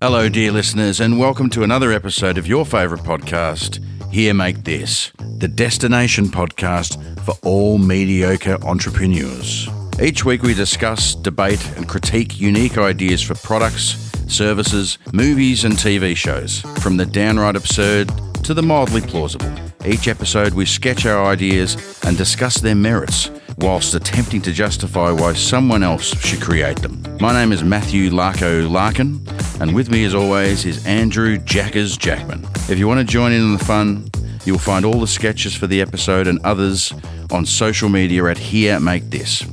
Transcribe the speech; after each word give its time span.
Hello, 0.00 0.28
dear 0.28 0.52
listeners, 0.52 1.00
and 1.00 1.18
welcome 1.18 1.50
to 1.50 1.64
another 1.64 1.90
episode 1.90 2.38
of 2.38 2.46
your 2.46 2.64
favourite 2.64 3.02
podcast, 3.02 3.82
Here 4.12 4.32
Make 4.32 4.62
This, 4.62 5.10
the 5.38 5.48
destination 5.48 6.26
podcast 6.26 7.20
for 7.22 7.34
all 7.42 7.78
mediocre 7.78 8.58
entrepreneurs. 8.64 9.68
Each 10.00 10.24
week 10.24 10.44
we 10.44 10.54
discuss, 10.54 11.16
debate, 11.16 11.68
and 11.76 11.88
critique 11.88 12.38
unique 12.38 12.78
ideas 12.78 13.20
for 13.20 13.34
products, 13.34 14.12
services, 14.28 14.98
movies, 15.12 15.64
and 15.64 15.74
TV 15.74 16.16
shows, 16.16 16.60
from 16.80 16.96
the 16.96 17.06
downright 17.06 17.56
absurd 17.56 18.08
to 18.44 18.54
the 18.54 18.62
mildly 18.62 19.00
plausible. 19.00 19.52
Each 19.84 20.06
episode 20.06 20.54
we 20.54 20.64
sketch 20.64 21.06
our 21.06 21.26
ideas 21.26 21.76
and 22.04 22.16
discuss 22.16 22.60
their 22.60 22.76
merits, 22.76 23.32
whilst 23.58 23.94
attempting 23.94 24.40
to 24.42 24.52
justify 24.52 25.10
why 25.10 25.32
someone 25.32 25.82
else 25.82 26.16
should 26.20 26.40
create 26.40 26.80
them. 26.80 27.02
My 27.20 27.32
name 27.32 27.52
is 27.52 27.64
Matthew 27.64 28.10
Larko 28.10 28.70
Larkin, 28.70 29.20
and 29.60 29.74
with 29.74 29.90
me 29.90 30.04
as 30.04 30.14
always 30.14 30.64
is 30.64 30.84
Andrew 30.86 31.38
Jackers 31.38 31.96
Jackman. 31.96 32.46
If 32.68 32.78
you 32.78 32.86
want 32.86 33.00
to 33.00 33.04
join 33.04 33.32
in 33.32 33.42
on 33.42 33.52
the 33.54 33.64
fun, 33.64 34.08
you'll 34.44 34.58
find 34.58 34.84
all 34.84 35.00
the 35.00 35.06
sketches 35.06 35.54
for 35.54 35.66
the 35.66 35.80
episode 35.80 36.26
and 36.26 36.38
others 36.44 36.92
on 37.30 37.44
social 37.44 37.88
media 37.88 38.24
at 38.26 38.38
Here 38.38 38.78
Make 38.78 39.10
This. 39.10 39.44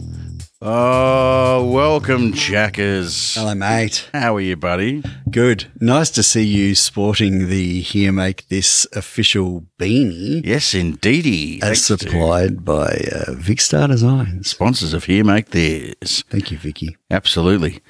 Oh, 0.67 1.69
welcome, 1.71 2.33
Jackers. 2.33 3.35
Hello, 3.35 3.53
mate. 3.53 4.09
How 4.13 4.35
are 4.35 4.41
you, 4.41 4.55
buddy? 4.55 5.03
Good. 5.29 5.67
Nice 5.79 6.09
to 6.09 6.23
see 6.23 6.43
you 6.43 6.73
sporting 6.73 7.49
the 7.49 7.81
Here 7.81 8.11
Make 8.11 8.47
This 8.47 8.87
official 8.93 9.67
beanie 9.79 10.43
Yes, 10.43 10.73
indeedy. 10.73 11.61
as 11.61 11.85
Thanks 11.85 11.87
to 11.89 11.97
supplied 11.99 12.65
by 12.65 12.85
uh, 12.87 13.33
Vicstar 13.33 13.87
Designs. 13.89 14.49
Sponsors 14.49 14.95
of 14.95 15.03
Here 15.03 15.23
Make 15.23 15.51
This. 15.51 16.23
Thank 16.31 16.49
you, 16.49 16.57
Vicky. 16.57 16.97
Absolutely. 17.11 17.81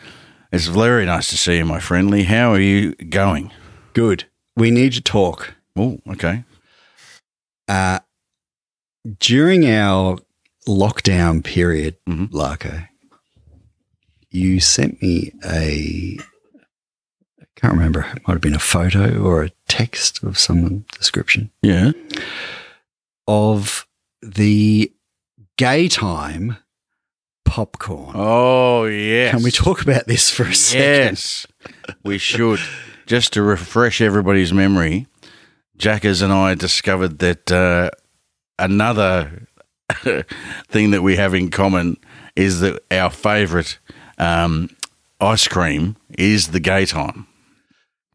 It's 0.52 0.68
very 0.68 1.06
nice 1.06 1.30
to 1.30 1.38
see 1.38 1.56
you, 1.60 1.64
my 1.66 1.80
friendly. 1.80 2.24
How 2.24 2.52
are 2.52 2.60
you 2.60 2.94
going? 2.96 3.52
Good. 3.94 4.26
We 4.58 4.70
need 4.70 4.92
to 4.94 5.02
talk. 5.02 5.56
Oh, 5.78 6.00
okay. 6.10 6.44
Uh, 7.70 8.00
during 9.18 9.66
our 9.66 10.18
lockdown 10.68 11.44
period, 11.44 11.96
Mhm. 12.08 12.30
Larko, 12.32 12.88
you 14.32 14.60
sent 14.60 15.02
me 15.02 15.32
a, 15.46 16.18
I 17.42 17.46
can't 17.56 17.74
remember, 17.74 18.02
it 18.16 18.22
might 18.28 18.34
have 18.34 18.42
been 18.42 18.56
a 18.56 18.60
photo 18.60 19.22
or 19.22 19.44
a 19.44 19.52
text 19.68 20.24
of 20.24 20.38
some 20.38 20.86
description. 20.98 21.52
Yeah. 21.62 21.92
of 23.28 23.88
the 24.22 24.92
Gaytime 25.58 26.58
popcorn. 27.46 28.12
Oh, 28.16 28.86
yes. 28.86 29.34
Can 29.34 29.42
we 29.44 29.50
talk 29.52 29.82
about 29.82 30.06
this 30.06 30.30
for 30.30 30.44
a 30.44 30.54
second? 30.54 30.84
Yes, 31.14 31.48
we 32.04 32.18
should. 32.18 32.60
Just 33.08 33.34
to 33.34 33.42
refresh 33.42 34.02
everybody's 34.02 34.52
memory, 34.54 35.08
Jackers 35.78 36.22
and 36.22 36.32
I 36.34 36.56
discovered 36.56 37.20
that 37.20 37.52
uh, 37.52 37.90
another 38.60 39.48
thing 40.68 40.92
that 40.92 41.02
we 41.02 41.16
have 41.16 41.34
in 41.34 41.50
common 41.50 41.98
is 42.36 42.60
that 42.62 42.84
our 42.92 43.10
favourite 43.10 43.78
um, 44.18 44.70
ice 45.20 45.48
cream 45.48 45.96
is 46.18 46.50
the 46.50 46.60
Gaytime. 46.60 47.28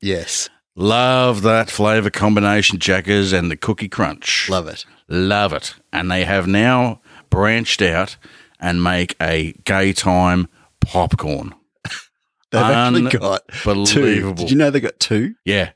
Yes. 0.00 0.48
Love 0.76 1.42
that 1.42 1.70
flavour 1.70 2.10
combination, 2.10 2.78
Jackers, 2.78 3.32
and 3.32 3.50
the 3.50 3.56
cookie 3.56 3.88
crunch. 3.88 4.48
Love 4.48 4.68
it. 4.68 4.84
Love 5.08 5.52
it. 5.52 5.74
And 5.92 6.10
they 6.10 6.24
have 6.24 6.46
now 6.46 7.00
branched 7.28 7.82
out 7.82 8.16
and 8.58 8.82
make 8.82 9.16
a 9.20 9.52
Gaytime 9.64 10.48
popcorn. 10.80 11.54
They've 12.50 12.62
actually 12.62 13.10
got 13.10 13.42
two. 13.86 14.34
Did 14.34 14.50
you 14.50 14.56
know 14.56 14.70
they 14.70 14.80
got 14.80 14.98
two? 14.98 15.34
Yeah. 15.44 15.70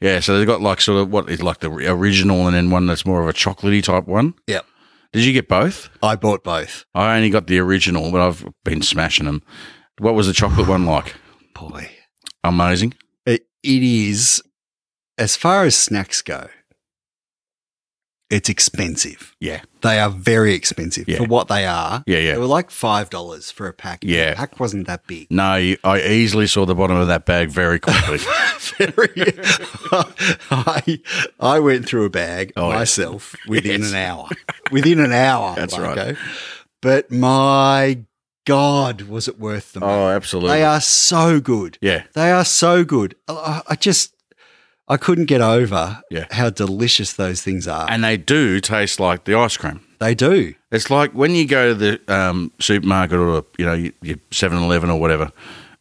Yeah. 0.00 0.20
So 0.20 0.36
they've 0.36 0.46
got 0.46 0.60
like 0.60 0.80
sort 0.80 1.00
of 1.00 1.10
what 1.10 1.30
is 1.30 1.42
like 1.42 1.60
the 1.60 1.70
original 1.70 2.46
and 2.46 2.54
then 2.54 2.70
one 2.70 2.86
that's 2.86 3.06
more 3.06 3.22
of 3.22 3.28
a 3.28 3.32
chocolatey 3.32 3.82
type 3.82 4.06
one. 4.06 4.34
Yep. 4.46 4.66
Did 5.12 5.24
you 5.24 5.32
get 5.32 5.48
both? 5.48 5.90
I 6.02 6.16
bought 6.16 6.42
both. 6.42 6.86
I 6.94 7.16
only 7.16 7.28
got 7.28 7.46
the 7.46 7.58
original, 7.58 8.10
but 8.10 8.20
I've 8.20 8.46
been 8.64 8.80
smashing 8.80 9.26
them. 9.26 9.42
What 9.98 10.14
was 10.14 10.26
the 10.26 10.32
chocolate 10.32 10.68
one 10.68 10.86
like? 10.86 11.14
Boy. 11.54 11.90
Amazing. 12.42 12.94
It, 13.26 13.46
it 13.62 13.82
is, 13.82 14.42
as 15.18 15.36
far 15.36 15.64
as 15.64 15.76
snacks 15.76 16.22
go, 16.22 16.48
it's 18.32 18.48
expensive. 18.48 19.36
Yeah. 19.40 19.60
They 19.82 20.00
are 20.00 20.08
very 20.10 20.54
expensive 20.54 21.06
Yeah. 21.06 21.18
for 21.18 21.24
what 21.24 21.48
they 21.48 21.66
are. 21.66 22.02
Yeah, 22.06 22.18
yeah. 22.18 22.32
They 22.32 22.38
were 22.38 22.46
like 22.46 22.70
$5 22.70 23.52
for 23.52 23.66
a 23.68 23.72
pack. 23.72 24.00
Yeah. 24.02 24.30
The 24.30 24.36
pack 24.36 24.58
wasn't 24.58 24.86
that 24.86 25.06
big. 25.06 25.26
No, 25.30 25.44
I 25.84 26.00
easily 26.00 26.46
saw 26.46 26.64
the 26.64 26.74
bottom 26.74 26.96
of 26.96 27.08
that 27.08 27.26
bag 27.26 27.50
very 27.50 27.78
quickly. 27.78 28.18
very. 28.78 29.34
I 30.50 31.00
I 31.40 31.60
went 31.60 31.86
through 31.86 32.04
a 32.06 32.10
bag 32.10 32.52
Oh, 32.56 32.70
myself 32.72 33.34
within 33.46 33.82
Yes. 33.82 33.90
an 33.90 33.96
hour. 33.96 34.28
Within 34.70 35.00
an 35.00 35.12
hour. 35.12 35.54
That's 35.56 35.78
right. 35.78 35.98
Larko. 36.16 36.18
But 36.80 37.10
my 37.10 37.98
God, 38.46 39.02
was 39.02 39.28
it 39.28 39.38
worth 39.38 39.72
the 39.72 39.80
money? 39.80 39.92
oh, 39.92 40.08
absolutely. 40.08 40.50
they 40.50 40.64
are 40.64 40.80
so 40.80 41.38
good. 41.40 41.78
yeah. 41.80 42.04
They 42.14 42.32
are 42.32 42.44
so 42.44 42.82
good. 42.84 43.14
I, 43.28 43.62
I 43.68 43.74
just 43.76 44.14
I 44.88 44.96
couldn't 44.96 45.26
get 45.26 45.40
over 45.40 46.02
Yeah. 46.10 46.26
how 46.30 46.50
delicious 46.50 47.12
those 47.14 47.40
things 47.42 47.66
are. 47.68 47.88
And 47.90 48.02
they 48.04 48.16
do 48.16 48.60
taste 48.60 48.98
like 49.00 49.24
the 49.24 49.34
ice 49.34 49.56
cream. 49.56 49.80
they 50.00 50.14
do. 50.14 50.54
It's 50.72 50.90
like 50.90 51.12
when 51.12 51.34
you 51.34 51.46
go 51.46 51.68
to 51.68 51.74
the 51.74 52.00
um, 52.12 52.50
supermarket 52.58 53.18
or 53.18 53.44
you 53.58 53.64
know 53.64 53.90
your 54.02 54.16
Seven 54.30 54.58
Eleven 54.58 54.90
or 54.90 54.98
whatever, 54.98 55.30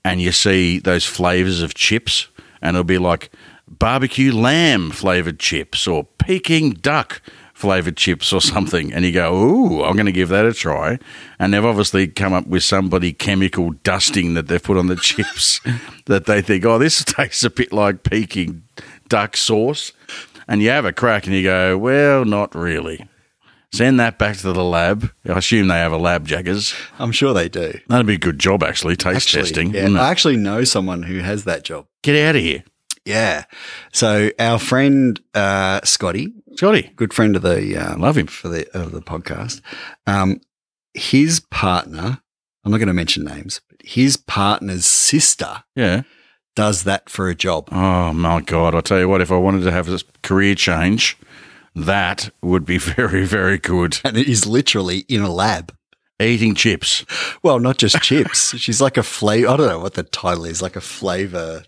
and 0.06 0.22
you 0.22 0.32
see 0.32 0.80
those 0.80 1.06
flavors 1.06 1.62
of 1.62 1.74
chips, 1.74 2.28
and 2.62 2.76
it'll 2.76 2.84
be 2.84 2.98
like 3.00 3.32
barbecue 3.68 4.32
lamb 4.34 4.92
flavored 4.92 5.40
chips 5.40 5.88
or 5.88 6.04
Peking 6.20 6.72
duck 6.72 7.22
flavored 7.62 7.96
chips 7.96 8.34
or 8.34 8.42
something, 8.42 8.92
and 8.92 9.06
you 9.06 9.12
go, 9.12 9.34
"Ooh, 9.34 9.84
I'm 9.84 9.94
going 9.96 10.08
to 10.08 10.12
give 10.12 10.30
that 10.30 10.46
a 10.46 10.54
try." 10.54 10.98
And 11.40 11.54
they've 11.54 11.64
obviously 11.64 12.08
come 12.08 12.34
up 12.34 12.48
with 12.48 12.64
somebody 12.64 13.14
chemical 13.14 13.72
dusting 13.84 14.34
that 14.34 14.48
they've 14.48 14.62
put 14.62 14.78
on 14.78 14.88
the 14.88 14.96
chips 15.10 15.62
that 16.08 16.26
they 16.26 16.42
think, 16.42 16.66
"Oh, 16.66 16.78
this 16.80 17.04
tastes 17.06 17.44
a 17.44 17.50
bit 17.50 17.72
like 17.72 18.04
Peking 18.04 18.64
duck 19.08 19.38
sauce." 19.38 19.94
And 20.48 20.62
you 20.62 20.70
have 20.70 20.86
a 20.86 20.92
crack, 20.92 21.28
and 21.28 21.36
you 21.36 21.44
go, 21.44 21.78
"Well, 21.78 22.26
not 22.26 22.54
really." 22.56 23.08
Send 23.74 24.02
that 24.02 24.18
back 24.20 24.36
to 24.38 24.52
the 24.52 24.64
lab. 24.66 25.10
I 25.26 25.38
assume 25.38 25.70
they 25.70 25.76
have 25.78 25.94
a 25.94 25.98
lab, 25.98 26.28
Jackers. 26.28 26.74
I'm 27.00 27.14
sure 27.14 27.34
they 27.34 27.48
do. 27.48 27.80
That'd 27.88 28.06
be 28.06 28.16
a 28.16 28.18
good 28.18 28.38
job, 28.38 28.64
actually. 28.64 28.98
Taste 28.98 29.16
Actually, 29.34 29.42
testing. 29.44 29.74
yeah. 29.74 30.02
I 30.02 30.10
actually 30.12 30.36
know 30.36 30.66
someone 30.66 31.04
who 31.04 31.20
has 31.20 31.46
that 31.46 31.64
job. 31.64 31.86
Get 32.04 32.18
out 32.28 32.36
of 32.36 32.42
here, 32.42 32.66
Yeah. 33.06 33.46
So 33.94 34.32
our 34.40 34.60
friend 34.60 35.20
uh, 35.34 35.82
Scotty, 35.84 36.34
Scotty. 36.56 36.92
good 36.96 37.14
friend 37.14 37.36
of 37.36 37.42
the 37.42 37.76
um, 37.78 38.02
Love 38.02 38.18
him. 38.18 38.28
for 38.28 38.48
the 38.48 38.70
of 38.78 38.92
the 38.92 39.02
podcast. 39.02 39.62
Um, 40.08 40.40
his 40.94 41.40
partner, 41.40 42.22
I'm 42.64 42.72
not 42.72 42.78
going 42.78 42.88
to 42.88 42.94
mention 42.94 43.24
names, 43.24 43.62
but 43.70 43.80
his 43.84 44.18
partner's 44.18 44.86
sister 44.86 45.64
Yeah. 45.76 46.04
does 46.56 46.84
that 46.84 47.10
for 47.10 47.28
a 47.30 47.36
job. 47.36 47.70
Oh 47.72 48.14
my 48.14 48.42
God! 48.42 48.76
I 48.76 48.82
tell 48.82 49.00
you 49.00 49.10
what, 49.10 49.22
if 49.22 49.32
I 49.32 49.38
wanted 49.38 49.64
to 49.64 49.72
have 49.72 49.90
a 49.90 50.00
career 50.22 50.54
change, 50.54 51.18
that 51.74 52.30
would 52.44 52.66
be 52.66 52.78
very, 52.98 53.26
very 53.26 53.58
good. 53.58 54.00
And 54.04 54.16
it 54.18 54.28
is 54.28 54.46
literally 54.46 55.00
in 55.08 55.22
a 55.22 55.32
lab. 55.32 55.74
Eating 56.20 56.54
chips. 56.54 57.04
Well, 57.42 57.58
not 57.58 57.80
just 57.80 58.00
chips. 58.04 58.56
She's 58.60 58.80
like 58.80 58.96
a 58.96 59.02
flavor. 59.02 59.48
I 59.50 59.58
don't 59.58 59.68
know 59.70 59.80
what 59.80 59.96
the 59.96 60.04
title 60.04 60.46
is, 60.46 60.62
like 60.62 60.76
a 60.76 60.82
flavor 60.82 61.64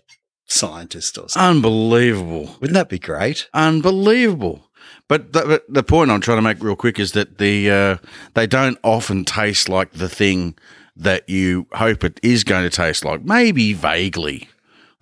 scientist 0.46 1.18
or 1.18 1.28
something. 1.28 1.56
Unbelievable. 1.56 2.56
Wouldn't 2.60 2.74
that 2.74 2.88
be 2.88 2.98
great? 2.98 3.48
Unbelievable. 3.54 4.70
But 5.08 5.32
the, 5.32 5.42
but 5.46 5.64
the 5.68 5.82
point 5.82 6.10
I'm 6.10 6.20
trying 6.20 6.38
to 6.38 6.42
make 6.42 6.62
real 6.62 6.76
quick 6.76 6.98
is 6.98 7.12
that 7.12 7.38
the 7.38 7.70
uh, 7.70 7.96
they 8.34 8.46
don't 8.46 8.78
often 8.82 9.24
taste 9.24 9.68
like 9.68 9.92
the 9.92 10.08
thing 10.08 10.56
that 10.96 11.28
you 11.28 11.66
hope 11.72 12.04
it 12.04 12.18
is 12.22 12.44
going 12.44 12.64
to 12.64 12.70
taste 12.70 13.04
like. 13.04 13.22
Maybe 13.24 13.72
vaguely. 13.72 14.48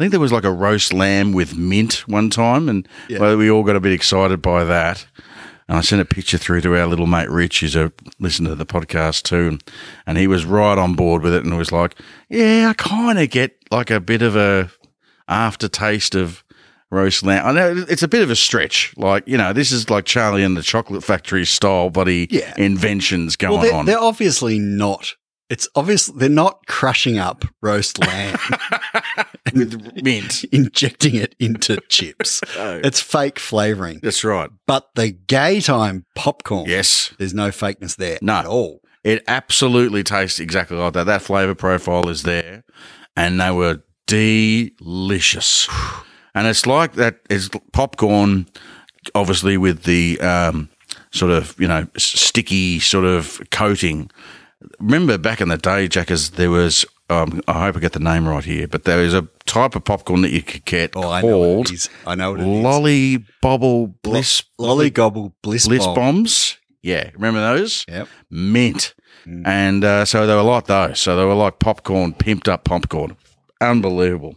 I 0.00 0.05
think 0.05 0.11
there 0.11 0.20
was 0.20 0.32
like 0.32 0.44
a 0.44 0.50
roast 0.52 0.93
lamb 0.93 1.32
with 1.32 1.56
mint 1.56 2.08
one 2.08 2.31
time, 2.31 2.69
and 2.69 2.88
Yeah. 3.08 3.19
well, 3.20 3.37
we 3.37 3.50
all 3.50 3.62
got 3.62 3.76
a 3.76 3.81
bit 3.81 3.93
excited 3.93 4.43
by 4.43 4.64
that. 4.64 5.06
And 5.69 5.78
I 5.78 5.81
sent 5.82 6.02
a 6.02 6.05
picture 6.05 6.38
through 6.38 6.62
to 6.62 6.76
our 6.76 6.87
little 6.87 7.06
mate 7.06 7.31
Rich, 7.31 7.61
who's 7.61 7.76
a 7.76 7.93
listener 8.19 8.50
to 8.50 8.55
the 8.56 8.67
podcast 8.67 9.22
too, 9.22 9.46
and, 9.49 9.64
and 10.06 10.19
he 10.19 10.26
was 10.26 10.44
right 10.44 10.76
on 10.76 10.94
board 10.94 11.22
with 11.22 11.34
it, 11.34 11.44
and 11.44 11.56
was 11.56 11.70
like, 11.70 11.94
"Yeah, 12.28 12.69
I 12.70 12.72
kind 12.75 13.19
of 13.20 13.31
get 13.31 13.56
like 13.70 13.90
a 13.90 14.00
bit 14.00 14.22
of 14.22 14.34
a 14.34 14.70
aftertaste 15.28 16.14
of 16.14 16.42
roast 16.90 17.22
lamb. 17.22 17.46
I 17.46 17.52
know 17.52 17.84
it's 17.88 18.02
a 18.02 18.08
bit 18.08 18.22
of 18.22 18.30
a 18.30 18.36
stretch. 18.36 18.92
Like, 18.96 19.26
you 19.26 19.38
know, 19.38 19.52
this 19.52 19.72
is 19.72 19.88
like 19.88 20.04
Charlie 20.04 20.44
and 20.44 20.56
the 20.56 20.62
Chocolate 20.62 21.02
Factory 21.02 21.44
style 21.46 21.88
bloody 21.90 22.28
Yeah. 22.30 22.52
inventions 22.58 23.36
going 23.36 23.54
well, 23.54 23.62
they're, 23.62 23.74
on. 23.74 23.86
they're 23.86 23.98
obviously 23.98 24.58
not. 24.58 25.14
It's 25.48 25.69
obvious 25.74 26.06
they're 26.06 26.28
not 26.30 26.66
crushing 26.66 27.19
up 27.19 27.44
roast 27.60 27.98
lamb, 27.98 28.38
With 29.54 30.02
mint. 30.02 30.44
injecting 30.44 31.14
it 31.14 31.34
into 31.38 31.78
chips. 31.88 32.40
Oh, 32.58 32.80
It's 32.82 33.00
fake 33.00 33.38
flavoring. 33.38 34.00
that's 34.02 34.24
right. 34.24 34.50
But 34.66 34.88
the 34.94 35.12
Gaytime 35.12 36.04
popcorn, 36.14 36.69
Yes. 36.69 37.12
there's 37.19 37.34
no 37.34 37.48
fakeness 37.50 37.96
there 37.96 38.19
No. 38.22 38.34
at 38.34 38.46
all. 38.46 38.80
It 39.04 39.24
absolutely 39.26 40.02
tastes 40.04 40.38
exactly 40.40 40.76
like 40.76 40.92
that. 40.94 41.04
That 41.04 41.22
flavor 41.22 41.54
profile 41.54 42.08
is 42.08 42.22
there. 42.22 42.62
And 43.16 43.40
they 43.40 43.50
were 43.50 43.82
delicious. 44.06 45.69
And 46.34 46.46
it's 46.46 46.66
like 46.66 46.94
that. 46.94 47.20
It's 47.28 47.50
popcorn, 47.72 48.46
obviously 49.14 49.56
with 49.56 49.82
the 49.84 50.20
um, 50.20 50.69
sort 51.10 51.31
of 51.31 51.54
you 51.58 51.69
know 51.69 51.87
sticky 51.96 52.81
sort 52.81 53.04
of 53.04 53.40
coating. 53.50 54.10
Remember 54.78 55.19
back 55.19 55.40
in 55.40 55.49
the 55.49 55.58
day, 55.58 55.88
Jackers, 55.88 56.31
there 56.31 56.50
was. 56.50 56.84
Um, 57.10 57.43
I 57.46 57.64
hope 57.64 57.76
I 57.76 57.81
get 57.81 57.93
the 57.93 57.99
name 58.00 58.26
right 58.26 58.44
here, 58.44 58.66
but 58.66 58.84
there 58.84 59.02
is 59.02 59.12
a 59.12 59.28
type 59.44 59.76
of 59.76 59.84
popcorn 59.84 60.22
that 60.22 60.31
you 60.31 60.40
could 60.40 60.64
get 60.64 60.93
Oh, 60.96 61.10
I 61.10 61.20
know 61.20 61.28
called 61.28 61.69
it 61.69 61.75
is. 61.75 61.90
I 62.06 62.14
know 62.14 62.34
it 62.34 62.40
is. 62.40 62.46
Lolly 62.46 63.19
Bobble 63.43 63.88
Bliss 63.88 64.43
Lolly 64.56 64.88
Gobble 64.88 65.34
Bliss, 65.43 65.66
Bliss 65.69 65.84
Bomb. 65.84 65.94
bombs. 65.94 66.56
Yeah, 66.81 67.10
remember 67.12 67.40
those? 67.40 67.84
Yep. 67.87 68.08
Mint. 68.31 68.94
Mm. 69.26 69.46
And 69.46 69.84
uh, 69.84 70.05
so 70.06 70.26
they 70.26 70.34
were 70.34 70.43
like 70.43 70.66
those. 70.66 71.00
So 71.00 71.14
they 71.16 71.25
were 71.25 71.34
like 71.34 71.58
popcorn, 71.58 72.14
pimped 72.14 72.48
up 72.48 72.64
popcorn. 72.64 73.16
Unbelievable. 73.62 74.37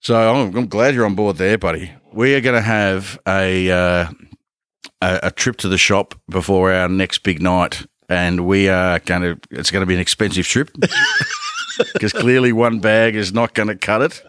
So 0.00 0.14
I'm, 0.14 0.54
I'm 0.54 0.68
glad 0.68 0.94
you're 0.94 1.06
on 1.06 1.14
board 1.14 1.36
there, 1.36 1.56
buddy. 1.56 1.92
We 2.12 2.34
are 2.34 2.40
going 2.40 2.54
to 2.54 2.60
have 2.60 3.18
a, 3.26 3.70
uh, 3.70 4.08
a 5.00 5.20
a 5.24 5.30
trip 5.30 5.56
to 5.58 5.68
the 5.68 5.78
shop 5.78 6.14
before 6.28 6.72
our 6.72 6.88
next 6.88 7.22
big 7.22 7.40
night, 7.40 7.86
and 8.08 8.46
we 8.46 8.68
are 8.68 8.98
going 9.00 9.22
to. 9.22 9.40
It's 9.50 9.70
going 9.70 9.82
to 9.82 9.86
be 9.86 9.94
an 9.94 10.00
expensive 10.00 10.46
trip 10.46 10.70
because 11.94 12.12
clearly 12.12 12.52
one 12.52 12.80
bag 12.80 13.16
is 13.16 13.32
not 13.32 13.54
going 13.54 13.68
to 13.68 13.76
cut 13.76 14.02
it. 14.02 14.22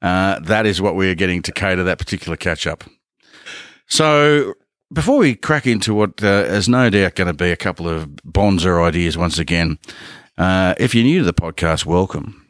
Uh, 0.00 0.38
that 0.40 0.64
is 0.64 0.80
what 0.80 0.94
we 0.94 1.10
are 1.10 1.14
getting 1.14 1.42
to 1.42 1.52
cater 1.52 1.84
that 1.84 1.98
particular 1.98 2.36
catch 2.36 2.66
up. 2.66 2.84
So 3.86 4.54
before 4.92 5.18
we 5.18 5.34
crack 5.34 5.66
into 5.66 5.92
what 5.94 6.22
uh, 6.22 6.44
is 6.46 6.68
no 6.68 6.88
doubt 6.88 7.16
going 7.16 7.26
to 7.26 7.34
be 7.34 7.50
a 7.50 7.56
couple 7.56 7.88
of 7.88 8.06
Bonzer 8.26 8.82
ideas 8.82 9.18
once 9.18 9.38
again, 9.38 9.78
uh, 10.38 10.74
if 10.78 10.94
you're 10.94 11.04
new 11.04 11.18
to 11.18 11.24
the 11.24 11.34
podcast, 11.34 11.84
welcome. 11.84 12.49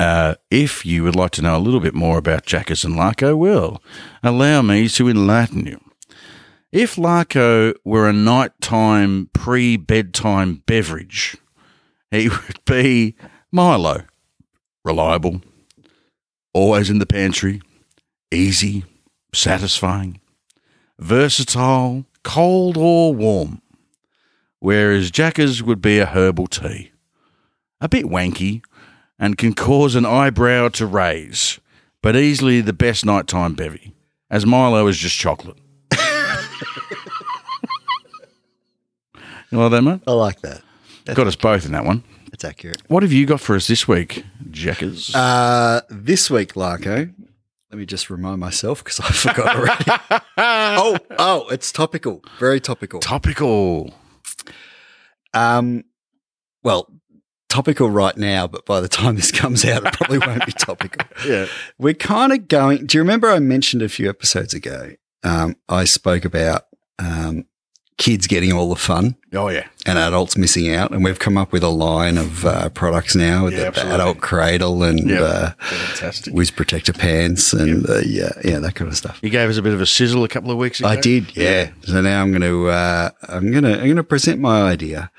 Uh, 0.00 0.34
if 0.50 0.86
you 0.86 1.04
would 1.04 1.14
like 1.14 1.30
to 1.32 1.42
know 1.42 1.58
a 1.58 1.60
little 1.60 1.78
bit 1.78 1.94
more 1.94 2.16
about 2.16 2.46
Jackers 2.46 2.84
and 2.84 2.94
Larko, 2.94 3.36
well, 3.36 3.82
allow 4.22 4.62
me 4.62 4.88
to 4.88 5.10
enlighten 5.10 5.66
you. 5.66 5.78
If 6.72 6.96
Larko 6.96 7.74
were 7.84 8.08
a 8.08 8.12
nighttime 8.14 9.28
pre 9.34 9.76
bedtime 9.76 10.62
beverage, 10.64 11.36
he 12.10 12.28
would 12.30 12.64
be 12.64 13.14
Milo. 13.52 14.04
Reliable, 14.86 15.42
always 16.54 16.88
in 16.88 16.98
the 16.98 17.04
pantry, 17.04 17.60
easy, 18.30 18.86
satisfying 19.34 20.18
versatile, 20.98 22.06
cold 22.22 22.78
or 22.78 23.14
warm. 23.14 23.60
Whereas 24.60 25.10
Jackers 25.10 25.62
would 25.62 25.82
be 25.82 25.98
a 25.98 26.06
herbal 26.06 26.46
tea. 26.46 26.92
A 27.82 27.88
bit 27.88 28.06
wanky 28.06 28.62
and 29.20 29.36
can 29.36 29.52
cause 29.54 29.94
an 29.94 30.06
eyebrow 30.06 30.68
to 30.70 30.86
raise, 30.86 31.60
but 32.02 32.16
easily 32.16 32.62
the 32.62 32.72
best 32.72 33.04
nighttime 33.04 33.54
bevy, 33.54 33.92
as 34.30 34.46
Milo 34.46 34.86
is 34.86 34.96
just 34.96 35.16
chocolate. 35.16 35.58
you 39.52 39.58
like 39.58 39.70
that, 39.70 39.82
mate? 39.82 40.00
I 40.06 40.12
like 40.12 40.40
that. 40.40 40.62
Got 41.14 41.26
us 41.26 41.36
both 41.36 41.66
in 41.66 41.72
that 41.72 41.84
one. 41.84 42.02
That's 42.30 42.44
accurate. 42.44 42.82
What 42.88 43.02
have 43.02 43.12
you 43.12 43.26
got 43.26 43.40
for 43.40 43.54
us 43.54 43.66
this 43.66 43.86
week, 43.86 44.24
Jackers? 44.50 45.14
Uh, 45.14 45.82
this 45.90 46.30
week, 46.30 46.54
Larko, 46.54 47.12
let 47.70 47.78
me 47.78 47.84
just 47.84 48.08
remind 48.08 48.40
myself 48.40 48.82
because 48.82 49.00
I 49.00 49.08
forgot 49.10 49.56
already. 49.56 49.84
oh, 50.38 50.96
oh, 51.18 51.48
it's 51.48 51.70
topical. 51.70 52.22
Very 52.38 52.60
topical. 52.60 53.00
Topical. 53.00 53.92
Um, 55.34 55.84
well, 56.62 56.88
topical 57.50 57.90
right 57.90 58.16
now, 58.16 58.46
but 58.46 58.64
by 58.64 58.80
the 58.80 58.88
time 58.88 59.16
this 59.16 59.30
comes 59.30 59.64
out, 59.66 59.84
it 59.86 59.92
probably 59.92 60.18
won't 60.18 60.46
be 60.46 60.52
topical. 60.52 61.04
Yeah. 61.26 61.46
We're 61.78 61.92
kind 61.94 62.32
of 62.32 62.48
going. 62.48 62.86
Do 62.86 62.96
you 62.96 63.02
remember 63.02 63.28
I 63.30 63.38
mentioned 63.40 63.82
a 63.82 63.88
few 63.90 64.08
episodes 64.08 64.54
ago? 64.54 64.92
Um, 65.22 65.56
I 65.68 65.84
spoke 65.84 66.24
about 66.24 66.62
um, 66.98 67.44
kids 67.98 68.26
getting 68.26 68.52
all 68.52 68.70
the 68.70 68.76
fun 68.80 69.16
Oh, 69.34 69.48
yeah. 69.48 69.66
and 69.84 69.98
adults 69.98 70.38
missing 70.38 70.72
out, 70.74 70.92
and 70.92 71.04
we've 71.04 71.18
come 71.18 71.36
up 71.36 71.52
with 71.52 71.62
a 71.62 71.68
line 71.68 72.16
of 72.16 72.46
uh, 72.46 72.70
products 72.70 73.14
now 73.14 73.44
with 73.44 73.52
Yeah, 73.52 73.68
the, 73.70 73.82
the 73.82 73.94
adult 73.94 74.20
cradle 74.22 74.82
and 74.82 75.10
Yeah. 75.10 75.20
uh, 75.20 75.50
Fantastic. 75.60 76.32
whiz 76.32 76.50
protector 76.50 76.94
pants 76.94 77.52
and 77.52 77.86
uh, 77.88 77.98
yeah, 77.98 78.30
yeah, 78.42 78.58
that 78.60 78.74
kind 78.76 78.90
of 78.90 78.96
stuff. 78.96 79.18
You 79.22 79.28
gave 79.28 79.50
us 79.50 79.58
a 79.58 79.62
bit 79.62 79.74
of 79.74 79.82
a 79.82 79.86
sizzle 79.86 80.24
a 80.24 80.28
couple 80.28 80.50
of 80.50 80.56
weeks 80.56 80.80
ago. 80.80 80.88
I 80.88 80.96
did, 80.96 81.36
yeah. 81.36 81.70
So 81.82 82.00
now 82.00 82.22
I'm 82.22 82.30
going 82.30 82.40
to 82.42 82.68
uh, 82.68 83.10
I'm 83.28 83.50
going 83.50 83.64
to 83.64 83.74
I'm 83.74 83.84
going 83.84 83.96
to 83.96 84.02
present 84.04 84.40
my 84.40 84.62
idea, 84.62 85.10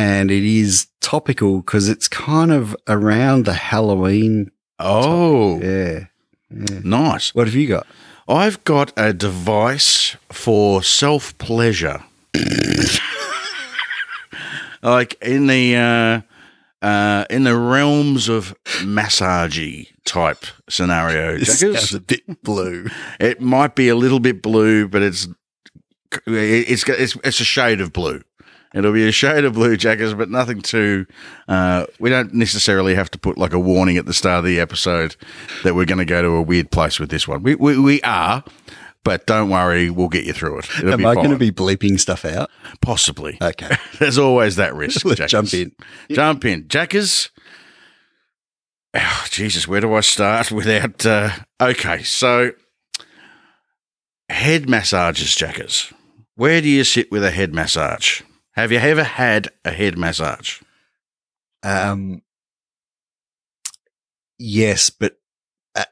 and 0.00 0.30
it 0.30 0.44
is 0.44 0.86
topical 1.00 1.60
because 1.60 1.88
it's 1.88 2.08
kind 2.08 2.50
of 2.52 2.74
around 2.88 3.44
the 3.44 3.52
Halloween. 3.54 4.50
Oh, 4.78 5.60
Yeah, 5.60 6.06
yeah. 6.50 6.80
nice. 6.82 7.34
What 7.34 7.46
have 7.46 7.54
you 7.54 7.68
got? 7.68 7.86
I've 8.28 8.62
got 8.64 8.92
a 8.96 9.12
device 9.12 10.16
for 10.30 10.82
self 10.82 11.36
pleasure. 11.38 12.02
like 14.82 15.16
in 15.22 15.46
the 15.48 15.76
uh, 15.76 16.86
uh, 16.86 17.24
in 17.28 17.44
the 17.44 17.56
realms 17.56 18.28
of 18.28 18.54
massagey 18.82 19.88
type 20.04 20.44
scenario. 20.68 21.38
This 21.38 21.60
sounds 21.60 21.94
a 21.94 22.00
bit 22.00 22.42
blue. 22.42 22.86
It 23.18 23.40
might 23.40 23.74
be 23.74 23.88
a 23.88 23.94
little 23.96 24.20
bit 24.20 24.42
blue, 24.42 24.88
but 24.88 25.02
it's 25.02 25.28
it's 26.26 26.88
it's, 26.88 27.16
it's 27.22 27.40
a 27.40 27.44
shade 27.44 27.80
of 27.80 27.92
blue. 27.92 28.22
It'll 28.74 28.92
be 28.92 29.08
a 29.08 29.12
shade 29.12 29.44
of 29.44 29.54
blue, 29.54 29.76
Jackers, 29.76 30.14
but 30.14 30.30
nothing 30.30 30.60
too. 30.62 31.06
Uh, 31.48 31.86
we 31.98 32.08
don't 32.08 32.32
necessarily 32.34 32.94
have 32.94 33.10
to 33.10 33.18
put 33.18 33.36
like 33.36 33.52
a 33.52 33.58
warning 33.58 33.96
at 33.96 34.06
the 34.06 34.14
start 34.14 34.38
of 34.40 34.44
the 34.44 34.60
episode 34.60 35.16
that 35.64 35.74
we're 35.74 35.86
going 35.86 35.98
to 35.98 36.04
go 36.04 36.22
to 36.22 36.28
a 36.28 36.42
weird 36.42 36.70
place 36.70 37.00
with 37.00 37.10
this 37.10 37.26
one. 37.26 37.42
We 37.42 37.56
we, 37.56 37.78
we 37.80 38.00
are, 38.02 38.44
but 39.02 39.26
don't 39.26 39.50
worry, 39.50 39.90
we'll 39.90 40.08
get 40.08 40.24
you 40.24 40.32
through 40.32 40.60
it. 40.60 40.68
It'll 40.78 40.92
Am 40.92 41.04
I 41.04 41.14
going 41.14 41.30
to 41.30 41.36
be 41.36 41.50
bleeping 41.50 41.98
stuff 41.98 42.24
out? 42.24 42.48
possibly? 42.80 43.38
Okay, 43.42 43.76
There's 43.98 44.18
always 44.18 44.54
that 44.56 44.74
risk. 44.74 45.04
let's 45.04 45.30
jump 45.30 45.52
in. 45.52 45.72
Jump 46.10 46.44
in, 46.44 46.68
Jackers. 46.68 47.30
Oh, 48.94 49.26
Jesus, 49.30 49.66
where 49.66 49.80
do 49.80 49.94
I 49.94 50.00
start 50.00 50.52
without? 50.52 51.04
Uh, 51.04 51.30
okay, 51.60 52.02
so 52.04 52.52
head 54.28 54.68
massages, 54.68 55.34
Jackers. 55.34 55.92
Where 56.36 56.60
do 56.60 56.68
you 56.68 56.84
sit 56.84 57.10
with 57.10 57.24
a 57.24 57.30
head 57.30 57.52
massage? 57.52 58.22
Have 58.52 58.72
you 58.72 58.78
ever 58.78 59.04
had 59.04 59.48
a 59.64 59.70
head 59.72 59.96
massage? 59.96 60.60
Um, 61.62 62.22
yes, 64.38 64.90
but 64.90 65.16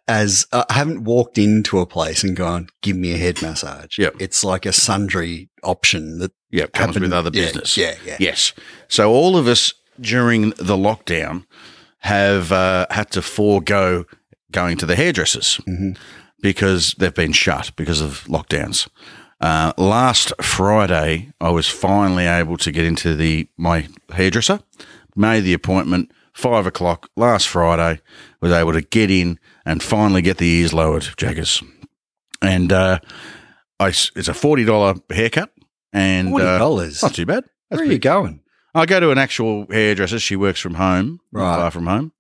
as 0.08 0.46
uh, 0.52 0.64
I 0.68 0.74
haven't 0.74 1.04
walked 1.04 1.38
into 1.38 1.78
a 1.78 1.86
place 1.86 2.24
and 2.24 2.36
gone, 2.36 2.68
"Give 2.82 2.96
me 2.96 3.12
a 3.12 3.18
head 3.18 3.40
massage." 3.42 3.98
Yep. 3.98 4.16
it's 4.18 4.42
like 4.42 4.66
a 4.66 4.72
sundry 4.72 5.50
option 5.62 6.18
that 6.18 6.32
Yeah, 6.50 6.66
comes 6.66 6.86
happened- 6.94 7.02
with 7.02 7.12
other 7.12 7.30
business. 7.30 7.76
Yeah, 7.76 7.94
yeah. 8.04 8.16
Yes. 8.18 8.52
So 8.88 9.10
all 9.12 9.36
of 9.36 9.46
us 9.46 9.72
during 10.00 10.50
the 10.50 10.76
lockdown 10.76 11.44
have 12.00 12.52
uh, 12.52 12.86
had 12.90 13.10
to 13.12 13.22
forego 13.22 14.04
going 14.50 14.76
to 14.78 14.86
the 14.86 14.96
hairdressers 14.96 15.60
Mhm. 15.68 15.96
because 16.40 16.94
they've 16.98 17.14
been 17.14 17.32
shut 17.32 17.72
because 17.76 18.00
of 18.00 18.24
lockdowns. 18.24 18.88
Uh, 19.40 19.72
last 19.78 20.32
Friday, 20.42 21.30
I 21.40 21.50
was 21.50 21.68
finally 21.68 22.26
able 22.26 22.56
to 22.58 22.72
get 22.72 22.84
into 22.84 23.14
the 23.14 23.48
my 23.56 23.86
hairdresser. 24.12 24.60
Made 25.14 25.40
the 25.40 25.52
appointment 25.52 26.10
five 26.32 26.66
o'clock 26.66 27.08
last 27.16 27.48
Friday. 27.48 28.00
Was 28.40 28.52
able 28.52 28.72
to 28.72 28.80
get 28.82 29.10
in 29.10 29.38
and 29.64 29.82
finally 29.82 30.22
get 30.22 30.38
the 30.38 30.48
ears 30.48 30.72
lowered, 30.72 31.08
Jackers. 31.16 31.62
And 32.42 32.72
uh, 32.72 32.98
I 33.80 33.88
it's 33.88 34.28
a 34.28 34.34
forty 34.34 34.64
dollar 34.64 34.94
haircut, 35.10 35.50
and 35.92 36.30
Forty 36.30 36.44
uh, 36.44 36.58
dollars. 36.58 37.02
not 37.02 37.14
too 37.14 37.26
bad. 37.26 37.44
That's 37.70 37.80
Where 37.80 37.88
are 37.88 37.92
you 37.92 37.98
going? 37.98 38.40
I 38.74 38.86
go 38.86 39.00
to 39.00 39.10
an 39.10 39.18
actual 39.18 39.66
hairdresser. 39.70 40.18
She 40.20 40.36
works 40.36 40.60
from 40.60 40.74
home, 40.74 41.20
Right. 41.32 41.56
far 41.56 41.70
from 41.70 41.86
home. 41.86 42.12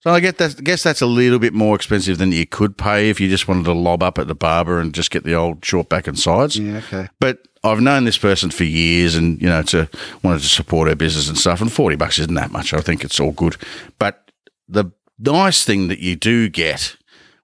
So 0.00 0.10
I 0.10 0.20
get 0.20 0.38
that. 0.38 0.62
Guess 0.62 0.84
that's 0.84 1.00
a 1.00 1.06
little 1.06 1.38
bit 1.38 1.52
more 1.52 1.74
expensive 1.74 2.18
than 2.18 2.30
you 2.30 2.46
could 2.46 2.78
pay 2.78 3.10
if 3.10 3.20
you 3.20 3.28
just 3.28 3.48
wanted 3.48 3.64
to 3.64 3.72
lob 3.72 4.02
up 4.02 4.18
at 4.18 4.28
the 4.28 4.34
barber 4.34 4.78
and 4.78 4.94
just 4.94 5.10
get 5.10 5.24
the 5.24 5.34
old 5.34 5.64
short 5.64 5.88
back 5.88 6.06
and 6.06 6.18
sides. 6.18 6.56
Yeah, 6.56 6.78
okay. 6.78 7.08
But 7.18 7.48
I've 7.64 7.80
known 7.80 8.04
this 8.04 8.18
person 8.18 8.50
for 8.50 8.64
years, 8.64 9.16
and 9.16 9.40
you 9.42 9.48
know, 9.48 9.62
to 9.64 9.88
wanted 10.22 10.42
to 10.42 10.48
support 10.48 10.88
her 10.88 10.94
business 10.94 11.28
and 11.28 11.36
stuff. 11.36 11.60
And 11.60 11.72
forty 11.72 11.96
bucks 11.96 12.18
isn't 12.18 12.34
that 12.34 12.52
much. 12.52 12.72
I 12.72 12.80
think 12.80 13.04
it's 13.04 13.18
all 13.18 13.32
good. 13.32 13.56
But 13.98 14.30
the 14.68 14.92
nice 15.18 15.64
thing 15.64 15.88
that 15.88 15.98
you 15.98 16.14
do 16.14 16.48
get 16.48 16.96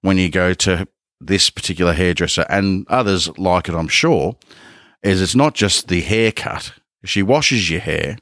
when 0.02 0.18
you 0.18 0.28
go 0.28 0.54
to 0.54 0.86
this 1.20 1.50
particular 1.50 1.92
hairdresser 1.92 2.46
and 2.48 2.86
others 2.88 3.36
like 3.38 3.68
it, 3.68 3.74
I'm 3.74 3.88
sure, 3.88 4.36
is 5.02 5.20
it's 5.20 5.34
not 5.34 5.54
just 5.54 5.88
the 5.88 6.02
haircut. 6.02 6.72
She 7.04 7.22
washes 7.22 7.70
your 7.70 7.80
hair 7.80 8.18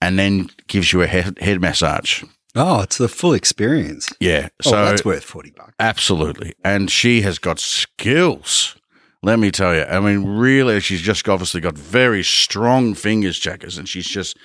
and 0.00 0.18
then 0.18 0.50
gives 0.66 0.92
you 0.92 1.02
a 1.02 1.06
head, 1.06 1.38
head 1.40 1.60
massage. 1.60 2.24
Oh, 2.54 2.82
it's 2.82 2.98
the 2.98 3.08
full 3.08 3.32
experience. 3.32 4.12
Yeah. 4.20 4.48
Oh, 4.66 4.70
So 4.70 4.84
that's 4.84 5.04
worth 5.04 5.24
forty 5.24 5.50
bucks. 5.50 5.72
Absolutely. 5.78 6.54
And 6.64 6.90
she 6.90 7.22
has 7.22 7.38
got 7.38 7.58
skills. 7.58 8.76
Let 9.22 9.38
me 9.38 9.50
tell 9.50 9.74
you. 9.74 9.82
I 9.84 10.00
mean, 10.00 10.24
really, 10.36 10.80
she's 10.80 11.00
just 11.00 11.28
obviously 11.28 11.60
got 11.60 11.78
very 11.78 12.24
strong 12.24 12.94
fingers, 12.94 13.38
Jackers, 13.38 13.78
and 13.78 13.88
she's 13.88 14.06
just 14.06 14.36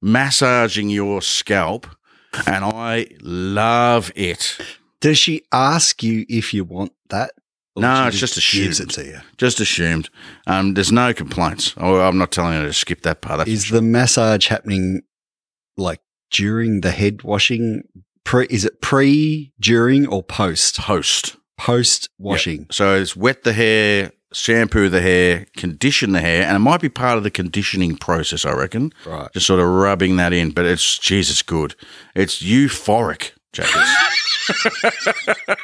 massaging 0.00 0.88
your 0.90 1.20
scalp 1.22 1.86
and 2.46 2.64
I 2.64 3.08
love 3.20 4.10
it. 4.16 4.58
Does 5.00 5.18
she 5.18 5.42
ask 5.52 6.02
you 6.02 6.24
if 6.28 6.54
you 6.54 6.64
want 6.64 6.92
that? 7.10 7.32
No, 7.74 8.06
it's 8.06 8.18
just 8.18 8.34
gives 8.34 8.80
assumed. 8.80 8.90
it 8.90 8.94
to 8.94 9.04
you. 9.04 9.18
Just 9.38 9.60
assumed. 9.60 10.10
Um, 10.46 10.74
there's 10.74 10.92
no 10.92 11.14
complaints. 11.14 11.74
Oh, 11.78 12.00
I'm 12.00 12.18
not 12.18 12.30
telling 12.30 12.52
her 12.54 12.66
to 12.66 12.72
skip 12.72 13.02
that 13.02 13.22
part. 13.22 13.38
That's 13.38 13.50
Is 13.50 13.70
the 13.70 13.80
massage 13.82 14.48
happening 14.48 15.02
like 15.76 16.00
during 16.32 16.80
the 16.80 16.90
head 16.90 17.22
washing? 17.22 17.82
Pre, 18.24 18.46
is 18.50 18.64
it 18.64 18.80
pre, 18.80 19.52
during, 19.60 20.06
or 20.06 20.22
post? 20.22 20.78
host. 20.78 21.36
Post 21.58 22.08
washing. 22.18 22.66
So 22.70 22.96
it's 22.96 23.14
wet 23.14 23.44
the 23.44 23.52
hair, 23.52 24.10
shampoo 24.32 24.88
the 24.88 25.00
hair, 25.00 25.46
condition 25.56 26.12
the 26.12 26.20
hair, 26.20 26.42
and 26.44 26.56
it 26.56 26.60
might 26.60 26.80
be 26.80 26.88
part 26.88 27.18
of 27.18 27.22
the 27.22 27.30
conditioning 27.30 27.96
process, 27.96 28.44
I 28.44 28.52
reckon. 28.52 28.92
Right. 29.06 29.32
Just 29.32 29.46
sort 29.46 29.60
of 29.60 29.68
rubbing 29.68 30.16
that 30.16 30.32
in, 30.32 30.50
but 30.50 30.64
it's 30.64 30.98
Jesus 30.98 31.42
good. 31.42 31.76
It's 32.14 32.42
euphoric, 32.42 33.32
Jackers. 33.52 33.88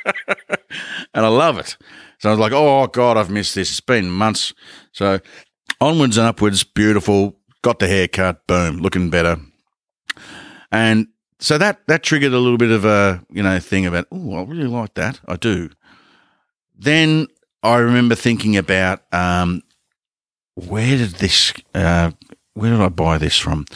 and 1.14 1.26
I 1.26 1.28
love 1.28 1.58
it. 1.58 1.76
So 2.18 2.28
I 2.28 2.32
was 2.32 2.38
like, 2.38 2.52
oh 2.52 2.86
God, 2.88 3.16
I've 3.16 3.30
missed 3.30 3.54
this. 3.54 3.70
It's 3.70 3.80
been 3.80 4.10
months. 4.10 4.52
So 4.92 5.20
onwards 5.80 6.16
and 6.16 6.26
upwards, 6.26 6.64
beautiful. 6.64 7.36
Got 7.62 7.80
the 7.80 7.88
haircut, 7.88 8.46
boom, 8.46 8.78
looking 8.78 9.10
better. 9.10 9.38
And 10.70 11.08
so 11.40 11.58
that 11.58 11.86
that 11.86 12.02
triggered 12.02 12.32
a 12.32 12.38
little 12.38 12.58
bit 12.58 12.70
of 12.70 12.84
a 12.84 13.24
you 13.30 13.42
know 13.42 13.58
thing 13.58 13.86
about 13.86 14.06
oh 14.10 14.36
I 14.36 14.42
really 14.42 14.66
like 14.66 14.94
that 14.94 15.20
I 15.26 15.36
do. 15.36 15.70
Then 16.76 17.28
I 17.62 17.76
remember 17.76 18.14
thinking 18.14 18.56
about 18.56 19.02
um, 19.12 19.62
where 20.54 20.96
did 20.96 21.10
this 21.12 21.52
uh, 21.74 22.12
where 22.54 22.70
did 22.70 22.80
I 22.80 22.88
buy 22.88 23.18
this 23.18 23.38
from? 23.38 23.66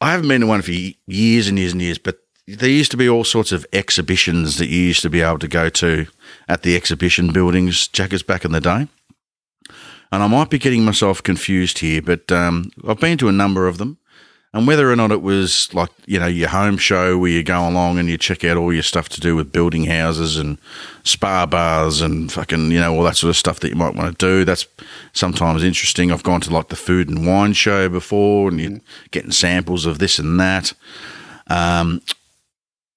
I 0.00 0.10
haven't 0.10 0.28
been 0.28 0.42
to 0.42 0.46
one 0.46 0.62
for 0.62 0.72
years 0.72 1.48
and 1.48 1.58
years 1.58 1.72
and 1.72 1.80
years, 1.80 1.98
but 1.98 2.18
there 2.46 2.68
used 2.68 2.90
to 2.92 2.96
be 2.96 3.08
all 3.08 3.24
sorts 3.24 3.52
of 3.52 3.66
exhibitions 3.72 4.58
that 4.58 4.68
you 4.68 4.80
used 4.80 5.02
to 5.02 5.10
be 5.10 5.20
able 5.20 5.38
to 5.40 5.48
go 5.48 5.68
to 5.68 6.06
at 6.48 6.62
the 6.62 6.76
exhibition 6.76 7.32
buildings, 7.32 7.88
Jackers, 7.88 8.22
back 8.22 8.44
in 8.44 8.52
the 8.52 8.60
day. 8.60 8.88
And 10.12 10.22
I 10.22 10.26
might 10.28 10.50
be 10.50 10.58
getting 10.58 10.84
myself 10.84 11.22
confused 11.22 11.78
here, 11.78 12.00
but 12.00 12.30
um, 12.30 12.70
I've 12.86 13.00
been 13.00 13.18
to 13.18 13.28
a 13.28 13.32
number 13.32 13.66
of 13.66 13.78
them. 13.78 13.98
And 14.56 14.66
whether 14.66 14.90
or 14.90 14.96
not 14.96 15.12
it 15.12 15.20
was 15.20 15.68
like, 15.74 15.90
you 16.06 16.18
know, 16.18 16.26
your 16.26 16.48
home 16.48 16.78
show 16.78 17.18
where 17.18 17.30
you 17.30 17.42
go 17.42 17.68
along 17.68 17.98
and 17.98 18.08
you 18.08 18.16
check 18.16 18.42
out 18.42 18.56
all 18.56 18.72
your 18.72 18.82
stuff 18.82 19.06
to 19.10 19.20
do 19.20 19.36
with 19.36 19.52
building 19.52 19.84
houses 19.84 20.38
and 20.38 20.56
spa 21.04 21.44
bars 21.44 22.00
and 22.00 22.32
fucking, 22.32 22.70
you 22.70 22.80
know, 22.80 22.96
all 22.96 23.02
that 23.02 23.18
sort 23.18 23.28
of 23.28 23.36
stuff 23.36 23.60
that 23.60 23.68
you 23.68 23.74
might 23.74 23.94
want 23.94 24.18
to 24.18 24.26
do. 24.26 24.46
That's 24.46 24.66
sometimes 25.12 25.62
interesting. 25.62 26.10
I've 26.10 26.22
gone 26.22 26.40
to 26.40 26.50
like 26.50 26.68
the 26.68 26.76
food 26.76 27.10
and 27.10 27.26
wine 27.26 27.52
show 27.52 27.90
before 27.90 28.48
and 28.48 28.58
you're 28.58 28.80
getting 29.10 29.30
samples 29.30 29.84
of 29.84 29.98
this 29.98 30.18
and 30.18 30.40
that. 30.40 30.72
Um, 31.48 32.00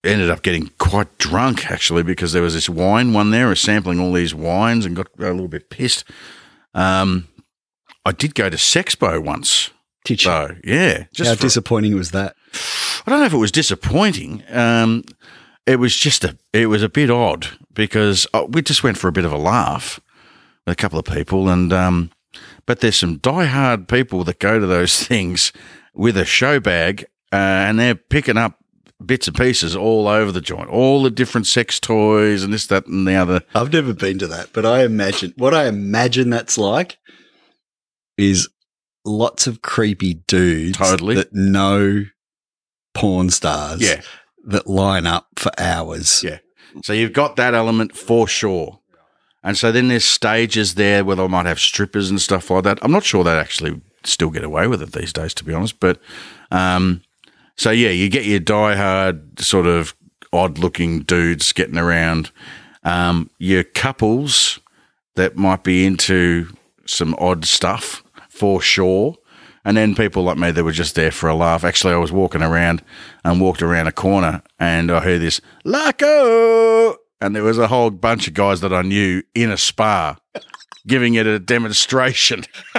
ended 0.06 0.30
up 0.30 0.44
getting 0.44 0.72
quite 0.78 1.18
drunk 1.18 1.70
actually 1.70 2.04
because 2.04 2.32
there 2.32 2.42
was 2.42 2.54
this 2.54 2.70
wine 2.70 3.12
one 3.12 3.32
there. 3.32 3.48
I 3.48 3.50
was 3.50 3.60
sampling 3.60 4.00
all 4.00 4.14
these 4.14 4.34
wines 4.34 4.86
and 4.86 4.96
got 4.96 5.08
a 5.20 5.24
little 5.24 5.50
bit 5.50 5.70
pissed. 5.70 6.06
Um, 6.74 7.28
I 8.06 8.14
did 8.14 8.34
go 8.34 8.50
to 8.50 8.56
Sexpo 8.56 9.22
once. 9.22 9.72
You? 10.08 10.18
So 10.18 10.56
yeah, 10.64 11.06
just 11.14 11.30
How 11.30 11.36
for- 11.36 11.42
disappointing 11.42 11.96
was 11.96 12.12
that? 12.12 12.36
I 13.06 13.12
don't 13.12 13.20
know 13.20 13.26
if 13.26 13.34
it 13.34 13.38
was 13.38 13.52
disappointing. 13.52 14.44
Um, 14.50 15.04
it 15.66 15.78
was 15.78 15.96
just 15.96 16.24
a 16.24 16.38
it 16.54 16.68
was 16.68 16.82
a 16.82 16.90
bit 16.90 17.10
odd 17.10 17.48
because 17.74 18.26
uh, 18.34 18.46
we 18.50 18.62
just 18.62 18.84
went 18.84 18.98
for 18.98 19.08
a 19.08 19.12
bit 19.12 19.26
of 19.26 19.32
a 19.32 19.38
laugh 19.38 20.00
with 20.66 20.74
a 20.74 20.76
couple 20.76 20.98
of 21.00 21.06
people, 21.06 21.50
and 21.50 21.72
um, 21.72 22.12
but 22.66 22.80
there's 22.80 22.96
some 22.98 23.20
diehard 23.20 23.88
people 23.88 24.24
that 24.24 24.40
go 24.40 24.60
to 24.60 24.66
those 24.66 25.04
things 25.08 25.52
with 25.94 26.18
a 26.18 26.26
show 26.26 26.60
bag, 26.60 27.06
uh, 27.32 27.36
and 27.36 27.80
they're 27.80 27.96
picking 27.96 28.38
up 28.38 28.56
bits 29.06 29.28
and 29.28 29.38
pieces 29.38 29.76
all 29.76 30.08
over 30.08 30.32
the 30.32 30.42
joint, 30.42 30.70
all 30.70 31.04
the 31.04 31.10
different 31.12 31.48
sex 31.48 31.80
toys 31.80 32.44
and 32.44 32.54
this, 32.54 32.68
that, 32.68 32.86
and 32.88 33.08
the 33.08 33.16
other. 33.16 33.42
I've 33.56 33.72
never 33.72 33.94
been 33.94 34.20
to 34.20 34.28
that, 34.28 34.50
but 34.54 34.66
I 34.66 34.84
imagine 34.84 35.34
what 35.38 35.54
I 35.54 35.68
imagine 35.68 36.30
that's 36.30 36.58
like 36.58 36.98
is 38.18 38.50
lots 39.10 39.48
of 39.48 39.62
creepy 39.62 40.16
dudes 40.28 40.78
Totally. 40.78 41.16
that 41.16 41.34
know 41.34 42.06
porn 42.94 43.30
stars 43.30 43.82
Yeah. 43.82 44.02
that 44.48 44.68
line 44.68 45.06
up 45.06 45.28
for 45.38 45.52
hours. 45.58 46.24
Yeah. 46.24 46.40
So 46.84 46.94
you've 46.94 47.14
got 47.14 47.36
that 47.38 47.54
element 47.54 47.96
for 47.96 48.28
sure. 48.28 48.80
And 49.44 49.58
so 49.58 49.72
then 49.72 49.88
there's 49.88 50.06
stages 50.06 50.76
there 50.76 51.04
where 51.06 51.16
they 51.16 51.28
might 51.28 51.46
have 51.46 51.60
strippers 51.60 52.10
and 52.10 52.20
stuff 52.22 52.50
like 52.50 52.64
that. 52.66 52.80
I'm 52.82 52.92
not 52.92 53.04
sure 53.06 53.24
they 53.24 53.32
actually 53.38 53.82
still 54.04 54.30
get 54.30 54.44
away 54.44 54.68
with 54.68 54.82
it 54.82 54.92
these 54.92 55.14
days, 55.14 55.34
to 55.36 55.44
be 55.46 55.54
honest. 55.54 55.80
But 55.80 56.00
um, 56.52 57.02
so 57.58 57.72
yeah, 57.72 57.90
you 57.90 58.10
get 58.10 58.26
your 58.26 58.40
diehard 58.42 59.40
sort 59.42 59.66
of 59.66 59.96
odd 60.34 60.58
looking 60.60 61.02
dudes 61.02 61.54
getting 61.54 61.78
around. 61.78 62.32
Um, 62.84 63.30
your 63.40 63.64
couples 63.64 64.60
that 65.16 65.36
might 65.36 65.64
be 65.64 65.86
into 65.86 66.48
some 66.86 67.16
odd 67.18 67.46
stuff 67.46 68.04
for 68.40 68.62
sure. 68.62 69.16
And 69.66 69.76
then 69.76 69.94
people 69.94 70.24
like 70.24 70.38
me 70.38 70.52
that 70.52 70.64
were 70.64 70.72
just 70.72 70.96
there 70.96 71.12
for 71.12 71.28
a 71.28 71.36
laugh. 71.36 71.64
Actually, 71.66 71.94
I 71.94 71.98
was 71.98 72.12
walking 72.12 72.42
around 72.42 72.82
and 73.26 73.42
walked 73.42 73.62
around 73.62 73.88
a 73.88 73.92
corner 73.92 74.42
and 74.58 74.90
I 74.90 75.02
heard 75.02 75.22
this, 75.22 75.42
Laco! 75.66 76.96
And 77.22 77.36
there 77.36 77.44
was 77.44 77.58
a 77.58 77.68
whole 77.68 77.90
bunch 77.90 78.30
of 78.30 78.34
guys 78.34 78.62
that 78.62 78.74
I 78.74 78.82
knew 78.82 79.22
in 79.36 79.52
a 79.52 79.58
spa 79.58 80.16
giving 80.88 81.16
it 81.16 81.28
a 81.28 81.38
demonstration. 81.38 82.46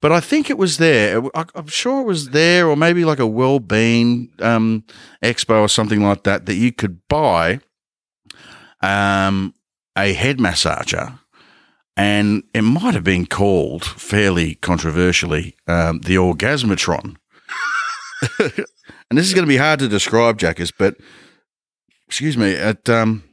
but 0.00 0.12
I 0.12 0.20
think 0.20 0.48
it 0.48 0.56
was 0.56 0.78
there. 0.78 1.22
I'm 1.34 1.66
sure 1.66 2.02
it 2.02 2.06
was 2.06 2.30
there, 2.30 2.68
or 2.68 2.76
maybe 2.76 3.04
like 3.04 3.18
a 3.18 3.26
well-being 3.26 4.30
um, 4.40 4.84
expo 5.22 5.60
or 5.60 5.68
something 5.68 6.02
like 6.02 6.22
that, 6.22 6.46
that 6.46 6.54
you 6.54 6.72
could 6.72 7.06
buy 7.08 7.60
um, 8.80 9.54
a 9.96 10.12
head 10.12 10.38
massager, 10.38 11.18
and 11.96 12.42
it 12.54 12.62
might 12.62 12.94
have 12.94 13.04
been 13.04 13.26
called 13.26 13.84
fairly 13.84 14.54
controversially 14.56 15.56
um, 15.66 16.00
the 16.00 16.16
Orgasmatron. 16.16 17.16
and 18.38 19.18
this 19.18 19.26
is 19.26 19.34
going 19.34 19.44
to 19.44 19.48
be 19.48 19.56
hard 19.56 19.78
to 19.80 19.88
describe, 19.88 20.38
Jackers, 20.38 20.70
but 20.70 20.96
excuse 22.06 22.36
me, 22.36 22.50
it 22.50 22.88
um, 22.88 23.24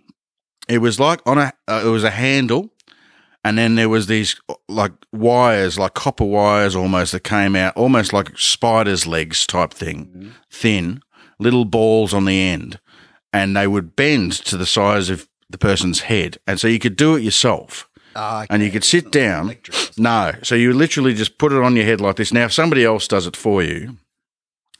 it 0.67 0.79
was 0.79 0.99
like 0.99 1.21
on 1.25 1.37
a 1.37 1.53
uh, 1.67 1.83
it 1.85 1.89
was 1.89 2.03
a 2.03 2.09
handle, 2.09 2.69
and 3.43 3.57
then 3.57 3.75
there 3.75 3.89
was 3.89 4.07
these 4.07 4.39
like 4.67 4.93
wires, 5.13 5.77
like 5.77 5.93
copper 5.93 6.25
wires, 6.25 6.75
almost 6.75 7.11
that 7.11 7.23
came 7.23 7.55
out, 7.55 7.77
almost 7.77 8.13
like 8.13 8.37
spider's 8.37 9.05
legs 9.05 9.45
type 9.45 9.73
thing, 9.73 10.33
thin, 10.51 11.01
little 11.39 11.65
balls 11.65 12.13
on 12.13 12.25
the 12.25 12.41
end, 12.41 12.79
and 13.31 13.55
they 13.55 13.67
would 13.67 13.95
bend 13.95 14.33
to 14.33 14.57
the 14.57 14.65
size 14.65 15.09
of 15.09 15.27
the 15.49 15.57
person's 15.57 16.01
head, 16.01 16.37
and 16.47 16.59
so 16.59 16.67
you 16.67 16.79
could 16.79 16.95
do 16.95 17.15
it 17.15 17.23
yourself 17.23 17.88
Ah, 18.15 18.45
and 18.49 18.63
you 18.63 18.71
could 18.71 18.83
sit 18.83 19.11
down. 19.11 19.55
No, 19.97 20.33
so 20.43 20.55
you 20.55 20.73
literally 20.73 21.13
just 21.13 21.37
put 21.37 21.51
it 21.51 21.61
on 21.61 21.75
your 21.75 21.85
head 21.85 22.01
like 22.01 22.15
this. 22.15 22.33
Now, 22.33 22.45
if 22.45 22.53
somebody 22.53 22.83
else 22.83 23.07
does 23.07 23.27
it 23.27 23.35
for 23.35 23.61
you, 23.61 23.97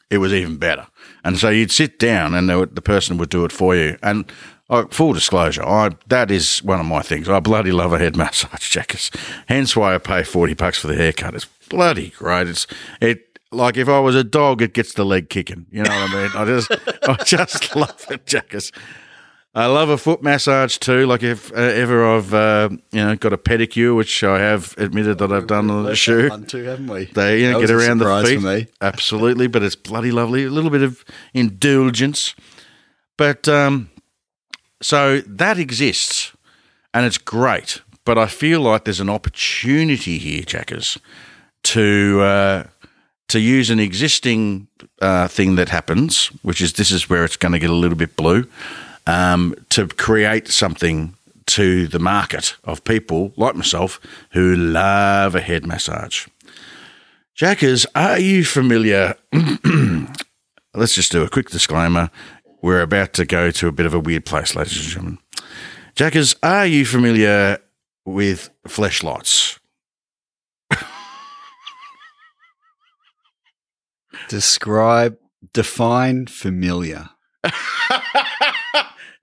it 0.10 0.18
was 0.18 0.34
even 0.34 0.58
better. 0.58 0.88
And 1.24 1.38
so 1.38 1.50
you'd 1.50 1.72
sit 1.72 2.00
down, 2.00 2.34
and 2.34 2.48
would, 2.48 2.76
the 2.76 2.82
person 2.82 3.18
would 3.18 3.30
do 3.30 3.46
it 3.46 3.52
for 3.52 3.76
you. 3.76 3.98
And 4.02 4.32
uh, 4.70 4.86
full 4.92 5.14
disclosure, 5.14 5.64
I 5.64 5.92
that 6.08 6.32
is 6.32 6.64
one 6.64 6.80
of 6.80 6.86
my 6.86 7.02
things. 7.02 7.30
I 7.30 7.40
bloody 7.40 7.72
love 7.72 7.94
a 7.94 8.00
head 8.00 8.16
massage, 8.16 8.70
Jackers. 8.72 9.12
Hence 9.48 9.76
why 9.76 9.96
I 9.96 9.98
pay 9.98 10.24
forty 10.24 10.54
bucks 10.54 10.80
for 10.80 10.88
the 10.88 10.96
haircut. 10.96 11.36
It's 11.36 11.46
bloody 11.70 12.10
great. 12.12 12.48
It's 12.48 12.68
it. 13.02 13.26
Like 13.52 13.78
if 13.78 13.90
I 13.90 14.00
was 14.00 14.16
a 14.16 14.24
dog, 14.24 14.62
it 14.62 14.76
gets 14.76 14.94
the 14.94 15.04
leg 15.04 15.30
kicking. 15.30 15.66
You 15.72 15.82
know 15.82 15.90
what 15.90 16.12
I 16.12 16.22
mean? 16.22 16.32
I 16.36 16.46
just, 16.46 16.72
I 17.08 17.16
just 17.24 17.76
love 17.76 18.06
it, 18.12 18.28
Jackers. 18.28 18.72
I 19.56 19.66
love 19.66 19.90
a 19.90 19.98
foot 19.98 20.22
massage 20.22 20.78
too. 20.78 21.08
Like 21.08 21.24
if 21.24 21.52
uh, 21.52 21.56
ever 21.56 22.06
I've 22.08 22.34
uh, 22.34 22.70
you 22.92 23.04
know 23.04 23.16
got 23.16 23.34
a 23.34 23.38
pedicure, 23.38 23.96
which 23.96 24.24
I 24.24 24.40
have 24.40 24.76
admitted 24.78 25.18
that 25.18 25.32
I've 25.32 25.48
done 25.48 25.72
on 25.72 25.86
the 25.86 25.96
shoe. 25.96 26.30
one 26.30 26.46
too, 26.46 26.64
haven't 26.64 26.88
we? 26.88 27.06
They 27.06 27.42
you 27.42 27.52
know 27.52 27.60
get 27.60 27.72
around 27.72 27.98
the 27.98 28.24
feet. 28.24 28.40
for 28.40 28.46
me. 28.46 28.68
Absolutely, 28.82 29.48
but 29.48 29.64
it's 29.64 29.76
bloody 29.76 30.12
lovely. 30.12 30.46
A 30.46 30.50
little 30.50 30.70
bit 30.70 30.84
of 30.84 31.04
indulgence, 31.34 32.36
but 33.18 33.48
um, 33.48 33.90
so 34.82 35.22
that 35.22 35.58
exists, 35.58 36.32
and 36.94 37.06
it's 37.06 37.18
great. 37.18 37.82
But 38.06 38.18
I 38.18 38.28
feel 38.28 38.62
like 38.62 38.86
there's 38.86 39.00
an 39.00 39.10
opportunity 39.10 40.20
here, 40.20 40.44
Jackers, 40.44 41.00
to 41.64 42.22
uh, 42.22 42.64
to 43.30 43.40
use 43.40 43.72
an 43.72 43.80
existing 43.80 44.68
uh, 45.02 45.28
thing 45.28 45.56
that 45.56 45.70
happens, 45.70 46.28
which 46.44 46.62
is 46.62 46.74
this 46.74 46.92
is 46.92 47.10
where 47.10 47.24
it's 47.26 47.38
going 47.38 47.52
to 47.54 47.60
get 47.60 47.72
a 47.72 47.74
little 47.74 47.98
bit 47.98 48.16
blue, 48.16 48.48
um, 49.08 49.56
to 49.70 49.88
create 49.88 50.48
something 50.48 51.16
to 51.48 51.88
the 51.88 52.00
market 52.00 52.56
of 52.64 52.84
people 52.84 53.34
like 53.36 53.56
myself 53.56 54.00
who 54.32 54.56
love 54.56 55.34
a 55.36 55.42
head 55.42 55.66
massage. 55.66 56.28
Jackers, 57.34 57.86
are 57.96 58.20
you 58.20 58.44
familiar? 58.46 59.16
Let's 60.74 60.94
just 60.94 61.12
do 61.12 61.24
a 61.24 61.30
quick 61.30 61.50
disclaimer. 61.50 62.12
We're 62.62 62.82
about 62.82 63.14
to 63.14 63.26
go 63.26 63.50
to 63.52 63.68
a 63.68 63.72
bit 63.72 63.86
of 63.86 63.94
a 63.94 64.00
weird 64.00 64.26
place, 64.26 64.56
ladies 64.56 64.78
and 64.78 64.86
gentlemen. 64.86 65.18
Jackers, 65.96 66.36
are 66.44 66.66
you 66.66 66.86
familiar 66.86 67.60
with 68.06 68.50
fleshlights? 68.68 69.60
Describe, 74.30 75.18
define 75.54 76.28
familiar. 76.28 77.10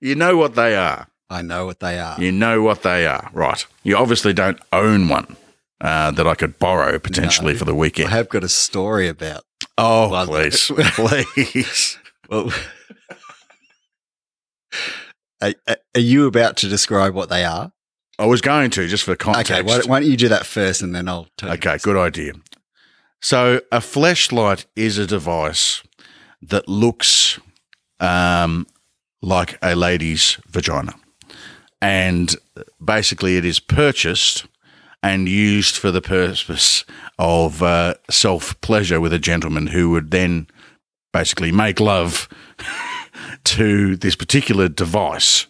you 0.01 0.15
know 0.15 0.37
what 0.37 0.55
they 0.55 0.75
are. 0.75 1.07
I 1.29 1.41
know 1.41 1.65
what 1.65 1.79
they 1.79 1.99
are. 1.99 2.19
You 2.21 2.31
know 2.31 2.61
what 2.61 2.83
they 2.83 3.05
are, 3.05 3.29
right? 3.33 3.65
You 3.83 3.97
obviously 3.97 4.31
don't 4.33 4.59
own 4.71 5.09
one 5.09 5.35
uh, 5.81 6.11
that 6.11 6.25
I 6.27 6.35
could 6.35 6.57
borrow 6.57 6.97
potentially 6.99 7.53
No. 7.53 7.59
for 7.59 7.65
the 7.65 7.75
weekend. 7.75 8.09
I 8.09 8.11
have 8.11 8.29
got 8.29 8.43
a 8.43 8.49
story 8.49 9.07
about. 9.09 9.43
oh, 9.77 10.09
Well, 10.09 10.25
please, 10.27 10.71
please. 10.95 11.97
Well, 12.29 12.51
are, 15.41 15.53
are 15.95 15.99
you 15.99 16.25
about 16.27 16.57
to 16.57 16.67
describe 16.67 17.13
what 17.13 17.29
they 17.29 17.43
are? 17.43 17.71
I 18.19 18.25
was 18.25 18.41
going 18.41 18.71
to 18.71 18.87
just 18.87 19.03
for 19.03 19.15
context. 19.15 19.51
Okay, 19.51 19.61
why, 19.61 19.79
why 19.85 19.99
don't 19.99 20.09
you 20.09 20.17
do 20.17 20.29
that 20.29 20.45
first, 20.45 20.81
and 20.81 20.95
then 20.95 21.07
I'll 21.07 21.27
tell 21.37 21.49
you. 21.49 21.55
Okay, 21.55 21.77
good 21.81 21.97
idea. 21.97 22.33
So, 23.21 23.61
a 23.71 23.81
flashlight 23.81 24.65
is 24.75 24.97
a 24.97 25.05
device 25.05 25.83
that 26.41 26.67
looks 26.67 27.39
um, 27.99 28.65
like 29.21 29.57
a 29.61 29.75
lady's 29.75 30.37
vagina. 30.47 30.93
And 31.81 32.35
basically, 32.83 33.37
it 33.37 33.45
is 33.45 33.59
purchased 33.59 34.45
and 35.03 35.29
used 35.29 35.77
for 35.77 35.91
the 35.91 36.01
purpose 36.01 36.83
of 37.19 37.61
uh, 37.61 37.95
self 38.09 38.59
pleasure 38.61 38.99
with 38.99 39.13
a 39.13 39.19
gentleman 39.19 39.67
who 39.67 39.91
would 39.91 40.11
then 40.11 40.47
basically 41.13 41.51
make 41.51 41.79
love 41.79 42.27
to 43.43 43.95
this 43.95 44.15
particular 44.15 44.67
device. 44.67 45.45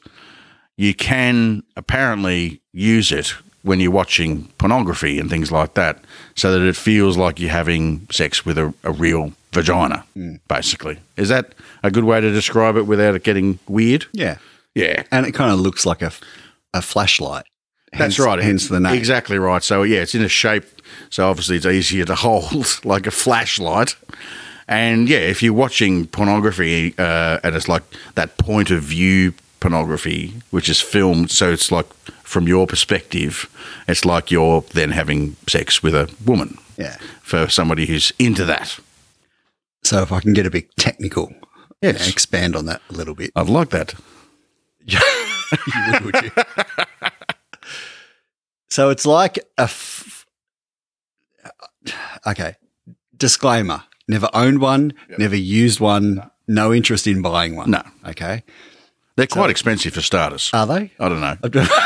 You 0.75 0.93
can 0.93 1.63
apparently 1.75 2.61
use 2.71 3.11
it 3.11 3.33
when 3.63 3.79
you're 3.79 3.91
watching 3.91 4.45
pornography 4.57 5.19
and 5.19 5.29
things 5.29 5.51
like 5.51 5.73
that, 5.73 6.03
so 6.37 6.57
that 6.57 6.65
it 6.65 6.75
feels 6.77 7.17
like 7.17 7.37
you're 7.41 7.49
having 7.51 8.07
sex 8.11 8.45
with 8.45 8.57
a, 8.57 8.73
a 8.83 8.91
real 8.93 9.33
vagina, 9.51 10.05
basically. 10.47 10.99
Is 11.17 11.27
that 11.29 11.53
a 11.83 11.91
good 11.91 12.05
way 12.05 12.21
to 12.21 12.31
describe 12.31 12.77
it 12.77 12.83
without 12.83 13.15
it 13.15 13.23
getting 13.23 13.59
weird? 13.67 14.05
Yeah, 14.13 14.37
Yeah. 14.75 15.03
and 15.11 15.25
it 15.25 15.33
kind 15.33 15.51
of 15.51 15.59
looks 15.59 15.85
like 15.85 16.01
a 16.01 16.11
a 16.73 16.81
flashlight. 16.81 17.45
That's 17.97 18.19
right. 18.19 18.37
Hence 18.39 18.67
the 18.67 18.79
name. 18.79 18.93
Exactly 18.95 19.39
right. 19.39 19.63
So, 19.63 19.83
yeah, 19.83 20.01
it's 20.01 20.13
in 20.13 20.21
a 20.21 20.27
shape. 20.29 20.65
So, 21.09 21.27
obviously, 21.27 21.55
it's 21.57 21.65
easier 21.65 22.05
to 22.05 22.15
hold 22.27 22.79
like 22.85 23.07
a 23.07 23.11
flashlight. 23.11 23.95
And 24.67 25.07
yeah, 25.09 25.19
if 25.19 25.41
you're 25.41 25.53
watching 25.53 26.05
pornography 26.07 26.93
uh, 26.99 27.39
and 27.43 27.55
it's 27.55 27.67
like 27.69 27.83
that 28.15 28.37
point 28.37 28.69
of 28.69 28.83
view 28.83 29.33
pornography, 29.59 30.33
which 30.51 30.69
is 30.69 30.79
filmed, 30.81 31.31
so 31.31 31.51
it's 31.51 31.71
like 31.71 31.91
from 32.23 32.47
your 32.47 32.67
perspective, 32.67 33.49
it's 33.87 34.05
like 34.05 34.31
you're 34.31 34.61
then 34.73 34.91
having 34.91 35.35
sex 35.47 35.81
with 35.81 35.95
a 35.95 36.09
woman 36.25 36.57
Yeah. 36.77 36.97
for 37.21 37.47
somebody 37.49 37.85
who's 37.85 38.11
into 38.19 38.45
that. 38.45 38.79
So 39.83 40.01
if 40.01 40.11
I 40.11 40.19
can 40.19 40.33
get 40.33 40.45
a 40.45 40.51
bit 40.51 40.75
technical, 40.77 41.33
Yes. 41.81 42.01
and 42.01 42.09
expand 42.11 42.55
on 42.55 42.65
that 42.65 42.81
a 42.89 42.93
little 42.93 43.13
bit. 43.15 43.31
I'd 43.35 43.49
like 43.49 43.69
that. 43.69 43.93
You 44.89 44.99
would, 45.93 46.01
would 46.13 46.23
you? 46.23 46.31
so 48.69 48.89
it's 48.89 49.05
like 49.05 49.37
a. 49.57 49.61
F- 49.63 50.25
okay. 52.25 52.55
Disclaimer: 53.15 53.83
Never 54.07 54.29
owned 54.33 54.59
one. 54.59 54.93
Never 55.17 55.35
used 55.35 55.79
one. 55.79 56.29
No 56.47 56.73
interest 56.73 57.07
in 57.07 57.21
buying 57.21 57.55
one. 57.55 57.71
No. 57.71 57.81
Okay. 58.07 58.43
They're 59.17 59.27
quite 59.27 59.49
expensive 59.49 59.93
for 59.93 60.01
starters. 60.01 60.49
Are 60.53 60.65
they? 60.65 60.91
I 60.99 61.09
don't 61.09 61.19
know. 61.21 61.37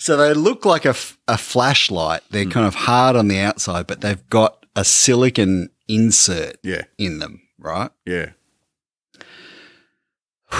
So 0.00 0.16
they 0.16 0.32
look 0.32 0.64
like 0.64 0.84
a 0.86 0.94
flashlight. 0.94 2.22
They're 2.30 2.44
Hmm. 2.44 2.50
kind 2.50 2.66
of 2.66 2.74
hard 2.74 3.14
on 3.14 3.28
the 3.28 3.40
outside, 3.40 3.86
but 3.86 4.00
they've 4.00 4.26
got 4.30 4.64
a 4.74 4.82
silicon 4.84 5.68
insert 5.86 6.56
Yeah. 6.62 6.82
in 6.96 7.18
them, 7.18 7.42
right? 7.58 7.90
Yeah. 8.06 8.30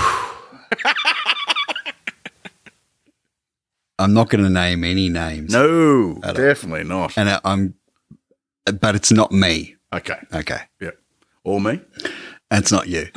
I'm 3.99 4.13
not 4.13 4.29
going 4.31 4.45
to 4.45 4.51
name 4.51 4.85
any 4.85 5.09
names. 5.09 5.53
No, 5.53 6.15
definitely 6.21 6.85
not. 6.85 7.17
And 7.19 7.29
I- 7.31 7.41
I'm, 7.45 7.75
but 8.81 8.95
it's 8.95 9.11
not 9.11 9.33
me. 9.33 9.77
Okay. 9.93 10.19
Okay. 10.33 10.61
Yeah. 10.81 10.91
Or 11.45 11.61
me? 11.61 11.81
And 12.51 12.63
it's 12.63 12.71
not 12.73 12.89
you. 12.89 13.09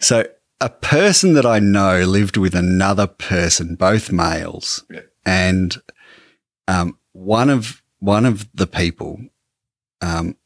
So 0.00 0.26
a 0.60 0.68
person 0.70 1.34
that 1.34 1.46
I 1.46 1.58
know 1.58 2.00
lived 2.04 2.36
with 2.36 2.54
another 2.54 3.06
person, 3.06 3.74
both 3.76 4.10
males, 4.10 4.84
Yeah. 4.90 5.00
and 5.24 5.80
um, 6.68 6.98
one 7.12 7.50
of 7.50 7.82
one 7.98 8.24
of 8.26 8.48
the 8.54 8.66
people 8.66 9.20
um, 10.00 10.36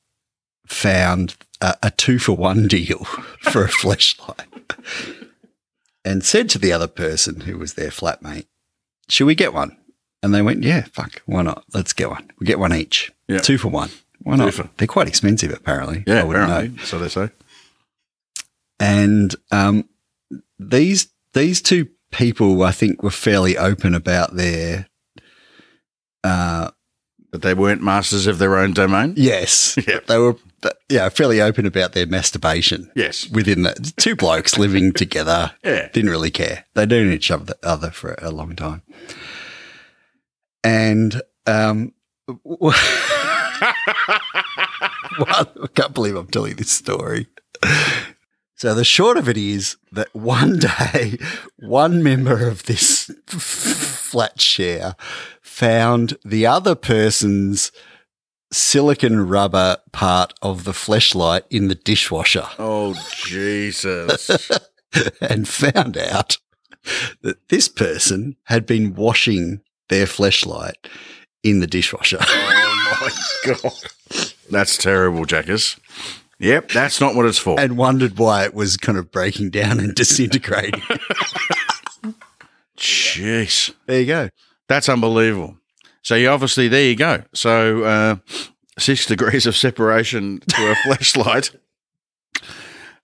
found 0.66 1.36
a, 1.60 1.76
a 1.84 1.90
two 1.90 2.18
for 2.18 2.32
one 2.36 2.66
deal 2.76 3.04
for 3.40 3.64
a 3.64 3.68
flashlight, 3.68 4.46
and 6.04 6.24
said 6.24 6.48
to 6.50 6.58
the 6.58 6.72
other 6.72 6.88
person 6.88 7.40
who 7.42 7.58
was 7.58 7.74
their 7.74 7.90
flatmate, 7.90 8.46
"Should 9.08 9.26
we 9.26 9.34
get 9.34 9.54
one?" 9.54 9.76
And 10.22 10.34
they 10.34 10.42
went, 10.42 10.62
"Yeah, 10.64 10.84
fuck, 10.92 11.22
why 11.26 11.42
not? 11.42 11.64
Let's 11.72 11.92
get 11.92 12.10
one. 12.10 12.30
We 12.40 12.46
get 12.46 12.58
one 12.58 12.74
each, 12.74 13.12
Yeah. 13.28 13.38
two 13.38 13.58
for 13.58 13.68
one. 13.68 13.90
Why 14.22 14.36
not? 14.36 14.54
They're 14.78 14.88
quite 14.88 15.06
expensive, 15.08 15.52
apparently. 15.52 16.02
Yeah, 16.06 16.20
I 16.20 16.24
wouldn't 16.24 16.48
know." 16.48 16.54
apparently. 16.56 16.84
So 16.84 16.98
they 16.98 17.08
say. 17.08 17.30
And 18.80 19.34
um, 19.50 19.88
these 20.58 21.08
these 21.32 21.60
two 21.62 21.88
people, 22.10 22.62
I 22.62 22.70
think, 22.72 23.02
were 23.02 23.10
fairly 23.10 23.56
open 23.58 23.94
about 23.94 24.36
their. 24.36 24.88
Uh, 26.22 26.70
That 27.32 27.42
they 27.42 27.54
weren't 27.54 27.82
masters 27.82 28.26
of 28.28 28.38
their 28.38 28.56
own 28.56 28.72
domain? 28.72 29.14
yes, 29.16 29.76
Yeah. 29.88 29.98
they 30.06 30.18
were. 30.18 30.36
Yeah, 30.88 31.10
fairly 31.10 31.42
open 31.42 31.66
about 31.66 31.92
their 31.92 32.06
masturbation 32.06 32.90
Yes. 32.96 33.28
within 33.28 33.64
that. 33.64 33.92
Two 33.98 34.16
blokes 34.16 34.56
living 34.56 34.92
together 34.96 35.52
Yeah. 35.62 35.88
didn't 35.92 36.08
really 36.10 36.30
care. 36.30 36.64
They'd 36.74 36.88
known 36.88 37.12
each 37.12 37.30
other 37.30 37.54
other 37.62 37.90
for 37.90 38.14
a 38.22 38.30
long 38.30 38.56
time, 38.56 38.80
and 40.62 41.20
um, 41.46 41.92
well, 42.44 42.72
I 45.18 45.46
can't 45.74 45.92
believe 45.94 46.16
I'm 46.16 46.28
telling 46.28 46.56
this 46.56 46.70
story. 46.70 47.26
So 48.64 48.72
the 48.72 48.82
short 48.82 49.18
of 49.18 49.28
it 49.28 49.36
is 49.36 49.76
that 49.92 50.08
one 50.14 50.58
day, 50.58 51.18
one 51.58 52.02
member 52.02 52.48
of 52.48 52.62
this 52.62 53.10
flat 53.26 54.40
share 54.40 54.96
found 55.42 56.16
the 56.24 56.46
other 56.46 56.74
person's 56.74 57.72
silicon 58.50 59.28
rubber 59.28 59.76
part 59.92 60.32
of 60.40 60.64
the 60.64 60.72
fleshlight 60.72 61.42
in 61.50 61.68
the 61.68 61.74
dishwasher 61.74 62.46
Oh, 62.58 62.94
Jesus. 63.26 64.30
and 65.20 65.46
found 65.46 65.98
out 65.98 66.38
that 67.20 67.46
this 67.50 67.68
person 67.68 68.36
had 68.44 68.64
been 68.64 68.94
washing 68.94 69.60
their 69.90 70.06
fleshlight 70.06 70.86
in 71.42 71.60
the 71.60 71.66
dishwasher. 71.66 72.16
oh, 72.18 73.10
my 73.44 73.52
God. 73.62 73.72
That's 74.50 74.78
terrible, 74.78 75.26
Jackers. 75.26 75.76
Yep, 76.40 76.70
that's 76.70 77.00
not 77.00 77.14
what 77.14 77.26
it's 77.26 77.38
for. 77.38 77.58
and 77.60 77.76
wondered 77.76 78.18
why 78.18 78.44
it 78.44 78.54
was 78.54 78.76
kind 78.76 78.98
of 78.98 79.10
breaking 79.12 79.50
down 79.50 79.78
and 79.78 79.94
disintegrating. 79.94 80.80
Jeez. 82.76 83.72
there 83.86 84.00
you 84.00 84.06
go. 84.06 84.28
That's 84.68 84.88
unbelievable. 84.88 85.56
So 86.02 86.16
you 86.16 86.28
obviously, 86.28 86.68
there 86.68 86.84
you 86.84 86.96
go. 86.96 87.22
So 87.32 87.84
uh, 87.84 88.16
six 88.78 89.06
degrees 89.06 89.46
of 89.46 89.56
separation 89.56 90.40
to 90.48 90.72
a 90.72 90.74
flashlight. 90.84 91.52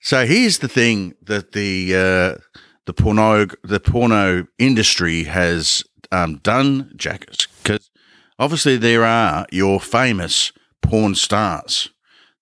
So 0.00 0.26
here's 0.26 0.58
the 0.58 0.68
thing 0.68 1.14
that 1.22 1.52
the 1.52 1.94
uh, 1.94 2.60
the 2.86 2.92
porno 2.92 3.46
the 3.62 3.80
porno 3.80 4.46
industry 4.58 5.24
has 5.24 5.84
um, 6.10 6.38
done, 6.38 6.92
Jackers, 6.96 7.46
because 7.62 7.90
obviously 8.38 8.76
there 8.76 9.04
are 9.04 9.46
your 9.52 9.78
famous 9.80 10.52
porn 10.82 11.14
stars, 11.14 11.90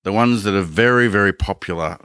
the 0.04 0.12
ones 0.12 0.42
that 0.44 0.54
are 0.54 0.62
very 0.62 1.08
very 1.08 1.32
popular 1.32 1.98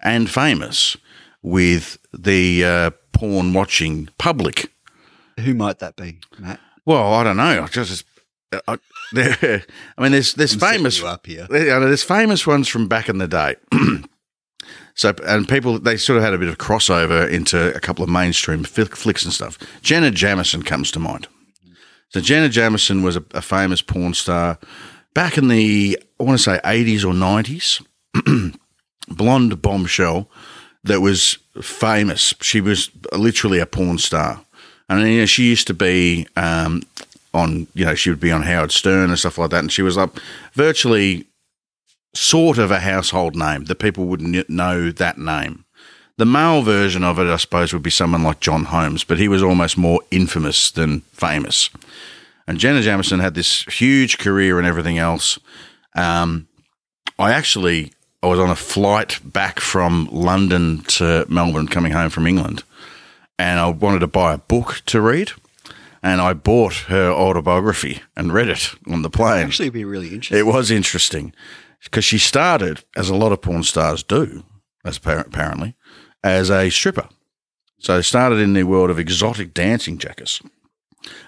and 0.00 0.30
famous 0.30 0.96
with 1.42 1.98
the 2.12 2.64
uh, 2.64 2.90
porn 3.12 3.52
watching 3.52 4.08
public. 4.18 4.72
Who 5.40 5.54
might 5.54 5.78
that 5.78 5.96
be, 5.96 6.18
Matt? 6.38 6.60
Well, 6.84 7.14
I 7.14 7.22
don't 7.24 7.36
know. 7.36 7.62
I 7.62 7.66
just, 7.66 8.04
I, 8.52 8.78
I 9.14 9.62
mean, 9.98 10.12
there's 10.12 10.34
there's 10.34 10.54
I'm 10.54 10.60
famous, 10.60 11.02
up 11.02 11.26
here. 11.26 11.46
there's 11.48 12.02
famous 12.02 12.46
ones 12.46 12.68
from 12.68 12.88
back 12.88 13.08
in 13.08 13.18
the 13.18 13.28
day. 13.28 13.56
so, 14.94 15.14
and 15.26 15.48
people 15.48 15.78
they 15.78 15.96
sort 15.96 16.16
of 16.16 16.24
had 16.24 16.34
a 16.34 16.38
bit 16.38 16.48
of 16.48 16.58
crossover 16.58 17.28
into 17.30 17.74
a 17.74 17.80
couple 17.80 18.02
of 18.02 18.10
mainstream 18.10 18.64
flicks 18.64 19.24
and 19.24 19.32
stuff. 19.32 19.58
Jenna 19.82 20.10
Jameson 20.10 20.62
comes 20.62 20.90
to 20.92 20.98
mind. 20.98 21.28
So 22.10 22.20
Jenna 22.20 22.48
Jameson 22.48 23.02
was 23.02 23.16
a, 23.16 23.24
a 23.32 23.42
famous 23.42 23.82
porn 23.82 24.14
star 24.14 24.58
back 25.14 25.38
in 25.38 25.48
the 25.48 25.98
I 26.20 26.24
want 26.24 26.38
to 26.38 26.42
say 26.42 26.60
80s 26.64 27.04
or 27.04 27.12
90s. 27.12 27.84
Blonde 29.08 29.62
bombshell 29.62 30.28
that 30.84 31.00
was 31.00 31.38
famous. 31.60 32.34
She 32.40 32.60
was 32.60 32.90
literally 33.12 33.58
a 33.58 33.66
porn 33.66 33.98
star. 33.98 34.40
And 34.88 35.08
you 35.08 35.20
know, 35.20 35.26
she 35.26 35.44
used 35.44 35.66
to 35.68 35.74
be 35.74 36.26
um, 36.36 36.82
on, 37.34 37.66
you 37.74 37.84
know, 37.84 37.94
she 37.94 38.10
would 38.10 38.20
be 38.20 38.32
on 38.32 38.42
Howard 38.42 38.72
Stern 38.72 39.10
and 39.10 39.18
stuff 39.18 39.38
like 39.38 39.50
that. 39.50 39.60
And 39.60 39.72
she 39.72 39.82
was 39.82 39.96
like 39.96 40.10
virtually 40.54 41.26
sort 42.14 42.58
of 42.58 42.70
a 42.70 42.80
household 42.80 43.36
name 43.36 43.64
that 43.64 43.76
people 43.76 44.06
would 44.06 44.20
kn- 44.20 44.44
know 44.48 44.90
that 44.90 45.18
name. 45.18 45.64
The 46.16 46.26
male 46.26 46.62
version 46.62 47.04
of 47.04 47.18
it, 47.18 47.28
I 47.28 47.36
suppose, 47.36 47.72
would 47.72 47.82
be 47.82 47.90
someone 47.90 48.24
like 48.24 48.40
John 48.40 48.64
Holmes, 48.64 49.04
but 49.04 49.18
he 49.18 49.28
was 49.28 49.42
almost 49.42 49.78
more 49.78 50.00
infamous 50.10 50.70
than 50.72 51.00
famous. 51.12 51.70
And 52.48 52.58
Jenna 52.58 52.80
Jameson 52.80 53.20
had 53.20 53.34
this 53.34 53.64
huge 53.64 54.16
career 54.16 54.56
and 54.58 54.66
everything 54.66 54.96
else. 54.96 55.38
Um, 55.94 56.48
I 57.18 57.32
actually 57.32 57.92
I 58.22 58.26
was 58.26 58.38
on 58.38 58.48
a 58.48 58.56
flight 58.56 59.20
back 59.22 59.60
from 59.60 60.08
London 60.10 60.82
to 60.84 61.26
Melbourne, 61.28 61.68
coming 61.68 61.92
home 61.92 62.08
from 62.08 62.26
England, 62.26 62.64
and 63.38 63.60
I 63.60 63.68
wanted 63.68 63.98
to 64.00 64.06
buy 64.06 64.32
a 64.32 64.38
book 64.38 64.80
to 64.86 65.00
read. 65.02 65.32
And 66.02 66.20
I 66.20 66.32
bought 66.32 66.74
her 66.86 67.10
autobiography 67.10 68.02
and 68.16 68.32
read 68.32 68.48
it 68.48 68.70
on 68.88 69.02
the 69.02 69.10
plane. 69.10 69.46
Actually, 69.46 69.66
it'd 69.66 69.74
be 69.74 69.84
really 69.84 70.08
interesting. 70.08 70.38
It 70.38 70.46
was 70.46 70.70
interesting 70.70 71.34
because 71.84 72.04
she 72.04 72.18
started, 72.18 72.82
as 72.96 73.10
a 73.10 73.16
lot 73.16 73.32
of 73.32 73.42
porn 73.42 73.64
stars 73.64 74.02
do, 74.04 74.44
as 74.84 74.96
apparently, 74.96 75.74
as 76.22 76.50
a 76.50 76.70
stripper. 76.70 77.08
So 77.78 78.00
started 78.00 78.38
in 78.38 78.54
the 78.54 78.62
world 78.62 78.90
of 78.90 78.98
exotic 78.98 79.52
dancing, 79.52 79.98
Jackers. 79.98 80.40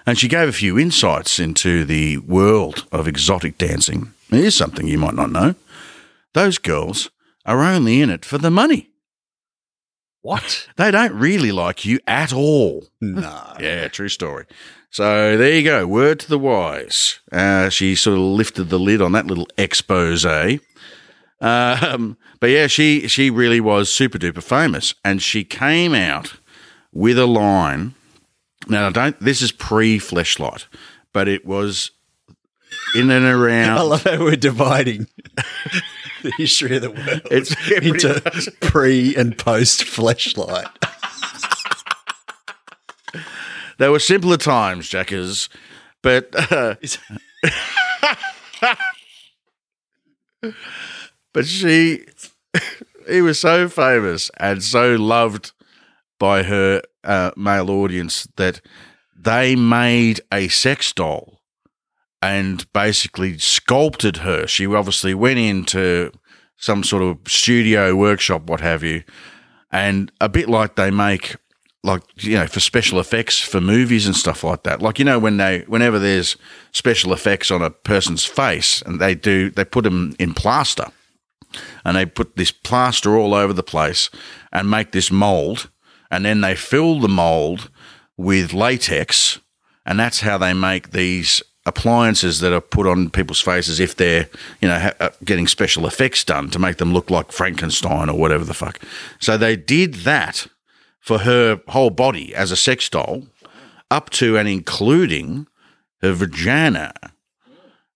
And 0.05 0.17
she 0.17 0.27
gave 0.27 0.47
a 0.49 0.53
few 0.53 0.77
insights 0.77 1.39
into 1.39 1.85
the 1.85 2.17
world 2.17 2.85
of 2.91 3.07
exotic 3.07 3.57
dancing. 3.57 4.13
Here's 4.29 4.55
something 4.55 4.87
you 4.87 4.97
might 4.97 5.13
not 5.15 5.31
know. 5.31 5.55
Those 6.33 6.57
girls 6.57 7.09
are 7.45 7.63
only 7.63 8.01
in 8.01 8.09
it 8.09 8.25
for 8.25 8.37
the 8.37 8.51
money. 8.51 8.89
What? 10.21 10.67
They 10.77 10.91
don't 10.91 11.13
really 11.13 11.51
like 11.51 11.85
you 11.85 11.99
at 12.07 12.33
all. 12.33 12.87
No. 12.99 13.53
Yeah, 13.59 13.87
true 13.87 14.09
story. 14.09 14.45
So 14.89 15.37
there 15.37 15.53
you 15.53 15.63
go. 15.63 15.87
Word 15.87 16.19
to 16.21 16.29
the 16.29 16.39
wise. 16.39 17.19
Uh, 17.31 17.69
she 17.69 17.95
sort 17.95 18.17
of 18.17 18.23
lifted 18.23 18.65
the 18.65 18.79
lid 18.79 19.01
on 19.01 19.13
that 19.13 19.25
little 19.25 19.47
expose. 19.57 20.25
Um, 21.39 22.17
but 22.39 22.49
yeah, 22.49 22.67
she 22.67 23.07
she 23.07 23.29
really 23.29 23.61
was 23.61 23.91
super 23.91 24.19
duper 24.19 24.43
famous, 24.43 24.93
and 25.03 25.21
she 25.21 25.43
came 25.43 25.93
out 25.93 26.33
with 26.91 27.17
a 27.17 27.25
line. 27.25 27.95
Now, 28.67 28.87
I 28.87 28.91
don't. 28.91 29.19
This 29.19 29.41
is 29.41 29.51
pre 29.51 29.99
Fleshlight, 29.99 30.67
but 31.13 31.27
it 31.27 31.45
was 31.45 31.91
in 32.95 33.09
and 33.09 33.25
around. 33.25 33.77
I 33.77 33.81
love 33.81 34.03
how 34.03 34.19
we're 34.19 34.35
dividing 34.35 35.07
the 36.23 36.31
history 36.37 36.75
of 36.77 36.81
the 36.83 36.91
world 36.91 37.21
It's 37.31 37.55
into 37.69 38.21
pre 38.61 39.15
and 39.15 39.37
post 39.37 39.83
fleshlight. 39.83 40.69
There 43.77 43.91
were 43.91 43.99
simpler 43.99 44.37
times, 44.37 44.87
Jackers, 44.87 45.49
but 46.03 46.29
uh, 46.51 46.75
but 51.33 51.47
she 51.47 52.05
he 53.09 53.21
was 53.21 53.39
so 53.39 53.67
famous 53.67 54.29
and 54.37 54.63
so 54.63 54.95
loved 54.95 55.51
by 56.21 56.43
her 56.43 56.83
uh, 57.03 57.31
male 57.35 57.71
audience 57.71 58.27
that 58.35 58.61
they 59.17 59.55
made 59.55 60.21
a 60.31 60.49
sex 60.49 60.93
doll 60.93 61.41
and 62.21 62.71
basically 62.73 63.39
sculpted 63.39 64.17
her. 64.17 64.45
She 64.45 64.67
obviously 64.67 65.15
went 65.15 65.39
into 65.39 66.11
some 66.57 66.83
sort 66.83 67.01
of 67.01 67.17
studio 67.27 67.95
workshop, 67.95 68.43
what 68.43 68.61
have 68.61 68.83
you, 68.83 69.03
and 69.71 70.11
a 70.21 70.29
bit 70.29 70.47
like 70.47 70.75
they 70.75 70.91
make 70.91 71.37
like 71.83 72.03
you 72.17 72.35
know 72.35 72.45
for 72.45 72.59
special 72.59 72.99
effects 72.99 73.39
for 73.39 73.59
movies 73.59 74.05
and 74.05 74.15
stuff 74.15 74.43
like 74.43 74.61
that 74.61 74.83
like 74.83 74.99
you 74.99 75.05
know 75.05 75.17
when 75.17 75.37
they 75.37 75.61
whenever 75.61 75.97
there's 75.97 76.37
special 76.71 77.11
effects 77.11 77.49
on 77.49 77.63
a 77.63 77.71
person's 77.71 78.23
face 78.23 78.83
and 78.83 79.01
they 79.01 79.15
do 79.15 79.49
they 79.49 79.65
put 79.65 79.83
them 79.83 80.15
in 80.19 80.31
plaster 80.31 80.85
and 81.83 81.97
they 81.97 82.05
put 82.05 82.35
this 82.35 82.51
plaster 82.51 83.17
all 83.17 83.33
over 83.33 83.51
the 83.51 83.63
place 83.63 84.11
and 84.51 84.69
make 84.69 84.91
this 84.91 85.09
mold 85.09 85.70
and 86.11 86.25
then 86.25 86.41
they 86.41 86.55
fill 86.55 86.99
the 86.99 87.07
mold 87.07 87.69
with 88.17 88.53
latex 88.53 89.39
and 89.85 89.99
that's 89.99 90.21
how 90.21 90.37
they 90.37 90.53
make 90.53 90.91
these 90.91 91.41
appliances 91.65 92.39
that 92.39 92.53
are 92.53 92.61
put 92.61 92.85
on 92.85 93.09
people's 93.09 93.41
faces 93.41 93.79
if 93.79 93.95
they're 93.95 94.29
you 94.61 94.67
know 94.67 94.79
ha- 94.79 94.93
uh, 94.99 95.09
getting 95.23 95.47
special 95.47 95.87
effects 95.87 96.23
done 96.23 96.49
to 96.49 96.59
make 96.59 96.77
them 96.77 96.93
look 96.93 97.09
like 97.09 97.31
Frankenstein 97.31 98.09
or 98.09 98.17
whatever 98.17 98.43
the 98.43 98.53
fuck 98.53 98.79
so 99.19 99.37
they 99.37 99.55
did 99.55 99.95
that 99.95 100.47
for 101.01 101.19
her 101.19 101.59
whole 101.69 101.89
body 101.89 102.33
as 102.33 102.51
a 102.51 102.55
sex 102.55 102.87
doll, 102.87 103.23
up 103.89 104.09
to 104.11 104.37
and 104.37 104.47
including 104.47 105.47
her 106.01 106.13
vagina. 106.13 106.93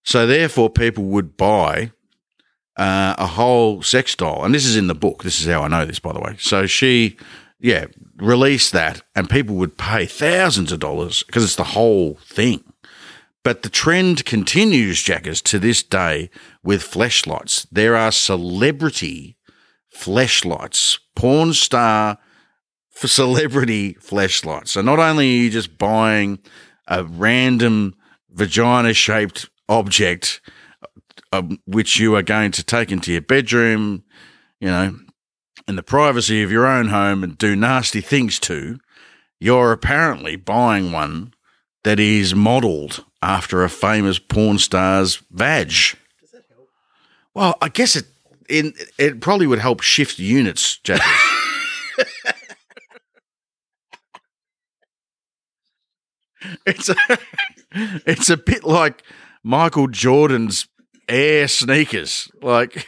So 0.03 0.27
therefore, 0.27 0.69
people 0.69 1.05
would 1.05 1.37
buy 1.37 1.91
uh, 2.75 3.15
a 3.17 3.27
whole 3.27 3.81
sex 3.81 4.15
doll, 4.15 4.43
and 4.43 4.53
this 4.53 4.65
is 4.65 4.75
in 4.75 4.87
the 4.87 4.95
book. 4.95 5.23
This 5.23 5.39
is 5.39 5.47
how 5.47 5.61
I 5.61 5.67
know 5.67 5.85
this, 5.85 5.99
by 5.99 6.13
the 6.13 6.19
way. 6.19 6.35
So 6.39 6.65
she, 6.65 7.15
yeah, 7.59 7.85
release 8.17 8.69
that, 8.71 9.01
and 9.15 9.29
people 9.29 9.55
would 9.55 9.77
pay 9.77 10.05
thousands 10.05 10.71
of 10.71 10.79
dollars 10.79 11.23
because 11.23 11.43
it's 11.43 11.55
the 11.55 11.63
whole 11.63 12.15
thing. 12.25 12.63
But 13.43 13.61
the 13.61 13.69
trend 13.69 14.25
continues, 14.25 15.01
Jackers, 15.01 15.41
to 15.43 15.59
this 15.59 15.83
day 15.83 16.31
with 16.63 16.81
fleshlights. 16.81 17.67
There 17.71 17.95
are 17.95 18.11
celebrity 18.11 19.37
fleshlights, 19.95 20.99
porn 21.15 21.53
star 21.53 22.17
for 22.89 23.07
celebrity 23.07 23.93
fleshlights. 23.95 24.69
So 24.69 24.81
not 24.81 24.99
only 24.99 25.25
are 25.27 25.43
you 25.43 25.49
just 25.49 25.77
buying 25.77 26.39
a 26.87 27.03
random 27.03 27.95
vagina 28.31 28.93
shaped 28.93 29.49
object, 29.69 30.41
uh, 31.31 31.43
which 31.65 31.99
you 31.99 32.15
are 32.15 32.23
going 32.23 32.51
to 32.51 32.63
take 32.63 32.91
into 32.91 33.11
your 33.11 33.21
bedroom, 33.21 34.03
you 34.59 34.69
know, 34.69 34.95
in 35.67 35.75
the 35.75 35.83
privacy 35.83 36.43
of 36.43 36.51
your 36.51 36.65
own 36.65 36.87
home 36.89 37.23
and 37.23 37.37
do 37.37 37.55
nasty 37.55 38.01
things 38.01 38.39
to, 38.39 38.79
you're 39.39 39.71
apparently 39.71 40.35
buying 40.35 40.91
one 40.91 41.33
that 41.83 41.99
is 41.99 42.35
modeled 42.35 43.05
after 43.21 43.63
a 43.63 43.69
famous 43.69 44.19
porn 44.19 44.57
star's 44.57 45.21
vag. 45.31 45.69
Does 45.69 45.95
that 46.33 46.43
help? 46.49 46.69
Well, 47.33 47.55
I 47.61 47.69
guess 47.69 47.95
it 47.95 48.05
in, 48.47 48.73
it 48.97 49.21
probably 49.21 49.47
would 49.47 49.59
help 49.59 49.81
shift 49.81 50.19
units, 50.19 50.77
Jack. 50.79 51.01
it's 56.65 56.89
a, 56.89 56.95
it's 57.71 58.29
a 58.29 58.37
bit 58.37 58.63
like 58.63 59.03
Michael 59.43 59.87
Jordan's 59.87 60.67
Air 61.07 61.47
sneakers. 61.47 62.31
Like 62.41 62.87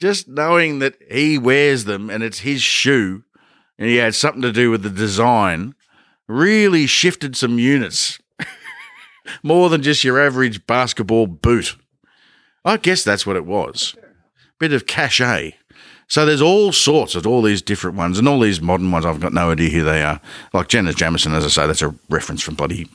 just 0.00 0.28
knowing 0.28 0.78
that 0.80 0.96
he 1.10 1.38
wears 1.38 1.84
them 1.84 2.10
and 2.10 2.22
it's 2.22 2.40
his 2.40 2.62
shoe 2.62 3.24
and 3.78 3.88
he 3.88 3.96
had 3.96 4.14
something 4.14 4.42
to 4.42 4.52
do 4.52 4.70
with 4.70 4.82
the 4.82 4.90
design 4.90 5.74
really 6.26 6.86
shifted 6.86 7.36
some 7.36 7.58
units. 7.58 8.18
More 9.42 9.68
than 9.68 9.82
just 9.82 10.04
your 10.04 10.20
average 10.20 10.66
basketball 10.66 11.26
boot. 11.26 11.76
I 12.64 12.76
guess 12.76 13.04
that's 13.04 13.26
what 13.26 13.36
it 13.36 13.46
was. 13.46 13.94
Bit 14.58 14.72
of 14.72 14.86
cachet. 14.86 15.56
So 16.06 16.26
there's 16.26 16.42
all 16.42 16.72
sorts 16.72 17.14
of 17.14 17.26
all 17.26 17.42
these 17.42 17.62
different 17.62 17.96
ones 17.96 18.18
and 18.18 18.28
all 18.28 18.40
these 18.40 18.60
modern 18.60 18.90
ones. 18.90 19.04
I've 19.06 19.20
got 19.20 19.32
no 19.32 19.50
idea 19.50 19.70
who 19.70 19.84
they 19.84 20.02
are. 20.02 20.20
Like 20.52 20.68
Jenna 20.68 20.92
Jameson, 20.92 21.34
as 21.34 21.44
I 21.44 21.48
say, 21.48 21.66
that's 21.66 21.82
a 21.82 21.94
reference 22.08 22.42
from 22.42 22.54
bloody 22.54 22.88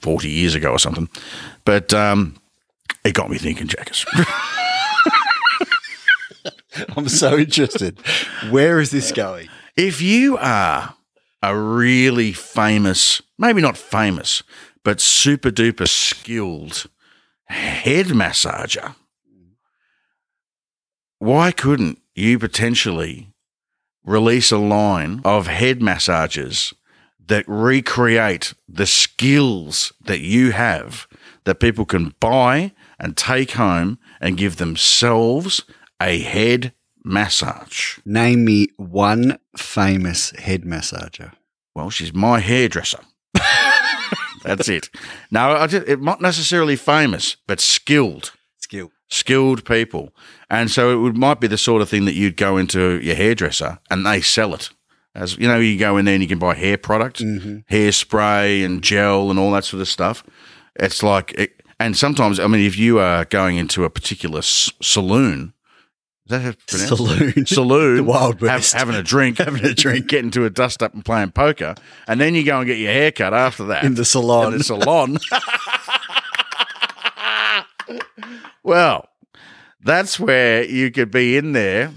40 0.00 0.28
years 0.28 0.54
ago 0.54 0.70
or 0.70 0.78
something. 0.78 1.08
But 1.64 1.92
um, 1.92 2.36
it 3.04 3.14
got 3.14 3.30
me 3.30 3.38
thinking, 3.38 3.66
Jackers. 3.66 4.06
I'm 6.98 7.08
so 7.08 7.36
interested. 7.36 7.98
Where 8.50 8.80
is 8.80 8.90
this 8.90 9.12
going? 9.12 9.48
if 9.76 10.00
you 10.00 10.38
are 10.38 10.94
a 11.42 11.56
really 11.56 12.32
famous, 12.32 13.20
maybe 13.38 13.60
not 13.60 13.76
famous, 13.76 14.42
but 14.82 15.00
super 15.00 15.50
duper 15.50 15.86
skilled 15.86 16.86
head 17.44 18.06
massager, 18.06 18.96
why 21.18 21.52
couldn't 21.52 22.00
you 22.14 22.38
potentially 22.38 23.32
release 24.04 24.50
a 24.50 24.58
line 24.58 25.20
of 25.24 25.46
head 25.46 25.82
massages 25.82 26.72
that 27.26 27.44
recreate 27.46 28.54
the 28.68 28.86
skills 28.86 29.92
that 30.04 30.20
you 30.20 30.52
have 30.52 31.06
that 31.44 31.60
people 31.60 31.84
can 31.84 32.14
buy 32.20 32.72
and 32.98 33.16
take 33.16 33.52
home 33.52 33.98
and 34.20 34.36
give 34.36 34.56
themselves 34.56 35.62
a 36.00 36.20
head 36.20 36.72
massage? 37.06 37.98
Name 38.04 38.44
me 38.44 38.68
one 38.76 39.38
famous 39.56 40.30
head 40.30 40.62
massager. 40.62 41.32
Well, 41.74 41.90
she's 41.90 42.12
my 42.12 42.40
hairdresser. 42.40 43.00
That's 44.42 44.68
it. 44.68 44.90
No, 45.30 45.52
I 45.52 45.66
just, 45.66 45.86
it 45.88 46.00
not 46.02 46.20
necessarily 46.20 46.76
famous, 46.76 47.36
but 47.46 47.60
skilled, 47.60 48.32
Skilled. 48.58 48.92
skilled 49.08 49.64
people. 49.64 50.14
And 50.50 50.70
so 50.70 50.90
it 50.90 50.96
would, 51.02 51.16
might 51.16 51.40
be 51.40 51.46
the 51.48 51.58
sort 51.58 51.82
of 51.82 51.88
thing 51.88 52.04
that 52.04 52.14
you'd 52.14 52.36
go 52.36 52.56
into 52.56 53.00
your 53.00 53.16
hairdresser 53.16 53.78
and 53.90 54.04
they 54.06 54.20
sell 54.20 54.54
it. 54.54 54.70
As 55.14 55.36
you 55.38 55.48
know, 55.48 55.58
you 55.58 55.78
go 55.78 55.96
in 55.96 56.04
there 56.04 56.14
and 56.14 56.22
you 56.22 56.28
can 56.28 56.38
buy 56.38 56.54
hair 56.54 56.76
product, 56.76 57.20
mm-hmm. 57.20 57.58
hairspray 57.74 58.64
and 58.64 58.82
gel 58.82 59.30
and 59.30 59.38
all 59.38 59.50
that 59.52 59.64
sort 59.64 59.80
of 59.80 59.88
stuff. 59.88 60.22
It's 60.76 61.02
like, 61.02 61.32
it, 61.32 61.62
And 61.80 61.96
sometimes, 61.96 62.38
I 62.38 62.46
mean, 62.46 62.64
if 62.64 62.76
you 62.78 62.98
are 62.98 63.24
going 63.24 63.56
into 63.56 63.84
a 63.84 63.90
particular 63.90 64.38
s- 64.38 64.70
saloon, 64.82 65.54
that 66.28 66.40
how? 66.40 66.52
Saloon. 66.66 67.46
Saloon, 67.46 67.96
The 67.98 68.04
Wild 68.04 68.34
have- 68.34 68.42
West. 68.42 68.74
having 68.74 68.94
a 68.96 69.02
drink, 69.02 69.38
Having 69.38 69.64
a 69.64 69.74
drink. 69.74 70.06
getting 70.08 70.30
to 70.32 70.44
a 70.44 70.50
dust 70.50 70.82
up 70.82 70.94
and 70.94 71.04
playing 71.04 71.30
poker, 71.32 71.74
and 72.08 72.20
then 72.20 72.34
you 72.34 72.44
go 72.44 72.58
and 72.58 72.66
get 72.66 72.78
your 72.78 72.92
hair 72.92 73.12
cut 73.12 73.32
after 73.34 73.64
that 73.66 73.84
in 73.84 73.94
the 73.94 74.04
salon. 74.04 74.52
in 74.52 74.58
the 74.58 74.64
salon. 74.64 75.18
well, 78.62 79.08
that's 79.80 80.18
where 80.18 80.64
you 80.64 80.90
could 80.90 81.10
be 81.10 81.36
in 81.36 81.52
there. 81.52 81.92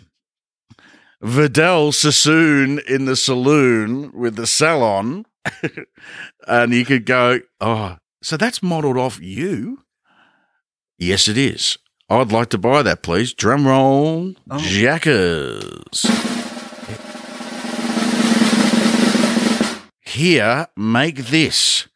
Vidal 1.22 1.92
Sassoon 1.92 2.80
in 2.88 3.06
the 3.06 3.16
saloon 3.16 4.12
with 4.14 4.36
the 4.38 4.48
salon, 4.48 5.26
and 6.48 6.74
you 6.74 6.86
could 6.86 7.06
go, 7.06 7.42
Oh, 7.60 7.98
so 8.24 8.38
that's 8.38 8.64
modelled 8.64 8.98
off 8.98 9.20
you? 9.22 9.84
Yes, 10.98 11.28
it 11.28 11.38
is. 11.38 11.78
I'd 12.10 12.32
like 12.32 12.50
to 12.50 12.58
buy 12.58 12.82
that, 12.84 13.04
please. 13.04 13.34
Drum 13.34 13.68
roll, 13.68 14.34
Oh. 14.50 14.58
jackers. 14.58 16.06
Here, 20.02 20.68
make 20.76 21.28
this 21.28 21.88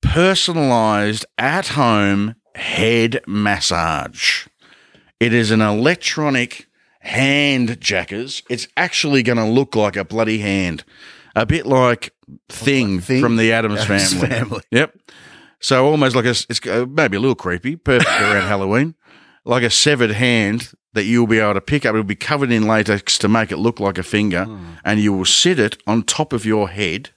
personalized 0.00 1.26
at 1.38 1.68
home 1.68 2.34
head 2.54 3.20
massage. 3.26 4.46
It 5.20 5.32
is 5.34 5.50
an 5.50 5.60
electronic 5.60 6.66
hand 7.00 7.78
jackers. 7.80 8.42
It's 8.48 8.68
actually 8.76 9.22
going 9.22 9.38
to 9.38 9.44
look 9.44 9.76
like 9.76 9.96
a 9.96 10.04
bloody 10.04 10.38
hand, 10.38 10.82
a 11.36 11.44
bit 11.46 11.66
like 11.66 12.12
Thing, 12.48 13.00
Thing? 13.00 13.20
from 13.20 13.36
the 13.36 13.52
Adams, 13.52 13.80
Addams 13.80 14.12
family. 14.14 14.28
Family. 14.28 14.62
Yep. 14.70 14.96
So 15.62 15.86
almost 15.86 16.14
like 16.16 16.24
a, 16.24 16.30
it's 16.30 16.66
uh, 16.66 16.86
maybe 16.88 17.16
a 17.16 17.20
little 17.20 17.36
creepy, 17.36 17.76
perfect 17.76 18.10
around 18.10 18.42
Halloween, 18.48 18.94
like 19.44 19.62
a 19.62 19.70
severed 19.70 20.10
hand 20.10 20.72
that 20.92 21.04
you'll 21.04 21.26
be 21.28 21.38
able 21.38 21.54
to 21.54 21.60
pick 21.60 21.86
up. 21.86 21.94
It'll 21.94 22.02
be 22.04 22.16
covered 22.16 22.50
in 22.52 22.66
latex 22.66 23.16
to 23.18 23.28
make 23.28 23.50
it 23.50 23.56
look 23.56 23.80
like 23.80 23.96
a 23.96 24.02
finger, 24.02 24.46
and 24.84 25.00
you 25.00 25.12
will 25.12 25.24
sit 25.24 25.58
it 25.58 25.80
on 25.86 26.02
top 26.02 26.32
of 26.32 26.44
your 26.44 26.68
head, 26.68 27.10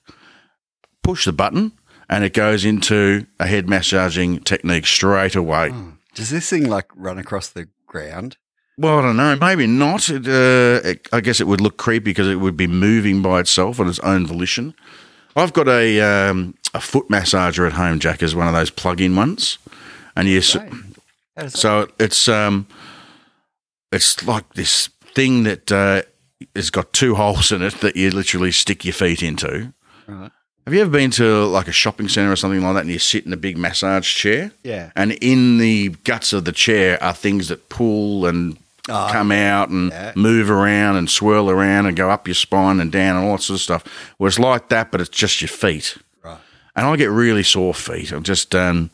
push 1.04 1.26
the 1.26 1.34
button, 1.34 1.74
and 2.08 2.24
it 2.24 2.34
goes 2.34 2.64
into 2.64 3.26
a 3.40 3.48
head 3.48 3.68
massaging 3.68 4.40
technique 4.42 4.86
straight 4.86 5.36
away. 5.36 5.74
Does 6.14 6.30
this 6.30 6.50
thing 6.50 6.70
like 6.70 6.88
run 6.96 7.18
across 7.18 7.50
the 7.50 7.68
ground? 7.88 8.38
Well, 8.78 9.00
I 9.00 9.02
don't 9.02 9.18
know. 9.18 9.36
Maybe 9.38 9.68
not. 9.68 10.10
It, 10.10 10.28
uh, 10.28 10.88
it, 10.88 11.08
I 11.12 11.22
guess 11.22 11.40
it 11.40 11.48
would 11.48 11.62
look 11.62 11.78
creepy 11.78 12.04
because 12.06 12.28
it 12.28 12.36
would 12.36 12.58
be 12.58 12.68
moving 12.68 13.22
by 13.22 13.40
itself 13.40 13.80
on 13.80 13.88
its 13.88 14.00
own 14.00 14.28
volition. 14.28 14.76
I've 15.36 15.54
got 15.54 15.68
a 15.68 16.02
um, 16.02 16.56
a 16.76 16.82
foot 16.82 17.08
massager 17.10 17.66
at 17.66 17.74
home, 17.74 18.00
Jack, 18.00 18.22
is 18.22 18.36
one 18.36 18.48
of 18.48 18.54
those 18.54 18.70
plug-in 18.70 19.16
ones, 19.16 19.58
and 20.16 20.28
you. 20.28 20.42
Right. 21.38 21.52
So 21.52 21.90
it's 22.00 22.28
um, 22.28 22.68
it's 23.92 24.26
like 24.26 24.54
this 24.54 24.88
thing 25.16 25.44
that 25.44 25.72
uh, 25.72 26.02
has 26.56 26.70
got 26.70 26.94
two 26.94 27.16
holes 27.16 27.52
in 27.52 27.62
it 27.62 27.76
that 27.82 27.96
you 27.96 28.12
literally 28.12 28.52
stick 28.52 28.86
your 28.86 28.94
feet 28.94 29.24
into. 29.24 29.74
Right. 30.08 30.32
Have 30.66 30.74
you 30.74 30.82
ever 30.82 30.90
been 30.90 31.12
to 31.12 31.46
like 31.46 31.68
a 31.68 31.72
shopping 31.72 32.08
centre 32.08 32.32
or 32.32 32.36
something 32.36 32.62
like 32.62 32.74
that, 32.76 32.82
and 32.82 32.90
you 32.92 33.00
sit 33.00 33.26
in 33.26 33.34
a 33.34 33.38
big 33.38 33.58
massage 33.58 34.12
chair? 34.14 34.52
Yeah. 34.64 34.92
And 34.96 35.12
in 35.14 35.58
the 35.60 35.90
guts 36.04 36.34
of 36.34 36.46
the 36.46 36.52
chair 36.52 37.02
are 37.04 37.14
things 37.14 37.48
that 37.50 37.70
pull 37.70 38.26
and 38.26 38.58
Oh, 38.88 39.10
come 39.12 39.32
out 39.32 39.70
and 39.70 39.90
yeah. 39.90 40.14
move 40.16 40.52
around 40.52 40.96
and 40.98 41.10
swirl 41.10 41.50
around 41.50 41.88
and 41.88 41.98
go 41.98 42.12
up 42.12 42.28
your 42.28 42.36
spine 42.36 42.80
and 42.80 42.92
down 42.92 43.16
and 43.16 43.26
all 43.26 43.36
that 43.38 43.42
sort 43.42 43.58
of 43.58 43.62
stuff. 43.62 44.14
Well, 44.20 44.28
it's 44.28 44.38
like 44.38 44.70
that, 44.70 44.92
but 44.92 45.02
it's 45.02 45.10
just 45.10 45.42
your 45.42 45.48
feet. 45.48 45.98
And 46.76 46.86
I 46.86 46.96
get 46.98 47.10
really 47.10 47.44
sore 47.44 47.74
feet. 47.74 48.12
I'm 48.12 48.24
just 48.24 48.54
um, 48.54 48.90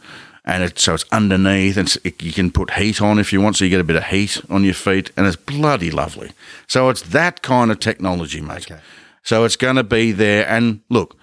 and 0.45 0.63
it, 0.63 0.79
so 0.79 0.93
it's 0.93 1.05
underneath, 1.11 1.77
and 1.77 1.95
it, 2.03 2.21
you 2.21 2.33
can 2.33 2.51
put 2.51 2.71
heat 2.71 3.01
on 3.01 3.19
if 3.19 3.31
you 3.31 3.41
want, 3.41 3.57
so 3.57 3.63
you 3.63 3.69
get 3.69 3.79
a 3.79 3.85
bit 3.85 3.95
of 3.95 4.05
heat 4.05 4.41
on 4.49 4.63
your 4.63 4.73
feet, 4.73 5.11
and 5.15 5.27
it's 5.27 5.35
bloody 5.35 5.91
lovely. 5.91 6.31
So 6.67 6.89
it's 6.89 7.01
that 7.03 7.41
kind 7.41 7.71
of 7.71 7.79
technology, 7.79 8.41
mate. 8.41 8.71
Okay. 8.71 8.81
So 9.23 9.43
it's 9.43 9.55
going 9.55 9.75
to 9.75 9.83
be 9.83 10.11
there, 10.11 10.47
and 10.47 10.81
look, 10.89 11.15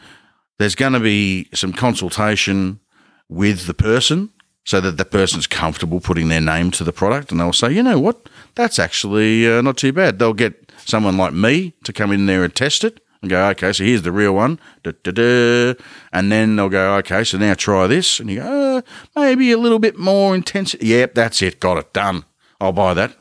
there's 0.59 0.77
going 0.77 0.93
to 0.93 1.01
be 1.01 1.49
some 1.53 1.73
consultation 1.73 2.81
with 3.29 3.67
the 3.67 3.75
person. 3.75 4.31
So 4.65 4.83
that 4.83 4.99
the 4.99 5.07
person's 5.07 5.47
comfortable 5.47 5.99
putting 5.99 6.29
their 6.29 6.43
name 6.43 6.71
to 6.73 6.85
the 6.85 6.93
product, 6.93 7.31
and 7.31 7.41
they'll 7.41 7.55
say, 7.55 7.73
you 7.73 7.83
know 7.83 7.99
what, 7.99 8.29
that's 8.55 8.79
actually 8.79 9.51
uh, 9.51 9.63
not 9.63 9.79
too 9.79 9.95
bad. 9.95 10.19
They'll 10.19 10.35
get 10.35 10.71
someone 10.85 11.17
like 11.17 11.33
me 11.33 11.73
to 11.85 11.93
come 11.95 12.13
in 12.13 12.27
there 12.27 12.45
and 12.45 12.55
test 12.55 12.85
it, 12.85 13.03
and 13.21 13.31
go, 13.31 13.49
okay, 13.49 13.73
so 13.73 13.85
here's 13.85 14.03
the 14.03 14.13
real 14.13 14.33
one, 14.33 14.61
da, 14.83 14.93
da, 15.03 15.11
da. 15.11 15.75
and 16.13 16.31
then 16.31 16.57
they'll 16.57 16.69
go, 16.69 16.95
okay, 16.97 17.25
so 17.25 17.39
now 17.39 17.55
try 17.55 17.87
this, 17.87 18.21
and 18.21 18.31
you 18.31 18.41
go, 18.41 18.79
uh, 18.79 18.83
maybe 19.17 19.51
a 19.53 19.59
little 19.59 19.79
bit 19.79 19.99
more 19.99 20.35
intensity. 20.35 20.87
Yep, 20.87 21.15
that's 21.15 21.43
it, 21.43 21.61
got 21.61 21.79
it, 21.79 21.93
done. 21.93 22.25
I'll 22.61 22.73
buy 22.73 22.95
that. 22.95 23.17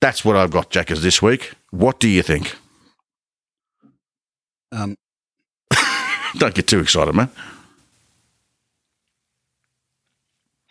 That's 0.00 0.24
what 0.24 0.36
I've 0.36 0.50
got, 0.50 0.70
Jackers, 0.70 1.02
this 1.02 1.22
week. 1.22 1.52
What 1.70 2.00
do 2.00 2.08
you 2.08 2.22
think? 2.22 2.56
Um, 4.72 4.96
Don't 6.36 6.54
get 6.54 6.66
too 6.66 6.80
excited, 6.80 7.14
man. 7.14 7.30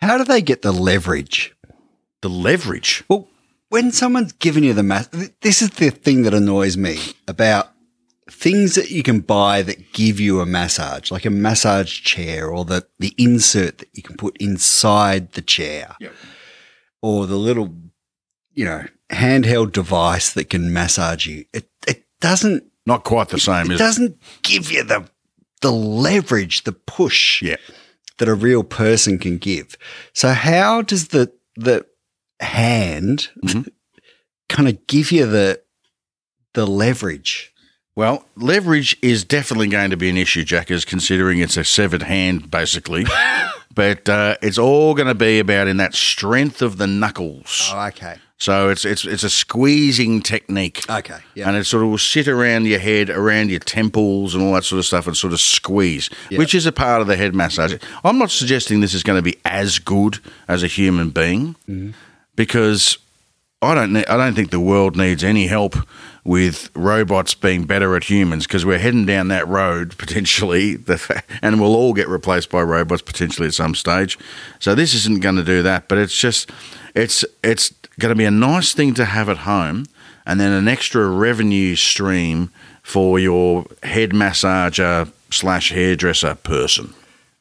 how 0.02 0.18
do 0.18 0.24
they 0.24 0.42
get 0.42 0.62
the 0.62 0.72
leverage? 0.72 1.54
The 2.20 2.28
leverage. 2.28 3.04
Well, 3.08 3.28
when 3.68 3.92
someone's 3.92 4.32
giving 4.32 4.64
you 4.64 4.74
the 4.74 4.82
mass, 4.82 5.08
this 5.40 5.62
is 5.62 5.70
the 5.70 5.90
thing 5.90 6.22
that 6.24 6.34
annoys 6.34 6.76
me 6.76 6.98
about 7.26 7.70
things 8.30 8.74
that 8.76 8.90
you 8.90 9.02
can 9.02 9.20
buy 9.20 9.62
that 9.62 9.92
give 9.92 10.20
you 10.20 10.40
a 10.40 10.46
massage, 10.46 11.10
like 11.10 11.24
a 11.24 11.30
massage 11.30 12.00
chair 12.02 12.48
or 12.48 12.64
the, 12.64 12.86
the 12.98 13.14
insert 13.18 13.78
that 13.78 13.88
you 13.92 14.02
can 14.02 14.16
put 14.16 14.36
inside 14.38 15.32
the 15.32 15.42
chair 15.42 15.96
Yep. 16.00 16.14
or 17.02 17.26
the 17.26 17.36
little, 17.36 17.74
you 18.52 18.64
know, 18.64 18.84
handheld 19.10 19.72
device 19.72 20.32
that 20.34 20.50
can 20.50 20.72
massage 20.72 21.26
you. 21.26 21.44
It, 21.52 21.68
it 21.86 22.04
doesn't, 22.20 22.64
Not 22.86 23.04
quite 23.04 23.28
the 23.30 23.38
same, 23.40 23.70
it 23.70 23.78
doesn't 23.78 24.16
give 24.42 24.70
you 24.70 24.84
the, 24.84 25.08
the 25.60 25.72
leverage, 25.72 26.62
the 26.64 26.72
push 26.72 27.42
Yeah. 27.42 27.56
that 28.18 28.28
a 28.28 28.34
real 28.34 28.62
person 28.62 29.18
can 29.18 29.38
give. 29.38 29.76
So 30.12 30.28
how 30.30 30.82
does 30.82 31.08
the 31.08 31.32
the 31.56 31.84
hand 32.40 33.28
Mhm. 33.44 33.68
kind 34.48 34.68
of 34.68 34.86
give 34.86 35.12
you 35.12 35.26
the 35.26 35.60
the 36.54 36.66
leverage? 36.66 37.51
Well, 37.94 38.24
leverage 38.36 38.96
is 39.02 39.22
definitely 39.24 39.68
going 39.68 39.90
to 39.90 39.96
be 39.98 40.08
an 40.08 40.16
issue, 40.16 40.44
Jackers, 40.44 40.84
considering 40.84 41.40
it's 41.40 41.56
a 41.58 41.64
severed 41.64 42.02
hand, 42.02 42.50
basically. 42.50 43.04
but 43.74 44.08
uh, 44.08 44.36
it's 44.40 44.56
all 44.58 44.94
going 44.94 45.08
to 45.08 45.14
be 45.14 45.38
about 45.38 45.68
in 45.68 45.76
that 45.76 45.94
strength 45.94 46.62
of 46.62 46.78
the 46.78 46.86
knuckles. 46.86 47.70
Oh, 47.72 47.86
okay. 47.88 48.16
So 48.38 48.70
it's 48.70 48.84
it's 48.84 49.04
it's 49.04 49.22
a 49.22 49.30
squeezing 49.30 50.20
technique. 50.20 50.82
Okay. 50.90 51.18
Yeah. 51.34 51.46
And 51.48 51.56
it 51.56 51.64
sort 51.64 51.84
of 51.84 51.90
will 51.90 51.98
sit 51.98 52.26
around 52.26 52.66
your 52.66 52.80
head, 52.80 53.08
around 53.08 53.50
your 53.50 53.60
temples, 53.60 54.34
and 54.34 54.42
all 54.42 54.54
that 54.54 54.64
sort 54.64 54.80
of 54.80 54.84
stuff, 54.84 55.06
and 55.06 55.16
sort 55.16 55.32
of 55.32 55.38
squeeze, 55.40 56.10
Yeah. 56.28 56.38
which 56.38 56.52
is 56.52 56.66
a 56.66 56.72
part 56.72 57.02
of 57.02 57.06
the 57.06 57.16
head 57.16 57.36
massage. 57.36 57.74
I'm 58.02 58.18
not 58.18 58.32
suggesting 58.32 58.80
this 58.80 58.94
is 58.94 59.04
going 59.04 59.18
to 59.18 59.22
be 59.22 59.36
as 59.44 59.78
good 59.78 60.18
as 60.48 60.64
a 60.64 60.66
human 60.66 61.10
being, 61.10 61.54
because 62.34 62.98
I 63.60 63.76
don't. 63.76 63.92
ne- 63.92 64.06
I 64.06 64.16
don't 64.16 64.34
think 64.34 64.50
the 64.50 64.58
world 64.58 64.96
needs 64.96 65.22
any 65.22 65.46
help 65.46 65.76
with 66.24 66.70
robots 66.74 67.34
being 67.34 67.64
better 67.64 67.96
at 67.96 68.04
humans, 68.04 68.46
because 68.46 68.64
we're 68.64 68.78
heading 68.78 69.06
down 69.06 69.28
that 69.28 69.46
road 69.48 69.94
potentially, 69.98 70.78
and 71.42 71.60
we'll 71.60 71.74
all 71.74 71.92
get 71.92 72.08
replaced 72.08 72.50
by 72.50 72.62
robots 72.62 73.02
potentially 73.02 73.48
at 73.48 73.54
some 73.54 73.74
stage. 73.74 74.18
So 74.58 74.74
this 74.74 74.94
isn't 74.94 75.20
going 75.20 75.36
to 75.36 75.44
do 75.44 75.62
that, 75.62 75.88
but 75.88 75.98
it's 75.98 76.16
just 76.16 76.50
it's 76.94 77.24
it's 77.42 77.70
going 77.98 78.10
to 78.10 78.16
be 78.16 78.24
a 78.24 78.30
nice 78.30 78.72
thing 78.72 78.94
to 78.94 79.04
have 79.04 79.28
at 79.28 79.38
home, 79.38 79.86
and 80.26 80.40
then 80.40 80.52
an 80.52 80.68
extra 80.68 81.08
revenue 81.08 81.74
stream 81.76 82.50
for 82.82 83.18
your 83.18 83.64
head 83.82 84.10
massager 84.10 85.10
slash 85.30 85.70
hairdresser 85.70 86.34
person. 86.36 86.94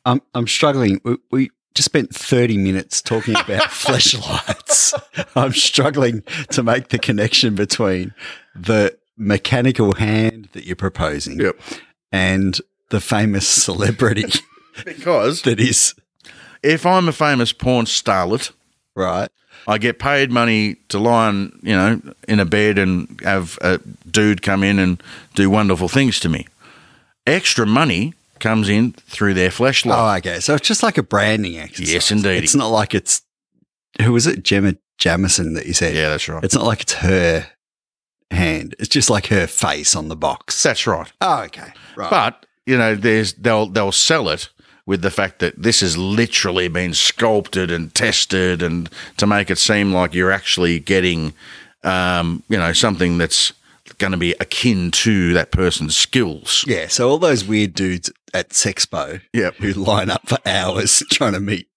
I'm 0.05 0.21
I'm 0.33 0.47
struggling. 0.47 0.99
We, 1.03 1.17
we 1.29 1.49
just 1.73 1.85
spent 1.85 2.13
30 2.13 2.57
minutes 2.57 3.01
talking 3.01 3.35
about 3.35 3.63
flashlights. 3.71 4.93
I'm 5.35 5.53
struggling 5.53 6.23
to 6.51 6.63
make 6.63 6.89
the 6.89 6.99
connection 6.99 7.55
between 7.55 8.13
the 8.55 8.97
mechanical 9.17 9.93
hand 9.95 10.49
that 10.53 10.65
you're 10.65 10.75
proposing 10.75 11.39
Yep. 11.39 11.59
and 12.11 12.59
the 12.89 12.99
famous 13.01 13.47
celebrity 13.47 14.25
Because 14.85 15.41
that 15.43 15.59
is 15.59 15.93
if 16.63 16.85
I'm 16.85 17.07
a 17.07 17.11
famous 17.11 17.51
porn 17.53 17.85
starlet, 17.85 18.51
right. 18.95 19.29
I 19.67 19.77
get 19.77 19.99
paid 19.99 20.31
money 20.31 20.75
to 20.89 20.97
lie 20.97 21.27
on, 21.27 21.59
you 21.61 21.75
know, 21.75 22.01
in 22.27 22.39
a 22.39 22.45
bed 22.45 22.77
and 22.79 23.19
have 23.23 23.57
a 23.61 23.79
dude 24.09 24.41
come 24.41 24.63
in 24.63 24.79
and 24.79 25.01
do 25.35 25.49
wonderful 25.49 25.87
things 25.87 26.19
to 26.21 26.29
me. 26.29 26.47
Extra 27.27 27.67
money 27.67 28.13
comes 28.41 28.67
in 28.67 28.91
through 28.93 29.33
their 29.35 29.51
flashlight. 29.51 29.97
Oh, 29.97 30.17
okay. 30.17 30.39
So 30.39 30.55
it's 30.55 30.67
just 30.67 30.83
like 30.83 30.97
a 30.97 31.03
branding 31.03 31.57
exercise. 31.57 31.93
Yes, 31.93 32.11
indeed. 32.11 32.43
It's 32.43 32.55
not 32.55 32.67
like 32.67 32.93
it's 32.93 33.21
who 34.01 34.11
was 34.11 34.27
it, 34.27 34.43
Gemma 34.43 34.75
Jameson 34.97 35.53
that 35.53 35.65
you 35.65 35.73
said? 35.73 35.95
yeah, 35.95 36.09
that's 36.09 36.27
right. 36.27 36.43
It's 36.43 36.55
not 36.55 36.65
like 36.65 36.81
it's 36.81 36.93
her 36.93 37.47
hand. 38.31 38.75
It's 38.79 38.89
just 38.89 39.09
like 39.09 39.27
her 39.27 39.47
face 39.47 39.95
on 39.95 40.09
the 40.09 40.15
box. 40.15 40.61
That's 40.61 40.85
right. 40.85 41.11
Oh, 41.21 41.43
okay. 41.43 41.71
Right. 41.95 42.09
But 42.09 42.45
you 42.65 42.77
know, 42.77 42.95
there's 42.95 43.33
they'll 43.33 43.67
they'll 43.67 43.91
sell 43.91 44.29
it 44.29 44.49
with 44.85 45.01
the 45.01 45.11
fact 45.11 45.39
that 45.39 45.61
this 45.61 45.81
has 45.81 45.97
literally 45.97 46.67
been 46.67 46.93
sculpted 46.93 47.71
and 47.71 47.93
tested 47.93 48.61
and 48.61 48.89
to 49.17 49.27
make 49.27 49.49
it 49.49 49.57
seem 49.57 49.93
like 49.93 50.13
you're 50.13 50.31
actually 50.31 50.79
getting, 50.79 51.33
um, 51.83 52.43
you 52.49 52.57
know, 52.57 52.73
something 52.73 53.17
that's 53.17 53.53
going 53.97 54.11
to 54.11 54.17
be 54.17 54.33
akin 54.39 54.91
to 54.91 55.33
that 55.33 55.51
person's 55.51 55.95
skills. 55.95 56.63
Yeah, 56.67 56.87
so 56.87 57.09
all 57.09 57.17
those 57.17 57.43
weird 57.45 57.73
dudes 57.73 58.11
at 58.33 58.49
Sexpo 58.49 59.21
Yep. 59.33 59.55
who 59.55 59.73
line 59.73 60.09
up 60.09 60.27
for 60.27 60.37
hours 60.45 61.03
trying 61.11 61.33
to 61.33 61.39
meet, 61.39 61.67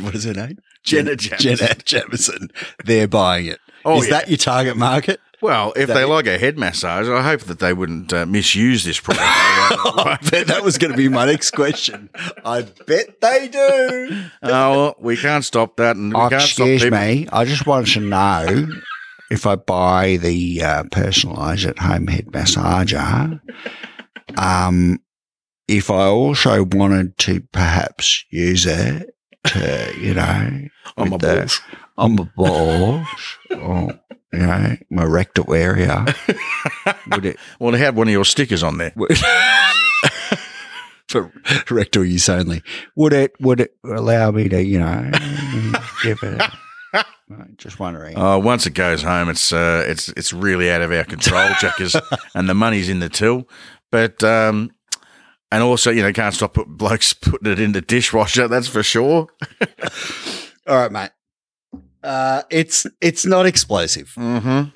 what 0.00 0.14
is 0.14 0.24
her 0.24 0.34
name? 0.34 0.58
Jenna 0.84 1.16
Jameson. 1.16 1.56
Jenna 1.56 1.74
Jameson. 1.84 2.48
They're 2.84 3.08
buying 3.08 3.46
it. 3.46 3.58
Oh, 3.84 3.98
is 3.98 4.06
yeah. 4.08 4.18
that 4.18 4.28
your 4.28 4.36
target 4.38 4.76
market? 4.76 5.20
Well, 5.42 5.72
if 5.76 5.88
That- 5.88 5.94
they 5.94 6.04
like 6.04 6.26
a 6.26 6.38
head 6.38 6.56
massage, 6.58 7.08
I 7.08 7.22
hope 7.22 7.42
that 7.42 7.58
they 7.58 7.72
wouldn't 7.72 8.12
uh, 8.12 8.24
misuse 8.26 8.84
this 8.84 8.98
product. 8.98 9.22
I 9.28 10.18
bet 10.30 10.46
that 10.46 10.62
was 10.64 10.78
going 10.78 10.92
to 10.92 10.96
be 10.96 11.08
my 11.08 11.26
next 11.26 11.50
question. 11.50 12.08
I 12.44 12.62
bet 12.62 13.20
they 13.20 13.48
do. 13.48 14.24
oh, 14.42 14.48
well, 14.48 14.96
we 14.98 15.16
can't 15.16 15.44
stop 15.44 15.76
that, 15.76 15.96
and 15.96 16.12
we 16.14 16.18
Oh, 16.20 16.28
can't 16.30 16.42
excuse 16.42 16.80
stop 16.80 16.86
people. 16.92 16.98
me. 16.98 17.28
I 17.32 17.44
just 17.44 17.66
wanted 17.66 17.92
to 17.94 18.00
know 18.00 18.66
if 19.30 19.46
I 19.46 19.56
buy 19.56 20.16
the 20.18 20.62
uh, 20.62 20.82
personalised 20.84 21.66
at 21.68 21.78
home 21.78 22.06
head 22.06 22.26
massager, 22.26 23.40
um, 24.36 24.98
if 25.68 25.90
I 25.90 26.04
also 26.06 26.64
wanted 26.64 27.16
to 27.18 27.40
perhaps 27.52 28.24
use 28.30 28.66
it 28.66 29.14
to, 29.44 29.92
you 30.00 30.14
know, 30.14 30.68
On 30.96 31.08
my 31.10 31.16
with 31.16 31.20
the- 31.22 31.36
balls. 31.36 31.60
on 31.98 32.16
my 32.16 32.28
balls 32.36 33.06
or, 33.50 33.98
you 34.32 34.38
know, 34.40 34.76
my 34.90 35.04
rectal 35.04 35.52
area, 35.54 36.04
would 37.10 37.26
it? 37.26 37.36
Well, 37.58 37.72
they 37.72 37.78
had 37.78 37.96
one 37.96 38.06
of 38.08 38.12
your 38.12 38.24
stickers 38.24 38.62
on 38.62 38.78
there. 38.78 38.92
For 41.08 41.32
rectal 41.70 42.04
use 42.04 42.28
only. 42.28 42.62
Would 42.96 43.12
it? 43.12 43.32
Would 43.40 43.60
it 43.60 43.76
allow 43.84 44.32
me 44.32 44.48
to, 44.48 44.60
you 44.62 44.80
know, 44.80 45.10
give 46.02 46.18
it? 46.24 46.42
Just 47.56 47.80
wondering. 47.80 48.16
Uh, 48.16 48.38
once 48.38 48.66
it 48.66 48.74
goes 48.74 49.02
home, 49.02 49.28
it's 49.28 49.52
uh, 49.52 49.84
it's 49.86 50.08
it's 50.10 50.32
really 50.32 50.70
out 50.70 50.82
of 50.82 50.92
our 50.92 51.04
control, 51.04 51.48
Jackers, 51.60 51.96
and 52.34 52.48
the 52.48 52.54
money's 52.54 52.88
in 52.88 53.00
the 53.00 53.08
till. 53.08 53.48
But 53.90 54.22
um, 54.22 54.70
and 55.50 55.62
also, 55.62 55.90
you 55.90 56.02
know, 56.02 56.12
can't 56.12 56.34
stop 56.34 56.54
put, 56.54 56.68
blokes 56.68 57.12
putting 57.14 57.50
it 57.50 57.58
in 57.58 57.72
the 57.72 57.80
dishwasher. 57.80 58.46
That's 58.46 58.68
for 58.68 58.82
sure. 58.82 59.28
All 60.68 60.76
right, 60.76 60.92
mate. 60.92 61.10
Uh, 62.02 62.42
it's 62.50 62.86
it's 63.00 63.26
not 63.26 63.44
explosive. 63.44 64.12
Mm-hmm. 64.16 64.70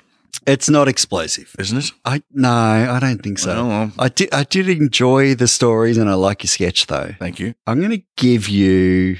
It's 0.45 0.69
not 0.69 0.87
explosive. 0.87 1.55
Isn't 1.57 1.77
it? 1.77 1.91
I 2.03 2.21
no, 2.31 2.49
I 2.49 2.99
don't 2.99 3.21
think 3.23 3.39
so. 3.39 3.55
Well, 3.55 3.67
well, 3.67 3.91
I 3.97 4.09
did 4.09 4.33
I 4.33 4.43
did 4.43 4.67
enjoy 4.67 5.35
the 5.35 5.47
stories 5.47 5.97
and 5.97 6.09
I 6.09 6.15
like 6.15 6.43
your 6.43 6.49
sketch 6.49 6.87
though. 6.87 7.15
thank 7.19 7.39
you. 7.39 7.53
I'm 7.65 7.79
going 7.79 7.91
to 7.91 8.03
give 8.17 8.49
you 8.49 9.17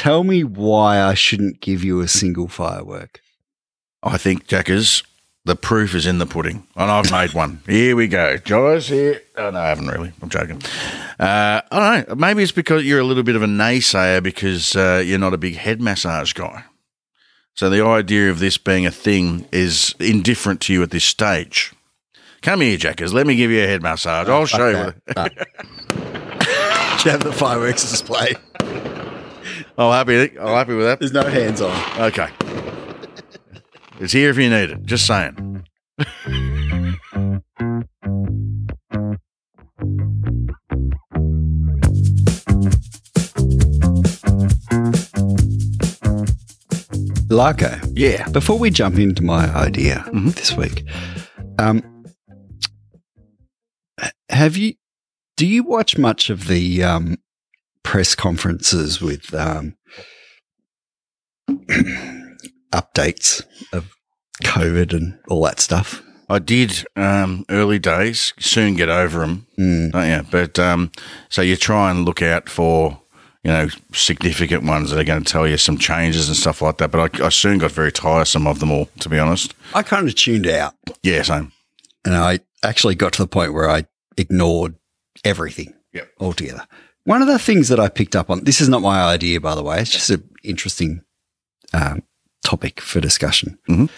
Tell 0.00 0.24
me 0.24 0.44
why 0.44 0.98
I 1.02 1.12
shouldn't 1.12 1.60
give 1.60 1.84
you 1.84 2.00
a 2.00 2.08
single 2.08 2.48
firework. 2.48 3.20
I 4.02 4.16
think, 4.16 4.46
Jackers, 4.46 5.02
the 5.44 5.54
proof 5.54 5.94
is 5.94 6.06
in 6.06 6.16
the 6.16 6.24
pudding, 6.24 6.66
and 6.74 6.90
I've 6.90 7.10
made 7.10 7.34
one. 7.34 7.60
Here 7.66 7.94
we 7.94 8.08
go, 8.08 8.38
guys. 8.38 8.88
Here. 8.88 9.20
Oh 9.36 9.50
no, 9.50 9.60
I 9.60 9.68
haven't 9.68 9.88
really. 9.88 10.10
I'm 10.22 10.30
joking. 10.30 10.62
Uh, 11.18 11.60
I 11.70 12.00
don't 12.00 12.08
know. 12.08 12.14
Maybe 12.14 12.42
it's 12.42 12.50
because 12.50 12.82
you're 12.82 12.98
a 13.00 13.04
little 13.04 13.22
bit 13.22 13.36
of 13.36 13.42
a 13.42 13.46
naysayer 13.46 14.22
because 14.22 14.74
uh, 14.74 15.02
you're 15.04 15.18
not 15.18 15.34
a 15.34 15.38
big 15.38 15.56
head 15.56 15.82
massage 15.82 16.32
guy. 16.32 16.64
So 17.54 17.68
the 17.68 17.84
idea 17.84 18.30
of 18.30 18.38
this 18.38 18.56
being 18.56 18.86
a 18.86 18.90
thing 18.90 19.46
is 19.52 19.94
indifferent 20.00 20.62
to 20.62 20.72
you 20.72 20.82
at 20.82 20.92
this 20.92 21.04
stage. 21.04 21.74
Come 22.40 22.62
here, 22.62 22.78
Jackers. 22.78 23.12
Let 23.12 23.26
me 23.26 23.36
give 23.36 23.50
you 23.50 23.62
a 23.62 23.66
head 23.66 23.82
massage. 23.82 24.30
I'll 24.30 24.46
show 24.46 24.68
you. 24.70 24.94
that. 25.14 25.36
what- 25.36 25.48
Do 27.00 27.04
you 27.04 27.10
have 27.12 27.22
the 27.24 27.32
fireworks 27.34 27.82
display? 27.90 28.34
I'm 29.80 29.92
happy. 29.92 30.38
I'm 30.38 30.46
happy 30.48 30.74
with 30.74 30.84
that. 30.84 30.98
There's 31.00 31.12
no 31.12 31.22
hands 31.24 31.60
on. 31.62 31.74
Okay. 31.98 32.28
It's 33.98 34.12
here 34.12 34.28
if 34.30 34.36
you 34.36 34.50
need 34.50 34.70
it. 34.70 34.82
Just 34.84 35.06
saying. 35.06 35.64
Larko, 47.30 47.92
Yeah. 47.96 48.28
before 48.30 48.58
we 48.58 48.70
jump 48.70 48.98
into 48.98 49.22
my 49.22 49.46
idea 49.54 50.04
Mhm. 50.12 50.34
this 50.34 50.56
week, 50.56 50.84
um, 51.58 51.82
have 54.28 54.56
you? 54.56 54.74
Do 55.36 55.46
you 55.46 55.62
watch 55.62 55.96
much 55.96 56.28
of 56.30 56.48
the 56.48 56.82
um, 56.82 57.16
press 57.82 58.14
conferences 58.14 59.00
with 59.00 59.32
um, 59.34 59.76
updates 62.72 63.42
of 63.72 63.90
COVID 64.44 64.92
and 64.92 65.18
all 65.28 65.44
that 65.44 65.60
stuff? 65.60 66.02
I 66.28 66.38
did 66.38 66.84
um, 66.96 67.44
early 67.48 67.78
days. 67.78 68.32
Soon 68.38 68.74
get 68.76 68.88
over 68.88 69.20
them, 69.20 69.46
Mm. 69.58 69.92
don't 69.92 70.08
you? 70.08 70.26
But 70.30 70.58
um, 70.58 70.92
so 71.28 71.42
you 71.42 71.56
try 71.56 71.90
and 71.90 72.04
look 72.04 72.22
out 72.22 72.48
for 72.48 73.00
you 73.42 73.50
know 73.50 73.68
significant 73.92 74.62
ones 74.64 74.90
that 74.90 75.00
are 75.00 75.04
going 75.04 75.24
to 75.24 75.32
tell 75.32 75.48
you 75.48 75.56
some 75.56 75.76
changes 75.78 76.28
and 76.28 76.36
stuff 76.36 76.62
like 76.62 76.78
that. 76.78 76.90
But 76.92 77.20
I, 77.20 77.26
I 77.26 77.28
soon 77.30 77.58
got 77.58 77.72
very 77.72 77.90
tiresome 77.90 78.46
of 78.46 78.60
them 78.60 78.70
all, 78.70 78.86
to 79.00 79.08
be 79.08 79.18
honest. 79.18 79.54
I 79.74 79.82
kind 79.82 80.06
of 80.06 80.14
tuned 80.14 80.46
out, 80.46 80.74
Yeah, 81.02 81.22
same. 81.22 81.50
and 82.04 82.14
I 82.14 82.40
actually 82.62 82.94
got 82.94 83.12
to 83.14 83.22
the 83.22 83.28
point 83.28 83.52
where 83.52 83.68
I 83.68 83.86
ignored 84.16 84.76
everything 85.24 85.74
Yep. 85.92 86.10
altogether. 86.20 86.66
One 87.04 87.22
of 87.22 87.28
the 87.28 87.38
things 87.38 87.68
that 87.68 87.80
I 87.80 87.88
picked 87.88 88.14
up 88.14 88.30
on 88.30 88.44
this 88.44 88.60
is 88.60 88.68
not 88.68 88.82
my 88.82 89.02
idea, 89.02 89.40
by 89.40 89.54
the 89.54 89.62
way. 89.62 89.80
It's 89.80 89.90
just 89.90 90.10
an 90.10 90.28
interesting 90.44 91.02
um, 91.72 92.02
topic 92.44 92.80
for 92.80 93.00
discussion. 93.00 93.58
Mhm. 93.68 93.90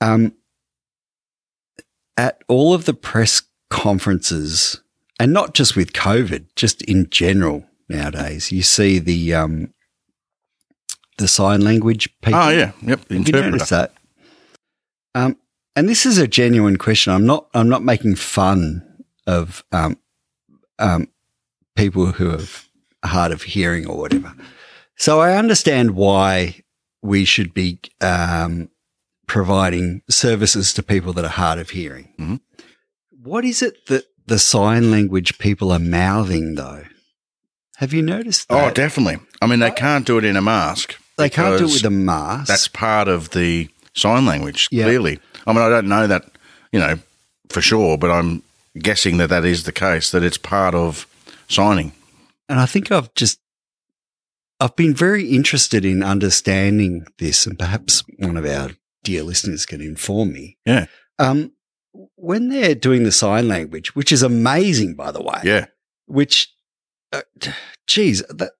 Um, 0.00 0.32
at 2.16 2.42
all 2.48 2.74
of 2.74 2.84
the 2.86 2.94
press 2.94 3.42
conferences, 3.70 4.80
and 5.18 5.32
not 5.32 5.54
just 5.54 5.76
with 5.76 5.92
COVID, 5.92 6.46
just 6.56 6.82
in 6.82 7.08
general 7.10 7.64
nowadays, 7.88 8.50
you 8.50 8.62
see 8.62 8.98
the 8.98 9.34
um, 9.34 9.72
the 11.18 11.28
sign 11.28 11.60
language 11.62 12.08
people. 12.22 12.40
Oh 12.40 12.48
yeah, 12.50 12.72
yep. 12.82 13.04
The 13.06 13.16
Have 13.16 13.28
you 13.28 13.34
interpreter. 13.34 13.64
that? 13.66 13.92
Um, 15.14 15.36
and 15.76 15.88
this 15.88 16.04
is 16.06 16.18
a 16.18 16.26
genuine 16.28 16.76
question. 16.78 17.12
I'm 17.12 17.26
not. 17.26 17.46
I'm 17.54 17.68
not 17.68 17.84
making 17.84 18.16
fun 18.16 19.04
of 19.26 19.64
um, 19.72 19.98
um, 20.78 21.08
people 21.76 22.06
who 22.12 22.30
have 22.30 22.68
hard 23.04 23.32
of 23.32 23.42
hearing 23.42 23.86
or 23.86 23.96
whatever. 23.98 24.32
So 24.96 25.20
I 25.20 25.36
understand 25.36 25.92
why 25.92 26.62
we 27.02 27.24
should 27.24 27.54
be 27.54 27.80
um, 28.00 28.68
providing 29.26 30.02
services 30.10 30.72
to 30.74 30.82
people 30.82 31.12
that 31.14 31.24
are 31.24 31.28
hard 31.28 31.58
of 31.58 31.70
hearing. 31.70 32.12
Mhm. 32.18 32.40
What 33.22 33.44
is 33.44 33.62
it 33.62 33.86
that 33.86 34.04
the 34.26 34.38
sign 34.38 34.90
language 34.90 35.38
people 35.38 35.70
are 35.72 35.78
mouthing, 35.78 36.54
though? 36.56 36.84
Have 37.76 37.92
you 37.94 38.02
noticed 38.02 38.48
that? 38.48 38.62
Oh, 38.62 38.70
definitely. 38.72 39.18
I 39.40 39.46
mean, 39.46 39.60
they 39.60 39.70
can't 39.70 40.06
do 40.06 40.18
it 40.18 40.24
in 40.24 40.36
a 40.36 40.42
mask. 40.42 40.96
they 41.16 41.30
can't 41.30 41.58
do 41.58 41.64
it 41.66 41.72
with 41.72 41.84
a 41.84 41.90
mask. 41.90 42.48
That's 42.48 42.68
part 42.68 43.06
of 43.08 43.30
the 43.30 43.68
sign 43.94 44.24
language. 44.26 44.68
Yeah. 44.70 44.84
Clearly, 44.84 45.18
I 45.46 45.52
mean, 45.52 45.62
I 45.62 45.68
don't 45.68 45.88
know 45.88 46.06
that 46.06 46.24
you 46.72 46.80
know 46.80 46.98
for 47.50 47.60
sure, 47.60 47.96
but 47.98 48.10
I'm 48.10 48.42
guessing 48.78 49.16
that 49.18 49.28
that 49.28 49.44
is 49.44 49.64
the 49.64 49.72
case. 49.72 50.10
That 50.12 50.22
it's 50.22 50.38
part 50.38 50.74
of 50.74 51.06
signing. 51.50 51.92
And 52.48 52.58
I 52.58 52.66
think 52.66 52.90
I've 52.90 53.12
just 53.14 53.40
I've 54.60 54.76
been 54.76 54.94
very 54.94 55.30
interested 55.30 55.84
in 55.84 56.02
understanding 56.02 57.06
this, 57.18 57.46
and 57.46 57.58
perhaps 57.58 58.04
one 58.18 58.36
of 58.36 58.44
our 58.44 58.70
dear 59.02 59.22
listeners 59.22 59.64
can 59.64 59.80
inform 59.80 60.32
me. 60.32 60.58
Yeah. 60.66 60.86
Um, 61.18 61.52
when 62.16 62.50
they're 62.50 62.74
doing 62.74 63.04
the 63.04 63.12
sign 63.12 63.48
language, 63.48 63.94
which 63.96 64.12
is 64.12 64.22
amazing, 64.22 64.94
by 64.94 65.10
the 65.10 65.22
way. 65.22 65.40
Yeah. 65.42 65.66
Which, 66.06 66.52
uh, 67.12 67.22
geez, 67.86 68.22
the, 68.28 68.52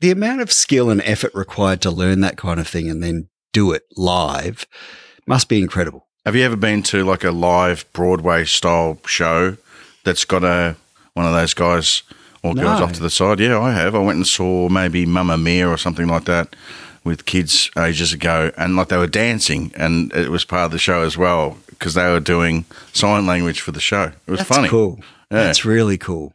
the 0.00 0.10
amount 0.12 0.40
of 0.40 0.52
skill 0.52 0.88
and 0.88 1.02
effort 1.02 1.34
required 1.34 1.80
to 1.82 1.90
learn 1.90 2.20
that 2.20 2.36
kind 2.36 2.60
of 2.60 2.68
thing 2.68 2.88
and 2.88 3.02
then 3.02 3.28
do 3.52 3.72
it 3.72 3.82
live 3.96 4.66
must 5.26 5.48
be 5.48 5.58
incredible. 5.58 6.06
Have 6.24 6.36
you 6.36 6.44
ever 6.44 6.56
been 6.56 6.82
to 6.84 7.04
like 7.04 7.24
a 7.24 7.30
live 7.30 7.84
Broadway 7.92 8.44
style 8.44 8.98
show 9.06 9.56
that's 10.04 10.24
got 10.24 10.44
a 10.44 10.76
one 11.14 11.26
of 11.26 11.32
those 11.32 11.54
guys 11.54 12.02
or 12.44 12.54
girls 12.54 12.78
No. 12.78 12.84
off 12.84 12.92
to 12.92 13.00
the 13.00 13.10
side? 13.10 13.40
Yeah, 13.40 13.58
I 13.58 13.72
have. 13.72 13.94
I 13.94 13.98
went 13.98 14.16
and 14.16 14.26
saw 14.26 14.68
maybe 14.68 15.04
Mamma 15.06 15.36
Mia 15.36 15.68
or 15.68 15.76
something 15.76 16.06
like 16.06 16.24
that 16.26 16.54
with 17.02 17.26
kids 17.26 17.70
ages 17.76 18.12
ago, 18.12 18.50
and 18.56 18.76
like 18.76 18.88
they 18.88 18.96
were 18.96 19.06
dancing, 19.08 19.72
and 19.74 20.12
it 20.12 20.30
was 20.30 20.44
part 20.44 20.66
of 20.66 20.70
the 20.70 20.78
show 20.78 21.02
as 21.02 21.18
well 21.18 21.56
because 21.70 21.94
they 21.94 22.04
were 22.10 22.20
doing 22.20 22.64
sign 22.92 23.26
language 23.26 23.60
for 23.60 23.72
the 23.72 23.80
show. 23.80 24.12
It 24.26 24.30
was 24.30 24.38
That's 24.38 24.48
funny. 24.56 24.68
cool. 24.68 25.00
Yeah. 25.30 25.44
That's 25.44 25.64
really 25.64 25.98
cool. 25.98 26.32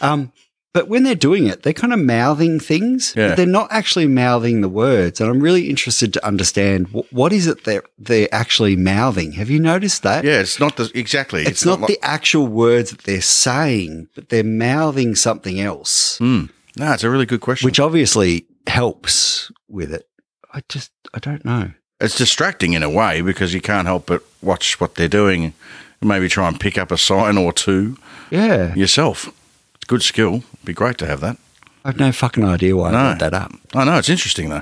Um, 0.00 0.30
but 0.74 0.88
when 0.88 1.02
they're 1.02 1.14
doing 1.14 1.46
it, 1.46 1.62
they're 1.62 1.72
kind 1.72 1.92
of 1.92 1.98
mouthing 1.98 2.60
things. 2.60 3.14
Yeah. 3.16 3.28
But 3.28 3.36
they're 3.38 3.46
not 3.46 3.68
actually 3.70 4.06
mouthing 4.06 4.60
the 4.60 4.68
words. 4.68 5.20
And 5.20 5.30
I'm 5.30 5.40
really 5.40 5.68
interested 5.70 6.12
to 6.12 6.26
understand 6.26 6.88
wh- 6.88 7.10
what 7.12 7.32
is 7.32 7.46
it 7.46 7.64
they're, 7.64 7.82
they're 7.98 8.28
actually 8.32 8.76
mouthing. 8.76 9.32
Have 9.32 9.48
you 9.50 9.58
noticed 9.60 10.02
that? 10.02 10.24
Yeah, 10.24 10.40
it's 10.40 10.60
not 10.60 10.76
the 10.76 10.90
exactly. 10.94 11.42
It's, 11.44 11.64
not, 11.64 11.80
like- 11.80 11.88
the 11.88 11.98
actual 12.02 12.46
words 12.46 12.90
that 12.90 13.02
they're 13.04 13.20
saying, 13.22 14.08
but 14.14 14.28
they're 14.28 14.44
mouthing 14.44 15.14
something 15.14 15.58
else, 15.60 16.18
Hmm. 16.18 16.44
No, 16.76 16.92
it's 16.92 17.02
a 17.02 17.10
really 17.10 17.26
good 17.26 17.40
question. 17.40 17.66
which 17.66 17.80
obviously 17.80 18.46
helps 18.68 19.50
with 19.68 19.92
it. 19.92 20.06
I 20.54 20.62
just, 20.68 20.92
I 21.12 21.18
don't 21.18 21.44
know. 21.44 21.72
it's 22.00 22.16
distracting 22.16 22.74
in 22.74 22.82
a 22.84 22.90
way 22.90 23.20
because 23.20 23.52
you 23.52 23.60
can't 23.60 23.86
help 23.88 24.06
but 24.06 24.22
watch 24.42 24.80
what 24.80 24.94
they're 24.94 25.08
doing. 25.08 25.54
And 26.00 26.08
maybe 26.08 26.28
try 26.28 26.46
and 26.46 26.60
pick 26.60 26.78
up 26.78 26.92
a 26.92 26.96
sign 26.98 27.36
or 27.36 27.52
two 27.52 27.96
Yeah. 28.30 28.72
yourself. 28.76 29.26
It's 29.74 29.84
good 29.88 30.02
skill. 30.02 30.44
Be 30.68 30.74
great 30.74 30.98
to 30.98 31.06
have 31.06 31.20
that. 31.22 31.38
I 31.82 31.88
have 31.88 31.98
no 31.98 32.12
fucking 32.12 32.44
idea 32.44 32.76
why 32.76 32.88
I 32.88 32.92
No. 32.92 32.98
brought 32.98 33.18
that 33.20 33.32
up. 33.32 33.52
I 33.74 33.84
know 33.84 33.96
it's 33.96 34.10
interesting 34.10 34.50
though. 34.50 34.60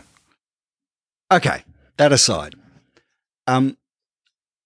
Okay, 1.32 1.64
that 1.96 2.12
aside, 2.12 2.54
um, 3.48 3.76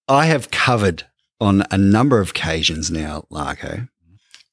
I 0.06 0.26
have 0.26 0.50
covered 0.50 1.04
on 1.40 1.64
a 1.70 1.78
number 1.78 2.20
of 2.20 2.28
occasions 2.30 2.90
now, 2.90 3.24
Larko, 3.30 3.88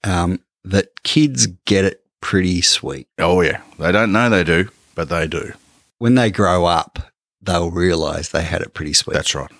um, 0.05 0.39
that 0.63 1.03
kids 1.03 1.47
get 1.65 1.83
it 1.83 2.05
pretty 2.21 2.61
sweet. 2.61 3.09
Oh 3.19 3.41
yeah, 3.41 3.59
they 3.77 3.91
don't 3.91 4.13
know 4.13 4.29
they 4.29 4.45
do, 4.45 4.69
but 4.95 5.09
they 5.09 5.27
do. 5.27 5.51
When 5.97 6.15
they 6.15 6.31
grow 6.31 6.63
up, 6.63 7.11
they'll 7.41 7.69
realise 7.69 8.29
they 8.29 8.43
had 8.43 8.61
it 8.61 8.73
pretty 8.73 8.93
sweet. 8.93 9.13
That's 9.15 9.35
right. 9.35 9.51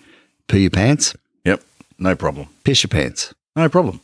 Poo 0.47 0.59
your 0.59 0.69
pants, 0.69 1.13
Yep, 1.43 1.61
no 1.99 2.15
problem. 2.15 2.47
piss 2.63 2.84
your 2.84 2.88
pants, 2.89 3.34
No 3.53 3.67
problem. 3.67 3.99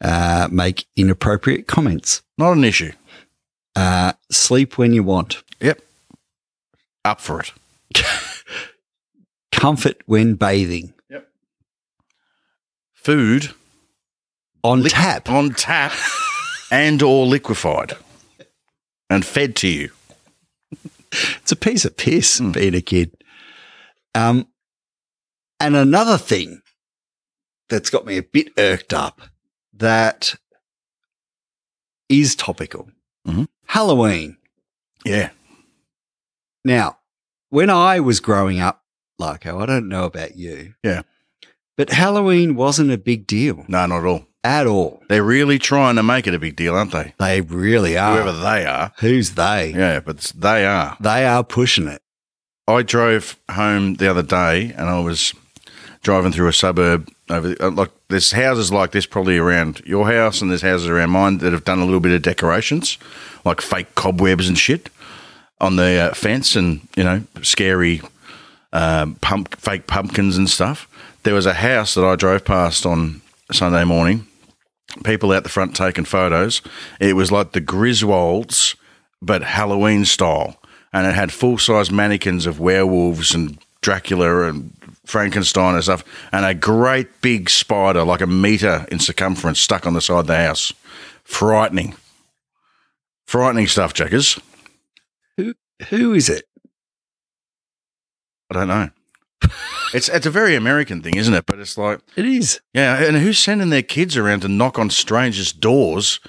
uh, 0.00 0.48
make 0.50 0.86
inappropriate 0.96 1.66
comments, 1.66 2.22
Not 2.40 2.52
an 2.56 2.64
issue. 2.64 2.92
uh, 3.76 4.14
sleep 4.30 4.78
when 4.78 4.92
you 4.94 5.02
want, 5.02 5.42
Yep, 5.60 5.80
up 7.04 7.20
for 7.20 7.40
it. 7.40 7.52
comfort 9.52 9.98
when 10.06 10.34
bathing, 10.36 10.94
Yep. 11.10 11.28
Food 12.94 13.50
on 14.64 14.82
Lick- 14.82 14.92
tap. 14.92 15.28
on 15.28 15.50
tap 15.50 15.92
and 16.70 17.02
or 17.02 17.26
liquefied 17.26 17.96
and 19.10 19.24
fed 19.24 19.54
to 19.56 19.68
you. 19.68 19.90
It's 21.42 21.50
a 21.52 21.56
piece 21.56 21.84
of 21.84 21.96
piss 21.96 22.38
Hmm. 22.38 22.52
being 22.52 22.74
a 22.74 22.80
kid. 22.80 23.10
Um, 24.14 24.46
and 25.58 25.74
another 25.76 26.16
thing 26.16 26.62
that's 27.68 27.90
got 27.90 28.06
me 28.06 28.16
a 28.16 28.22
bit 28.22 28.52
irked 28.56 28.94
up 28.94 29.20
that 29.74 30.36
is 32.10 32.34
topical 32.34 32.90
Mhm. 33.26 33.46
Halloween. 33.66 34.36
Yeah, 35.04 35.30
Now, 36.64 36.98
when 37.48 37.70
I 37.70 38.00
was 38.00 38.20
growing 38.20 38.60
up, 38.60 38.82
Larko, 39.18 39.62
I 39.62 39.66
don't 39.66 39.88
know 39.88 40.04
about 40.04 40.36
you. 40.36 40.74
Yeah. 40.84 41.02
But 41.78 41.90
Halloween 41.90 42.54
wasn't 42.54 42.90
a 42.90 42.98
big 42.98 43.26
deal 43.26 43.64
no, 43.68 43.86
not 43.86 44.00
at 44.00 44.04
all. 44.04 44.26
at 44.44 44.66
all. 44.66 45.02
They're 45.08 45.22
really 45.24 45.58
trying 45.58 45.96
to 45.96 46.02
make 46.02 46.26
it 46.26 46.34
a 46.34 46.38
big 46.38 46.56
deal, 46.56 46.74
aren't 46.76 46.92
they? 46.92 47.14
They 47.18 47.40
really 47.40 47.96
are. 47.96 48.12
Whoever 48.20 48.32
they 48.38 48.66
are. 48.66 48.92
Who's 49.00 49.30
they? 49.32 49.72
Yeah, 49.74 50.00
but 50.00 50.18
they 50.36 50.66
are. 50.66 50.96
They 51.00 51.24
are 51.24 51.42
pushing 51.44 51.88
it. 51.88 52.02
I 52.68 52.82
drove 52.82 53.38
home 53.50 53.94
the 53.94 54.10
other 54.10 54.22
day 54.22 54.72
and 54.76 54.88
I 54.90 55.00
was 55.00 55.32
driving 56.02 56.32
through 56.32 56.48
a 56.48 56.52
suburb 56.52 57.08
over 57.28 57.54
uh, 57.60 57.70
like 57.70 57.90
there's 58.08 58.32
houses 58.32 58.72
like 58.72 58.92
this 58.92 59.06
probably 59.06 59.38
around 59.38 59.80
your 59.84 60.10
house 60.10 60.40
and 60.40 60.50
there's 60.50 60.62
houses 60.62 60.88
around 60.88 61.10
mine 61.10 61.38
that 61.38 61.52
have 61.52 61.64
done 61.64 61.78
a 61.78 61.84
little 61.84 62.00
bit 62.00 62.12
of 62.12 62.22
decorations 62.22 62.96
like 63.44 63.60
fake 63.60 63.94
cobwebs 63.94 64.48
and 64.48 64.58
shit 64.58 64.88
on 65.60 65.76
the 65.76 65.98
uh, 65.98 66.14
fence 66.14 66.56
and 66.56 66.80
you 66.96 67.04
know 67.04 67.22
scary 67.42 68.00
um, 68.72 69.16
pump 69.16 69.56
fake 69.56 69.86
pumpkins 69.86 70.36
and 70.36 70.48
stuff. 70.48 70.88
There 71.22 71.34
was 71.34 71.46
a 71.46 71.54
house 71.54 71.94
that 71.94 72.04
I 72.04 72.16
drove 72.16 72.44
past 72.44 72.86
on 72.86 73.20
Sunday 73.52 73.84
morning. 73.84 74.26
People 75.04 75.32
out 75.32 75.42
the 75.42 75.48
front 75.48 75.76
taking 75.76 76.04
photos. 76.04 76.62
It 76.98 77.14
was 77.14 77.30
like 77.30 77.52
the 77.52 77.60
Griswolds 77.60 78.76
but 79.22 79.42
Halloween 79.42 80.04
style. 80.04 80.56
And 80.92 81.06
it 81.06 81.14
had 81.14 81.32
full 81.32 81.58
size 81.58 81.90
mannequins 81.90 82.46
of 82.46 82.58
werewolves 82.58 83.34
and 83.34 83.58
Dracula 83.80 84.48
and 84.48 84.72
Frankenstein 85.10 85.74
and 85.74 85.82
stuff, 85.84 86.04
and 86.32 86.44
a 86.44 86.54
great 86.54 87.20
big 87.20 87.50
spider, 87.50 88.04
like 88.04 88.20
a 88.20 88.26
meter 88.26 88.86
in 88.90 88.98
circumference, 88.98 89.60
stuck 89.60 89.86
on 89.86 89.94
the 89.94 90.00
side 90.00 90.20
of 90.20 90.26
the 90.26 90.36
house. 90.36 90.72
Frightening. 91.24 91.94
Frightening 93.26 93.66
stuff, 93.66 93.92
Jackers. 93.94 94.38
Who, 95.36 95.54
who 95.88 96.14
is 96.14 96.28
it? 96.28 96.44
I 98.50 98.54
don't 98.54 98.68
know. 98.68 98.90
it's 99.94 100.08
it's 100.08 100.26
a 100.26 100.30
very 100.30 100.54
American 100.54 101.02
thing, 101.02 101.16
isn't 101.16 101.32
it? 101.34 101.46
But 101.46 101.58
it's 101.60 101.78
like, 101.78 102.00
It 102.16 102.26
is. 102.26 102.60
yeah, 102.74 103.02
and 103.02 103.16
who's 103.16 103.38
sending 103.38 103.70
their 103.70 103.82
kids 103.82 104.16
around 104.16 104.40
to 104.40 104.48
knock 104.48 104.78
on 104.78 104.90
strangers' 104.90 105.52
doors 105.52 106.20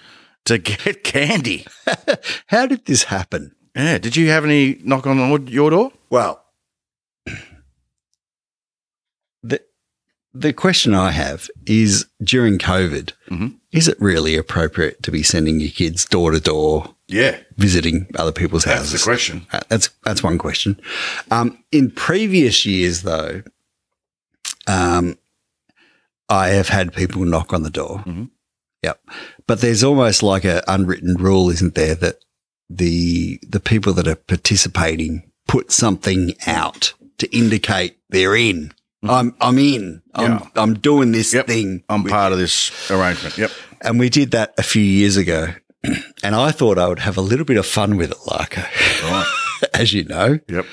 to 0.46 0.58
get 0.58 1.04
candy? 1.04 1.66
How 2.48 2.68
did 2.68 2.86
this 2.86 3.04
happen? 3.06 3.56
Yeah, 3.76 3.98
did 3.98 4.16
you 4.16 4.30
have 4.30 4.46
any 4.46 4.80
knock 4.84 5.08
on 5.08 5.48
your 5.48 5.70
door? 5.72 5.92
Well, 6.10 6.41
the 10.34 10.54
question 10.54 10.94
I 10.96 11.12
have 11.12 11.50
is 11.66 12.06
during 12.24 12.58
COVID, 12.58 13.12
Mhm. 13.30 13.56
is 13.72 13.88
it 13.88 14.00
really 14.00 14.36
appropriate 14.38 15.04
to 15.04 15.12
be 15.12 15.24
sending 15.24 15.60
your 15.60 15.72
kids 15.72 16.06
door 16.06 16.32
to 16.32 16.40
door 16.40 16.96
Yeah, 17.08 17.38
visiting 17.58 18.08
other 18.16 18.32
people's 18.32 18.64
that's 18.64 18.78
houses? 18.80 19.02
the 19.02 19.06
question. 19.06 19.46
Uh, 19.52 19.60
that's 19.70 19.90
that's 20.04 20.24
one 20.24 20.38
question. 20.38 20.80
Um, 21.30 21.58
in 21.72 21.92
previous 21.92 22.66
years, 22.66 23.02
though, 23.02 23.44
um, 24.68 25.18
I 26.30 26.50
have 26.50 26.70
had 26.70 26.94
people 26.94 27.26
knock 27.26 27.54
on 27.54 27.64
the 27.64 27.70
door. 27.70 28.04
Mhm. 28.08 28.30
Yep, 28.84 29.00
but 29.48 29.62
there's 29.62 29.84
almost 29.84 30.24
like 30.24 30.44
an 30.46 30.62
unwritten 30.68 31.16
rule, 31.16 31.50
isn't 31.50 31.76
there, 31.76 31.96
that 31.96 32.20
the 32.70 33.40
the 33.48 33.60
people 33.60 33.94
that 33.94 34.08
are 34.08 34.16
participating 34.16 35.24
put 35.48 35.72
something 35.72 36.34
out 36.48 36.94
to 37.18 37.30
indicate 37.36 37.98
they're 38.10 38.36
in. 38.36 38.74
I'm 39.04 39.36
I'm 39.41 39.58
in. 39.58 40.02
I'm 40.14 40.32
Yeah. 40.34 40.47
I'm 40.56 40.76
doing 40.76 41.12
this 41.12 41.34
Yep. 41.34 41.47
thing. 41.47 41.84
I'm 41.89 42.04
part 42.04 42.34
of 42.34 42.39
this 42.39 42.72
arrangement. 42.91 43.38
Yep. 43.38 43.52
and 43.84 43.99
we 43.99 44.10
did 44.10 44.32
that 44.32 44.54
a 44.58 44.64
few 44.64 44.84
years 44.84 45.18
ago. 45.18 45.54
And 46.24 46.36
I 46.36 46.52
thought 46.52 46.78
I 46.78 46.88
would 46.88 46.99
have 46.99 47.18
a 47.18 47.22
little 47.22 47.45
bit 47.45 47.58
of 47.58 47.66
fun 47.66 47.97
with 47.97 48.12
it, 48.12 48.18
Larko. 48.28 48.62
Right. 49.12 49.70
As 49.74 49.91
you 49.91 50.04
know, 50.04 50.38
Yep. 50.47 50.66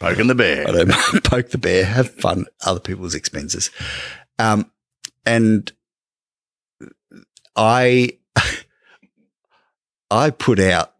Poking 0.00 0.28
the 0.28 0.34
bear. 0.34 0.66
I 0.66 0.72
don't 0.72 0.90
poke 1.24 1.50
the 1.50 1.58
bear, 1.58 1.84
have 1.84 2.08
fun 2.14 2.46
other 2.64 2.80
people's 2.80 3.14
expenses. 3.14 3.70
Um, 4.38 4.70
and 5.26 5.70
I, 7.54 8.16
I 10.10 10.30
put 10.30 10.58
out 10.58 10.94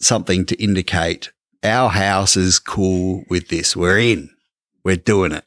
something 0.00 0.46
to 0.46 0.62
indicate 0.62 1.32
our 1.64 1.88
house 1.90 2.36
is 2.36 2.58
cool 2.60 3.24
with 3.28 3.48
this. 3.48 3.74
We're 3.76 3.98
in, 3.98 4.30
we're 4.84 4.94
doing 4.96 5.32
it. 5.32 5.44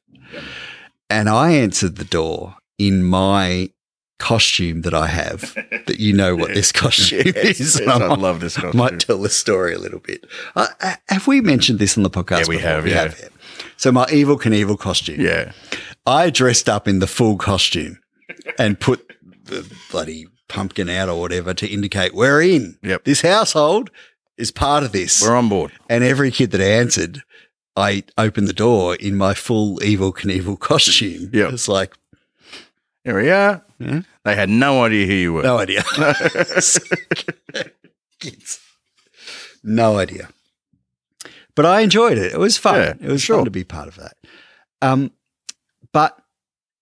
And 1.13 1.29
I 1.29 1.51
answered 1.51 1.95
the 1.97 2.03
door 2.05 2.55
in 2.77 3.03
my 3.03 3.69
costume 4.19 4.81
that 4.83 4.93
I 4.93 5.07
have 5.07 5.53
that 5.87 5.99
you 5.99 6.13
know 6.13 6.35
what 6.35 6.53
this 6.53 6.71
costume 6.71 7.23
Yes, 7.35 7.59
is. 7.59 7.79
yes, 7.79 7.87
I 7.87 8.07
love 8.15 8.39
this 8.39 8.55
costume. 8.55 8.77
might 8.77 8.99
tell 8.99 9.17
the 9.19 9.29
story 9.29 9.73
a 9.73 9.79
little 9.79 9.99
bit. 9.99 10.25
Uh, 10.55 10.67
uh, 10.81 10.95
have 11.09 11.27
we 11.27 11.41
mentioned 11.41 11.79
this 11.79 11.97
on 11.97 12.03
the 12.03 12.09
podcast? 12.09 12.41
Yeah, 12.41 12.47
we 12.47 12.55
before? 12.57 12.69
have, 12.69 12.87
yeah. 12.87 13.13
So 13.77 13.91
my 13.91 14.05
Evel 14.05 14.39
Knievel 14.39 14.79
costume. 14.79 15.19
Yeah. 15.19 15.51
I 16.05 16.29
dressed 16.29 16.69
up 16.69 16.87
in 16.87 16.99
the 16.99 17.07
full 17.07 17.37
costume 17.37 17.99
and 18.57 18.79
put 18.79 19.05
the 19.43 19.69
bloody 19.91 20.27
pumpkin 20.47 20.89
out 20.89 21.09
or 21.09 21.19
whatever 21.19 21.53
to 21.55 21.67
indicate 21.67 22.13
we're 22.13 22.41
in. 22.41 22.77
Yep. 22.81 23.03
This 23.03 23.21
household 23.21 23.89
is 24.37 24.51
part 24.51 24.83
of 24.83 24.91
this. 24.93 25.21
We're 25.21 25.35
on 25.35 25.49
board. 25.49 25.71
and 25.89 26.03
every 26.03 26.31
kid 26.31 26.51
that 26.51 26.61
answered, 26.61 27.23
I 27.75 28.03
opened 28.17 28.47
the 28.47 28.53
door 28.53 28.95
in 28.95 29.15
my 29.15 29.33
full 29.33 29.77
Evel 29.79 30.13
Knievel 30.13 30.59
costume. 30.59 31.29
Yep. 31.33 31.53
It's 31.53 31.67
like, 31.67 31.93
Here 33.03 33.19
we 33.19 33.29
are. 33.31 33.63
Yeah. 33.79 34.01
They 34.23 34.35
had 34.35 34.49
no 34.49 34.83
idea 34.83 35.07
who 35.07 35.13
you 35.13 35.33
were. 35.33 35.43
no 35.43 35.57
idea. 35.59 35.83
Kids. 38.19 38.59
No 39.65 39.97
idea. 39.97 40.27
But 41.55 41.65
I 41.65 41.79
enjoyed 41.81 42.17
it. 42.17 42.33
It 42.33 42.37
was 42.37 42.57
fun. 42.57 42.75
Yeah, 42.75 42.93
it 42.99 43.07
was 43.09 43.21
sure. 43.21 43.37
fun 43.37 43.45
to 43.45 43.51
be 43.51 43.63
part 43.63 43.87
of 43.87 43.95
that. 43.95 44.17
Um, 44.81 45.11
but 45.93 46.19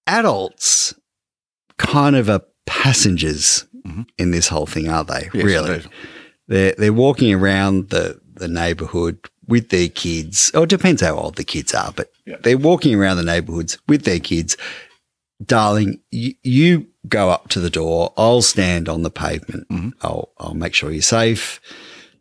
adults 0.08 0.96
kind 1.78 2.16
of 2.16 2.28
are 2.28 2.42
passengers 2.66 3.66
Mhm. 3.86 4.08
in 4.18 4.32
this 4.32 4.48
whole 4.48 4.66
thing, 4.66 4.89
are 4.89 5.04
they? 5.04 5.30
Yes, 5.32 5.44
really? 5.44 5.76
indeed. 5.76 5.92
They're 6.48 6.74
they're 6.76 6.92
walking 6.94 7.32
around 7.36 7.92
the, 7.92 8.20
the 8.34 8.48
neighborhood 8.48 9.20
with 9.52 9.70
their 9.70 9.89
kids. 9.89 10.49
Oh, 10.56 10.64
it 10.64 10.70
depends 10.70 11.02
how 11.02 11.16
old 11.16 11.36
the 11.36 11.43
kids 11.43 11.74
are, 11.76 11.91
but 11.95 12.10
Yeah. 12.26 12.38
they're 12.41 12.58
walking 12.58 12.95
around 12.95 13.18
the 13.18 13.24
neighborhoods 13.24 13.78
with 13.88 14.04
their 14.06 14.20
kids, 14.20 14.58
darling, 15.45 15.99
you, 16.10 16.34
you 16.41 16.88
go 17.08 17.30
up 17.30 17.49
to 17.49 17.60
the 17.60 17.70
door. 17.70 18.14
I'll 18.18 18.41
stand 18.41 18.88
on 18.89 19.04
the 19.04 19.12
pavement. 19.12 19.68
Mm-hmm. 19.70 19.89
I'll, 20.02 20.32
I'll 20.39 20.54
make 20.56 20.74
sure 20.74 20.91
you're 20.91 21.02
safe. 21.02 21.60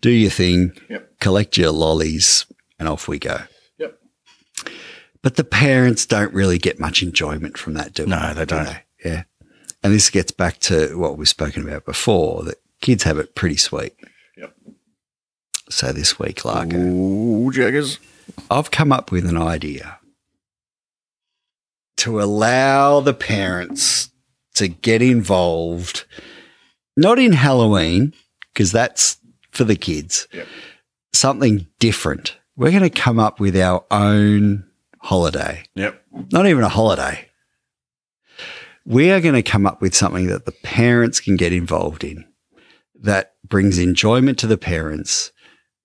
Do 0.00 0.10
your 0.10 0.30
thing. 0.30 0.72
Yep. 0.88 1.20
Collect 1.20 1.56
your 1.56 1.70
lollies, 1.70 2.46
and 2.78 2.88
off 2.88 3.06
we 3.08 3.18
go. 3.18 3.38
Yep. 3.78 3.98
But 5.22 5.36
the 5.36 5.44
parents 5.44 6.06
don't 6.06 6.32
really 6.34 6.58
get 6.58 6.80
much 6.80 7.02
enjoyment 7.02 7.56
from 7.58 7.74
that, 7.74 7.92
do 7.94 8.06
No, 8.06 8.34
they 8.34 8.44
do 8.46 8.56
don't. 8.56 8.76
Yeah. 9.04 9.22
And 9.82 9.94
this 9.94 10.10
gets 10.10 10.32
back 10.32 10.58
to 10.60 10.98
what 10.98 11.16
we've 11.16 11.28
spoken 11.28 11.66
about 11.66 11.84
before 11.84 12.42
that 12.44 12.56
kids 12.80 13.02
have 13.04 13.18
it 13.18 13.34
pretty 13.34 13.56
sweet. 13.56 13.94
So 15.70 15.92
this 15.92 16.18
week, 16.18 16.38
Larko, 16.42 16.74
Ooh, 16.74 17.52
Jackers. 17.52 17.98
I've 18.50 18.70
come 18.70 18.92
up 18.92 19.10
with 19.12 19.26
an 19.26 19.36
idea 19.36 19.98
to 21.98 22.20
allow 22.20 23.00
the 23.00 23.14
parents 23.14 24.10
to 24.54 24.68
get 24.68 25.00
involved, 25.02 26.04
not 26.96 27.18
in 27.18 27.32
Halloween, 27.32 28.12
because 28.52 28.72
that's 28.72 29.18
for 29.52 29.64
the 29.64 29.76
kids, 29.76 30.26
Yep. 30.32 30.46
something 31.12 31.66
different. 31.78 32.36
We're 32.56 32.70
going 32.70 32.82
to 32.82 32.90
come 32.90 33.18
up 33.20 33.38
with 33.40 33.56
our 33.56 33.84
own 33.90 34.64
holiday, 34.98 35.64
Yep. 35.76 36.02
not 36.32 36.46
even 36.46 36.64
a 36.64 36.68
holiday. 36.68 37.28
We 38.84 39.10
are 39.12 39.20
going 39.20 39.34
to 39.34 39.42
come 39.42 39.66
up 39.66 39.80
with 39.80 39.94
something 39.94 40.26
that 40.26 40.46
the 40.46 40.52
parents 40.52 41.20
can 41.20 41.36
get 41.36 41.52
involved 41.52 42.02
in 42.02 42.24
that 43.02 43.34
brings 43.46 43.78
enjoyment 43.78 44.38
to 44.40 44.46
the 44.46 44.58
parents, 44.58 45.32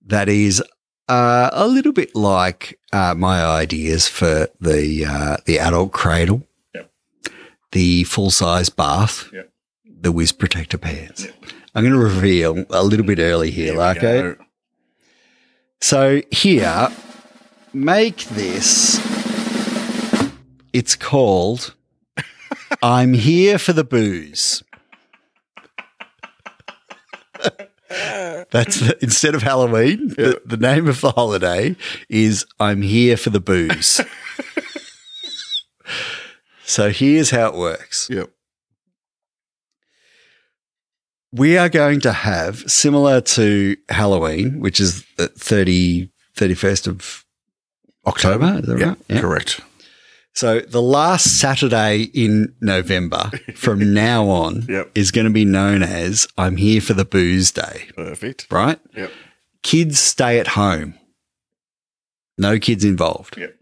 that 0.06 0.28
is 0.28 0.62
uh, 1.08 1.50
a 1.52 1.66
little 1.68 1.92
bit 1.92 2.14
like 2.14 2.78
uh, 2.92 3.14
my 3.16 3.44
ideas 3.44 4.08
for 4.08 4.48
the 4.60 5.04
uh, 5.06 5.36
the 5.44 5.58
adult 5.58 5.92
cradle, 5.92 6.42
Yep. 6.74 6.90
the 7.72 8.04
full 8.04 8.30
size 8.30 8.68
bath, 8.68 9.28
Yep. 9.32 9.50
the 10.00 10.12
whiz 10.12 10.32
protector 10.32 10.78
pants. 10.78 11.26
I'm 11.74 11.82
going 11.82 11.92
to 11.92 11.98
reveal 12.00 12.64
a 12.70 12.82
little 12.82 13.04
bit 13.04 13.18
early 13.18 13.50
here, 13.50 13.72
Here 13.72 13.80
Larko. 13.80 14.38
So 15.82 16.22
here, 16.30 16.88
make 17.74 18.24
this. 18.24 18.98
It's 20.72 20.96
called 20.96 21.74
"I'm 22.82 23.12
Here 23.14 23.58
for 23.58 23.72
the 23.74 23.84
Booze." 23.84 24.62
That's 28.50 28.80
the, 28.80 28.98
instead 29.02 29.34
of 29.34 29.42
Halloween. 29.42 30.08
The, 30.08 30.40
the 30.44 30.56
name 30.56 30.88
of 30.88 31.00
the 31.00 31.10
holiday 31.12 31.76
is 32.08 32.44
"I'm 32.60 32.82
Here 32.82 33.16
for 33.16 33.30
the 33.30 33.40
Booze." 33.40 34.00
so 36.64 36.90
here's 36.90 37.30
how 37.30 37.48
it 37.48 37.54
works. 37.54 38.08
Yep. 38.10 38.30
we 41.32 41.56
are 41.58 41.68
going 41.68 42.00
to 42.00 42.12
have 42.12 42.58
similar 42.70 43.20
to 43.20 43.76
Halloween, 43.88 44.60
which 44.60 44.80
is 44.80 45.04
the 45.16 45.28
30, 45.28 46.10
31st 46.36 46.86
of 46.86 47.24
October. 48.06 48.58
Is 48.60 48.66
that 48.66 48.78
Yeah, 48.78 48.86
right? 48.88 48.98
Yeah. 49.08 49.20
correct. 49.20 49.60
So 50.36 50.60
the 50.60 50.82
last 50.82 51.40
Saturday 51.40 52.02
in 52.12 52.54
November 52.60 53.30
from 53.54 53.94
now 53.94 54.28
on 54.28 54.66
Yep. 54.68 54.92
is 54.94 55.10
going 55.10 55.24
to 55.26 55.32
be 55.32 55.46
known 55.46 55.82
as 55.82 56.28
I'm 56.36 56.56
here 56.58 56.82
for 56.82 56.92
the 56.92 57.06
booze 57.06 57.50
day, 57.50 57.88
Perfect. 57.96 58.46
right? 58.50 58.78
Yep. 58.94 59.10
Kids 59.62 59.98
stay 59.98 60.38
at 60.38 60.48
home. 60.48 60.94
No 62.36 62.58
kids 62.58 62.84
involved. 62.84 63.38
Yep. 63.38 63.56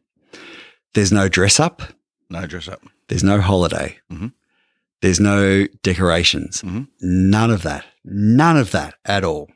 There's 0.95 1.12
no 1.12 1.29
dress 1.29 1.61
up. 1.61 1.81
No 2.29 2.45
dress 2.47 2.66
up. 2.68 2.83
There's 3.09 3.22
no 3.25 3.41
holiday. 3.41 3.99
Mhm. 4.12 4.33
There's 5.01 5.20
no 5.20 5.66
decorations. 5.85 6.62
Mhm. 6.62 6.89
None 7.01 7.51
of 7.53 7.62
that. 7.62 7.85
None 8.05 8.57
of 8.57 8.72
that 8.72 8.95
at 9.05 9.22
all. 9.22 9.49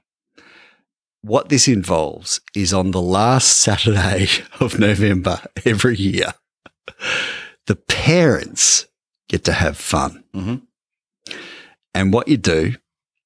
What 1.23 1.49
this 1.49 1.67
involves 1.67 2.41
is 2.55 2.73
on 2.73 2.93
the 2.93 3.03
last 3.03 3.59
Saturday 3.59 4.29
of 4.61 4.79
November 4.79 5.41
every 5.65 5.97
year, 5.97 6.35
the 7.67 7.77
parents 7.77 8.87
get 9.29 9.45
to 9.45 9.53
have 9.53 9.77
fun. 9.77 10.25
Mhm. 10.35 10.63
And 11.95 12.13
what 12.13 12.29
you 12.29 12.37
do 12.37 12.75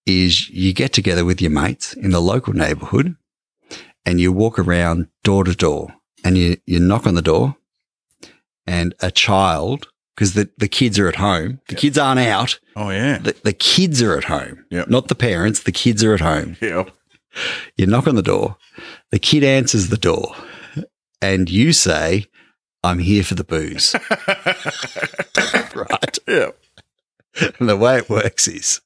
is 0.07 0.49
you 0.51 0.73
get 0.73 0.93
together 0.93 1.25
with 1.25 1.41
your 1.41 1.51
mates 1.51 1.93
in 1.95 2.11
the 2.11 2.21
local 2.21 2.53
neighborhood 2.53 3.17
and 4.05 4.21
you 4.21 4.33
walk 4.33 4.59
around 4.59 5.09
door 5.23 5.45
to 5.45 5.55
door 5.55 5.95
and 6.25 6.37
you, 6.37 6.57
you 6.67 6.81
knock 6.81 7.07
on 7.07 7.15
the 7.15 7.23
door 7.23 7.57
and 8.67 8.95
a 9.01 9.11
child, 9.11 9.89
because 10.15 10.35
the, 10.35 10.49
the 10.59 10.69
kids 10.69 10.99
are 10.99 11.09
at 11.09 11.17
home, 11.17 11.61
the 11.69 11.75
kids 11.75 11.99
aren't 11.99 12.21
out, 12.21 12.59
Oh, 12.77 12.91
yeah. 12.91 13.19
the, 13.19 13.35
the 13.43 13.53
kids 13.53 14.01
are 14.03 14.17
at 14.17 14.25
home, 14.25 14.65
Yep. 14.71 14.89
not 14.89 15.09
the 15.09 15.15
parents, 15.17 15.61
the 15.61 15.73
kids 15.73 16.03
are 16.05 16.15
at 16.15 16.21
home. 16.21 16.57
Yep. 16.61 16.91
You 17.77 17.87
knock 17.87 18.07
on 18.07 18.15
the 18.15 18.23
door, 18.23 18.57
the 19.11 19.19
kid 19.19 19.43
answers 19.43 19.89
the 19.89 19.97
door, 19.97 20.35
and 21.21 21.49
you 21.51 21.73
say, 21.73 22.27
I'm 22.85 22.99
here 22.99 23.23
for 23.23 23.35
the 23.35 23.45
booze. 23.45 23.95
right. 25.75 26.19
Yep. 26.27 26.59
And 27.59 27.69
the 27.69 27.77
way 27.77 27.99
it 27.99 28.11
works 28.11 28.47
is 28.49 28.81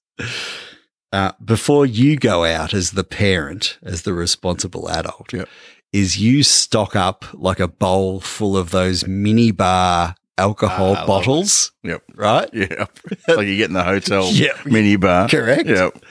uh, 1.12 1.32
before 1.44 1.86
you 1.86 2.16
go 2.16 2.44
out 2.44 2.74
as 2.74 2.92
the 2.92 3.04
parent, 3.04 3.78
as 3.82 4.02
the 4.02 4.12
responsible 4.12 4.88
adult, 4.88 5.32
Yep. 5.32 5.48
is 5.92 6.18
you 6.18 6.42
stock 6.42 6.94
up 6.94 7.24
like 7.32 7.58
a 7.60 7.68
bowl 7.68 8.20
full 8.20 8.56
of 8.56 8.70
those 8.70 9.06
mini 9.06 9.50
bar 9.50 10.14
alcohol 10.38 10.92
love 10.92 11.06
bottles, 11.06 11.72
Yep. 11.82 12.02
right? 12.14 12.48
Yep. 12.52 12.98
like 13.28 13.46
you 13.46 13.56
get 13.56 13.68
in 13.68 13.74
the 13.74 13.82
hotel 13.84 14.28
Yep. 14.32 14.66
mini 14.66 14.96
bar. 14.96 15.28
Correct. 15.28 15.66
Yep. 15.68 16.04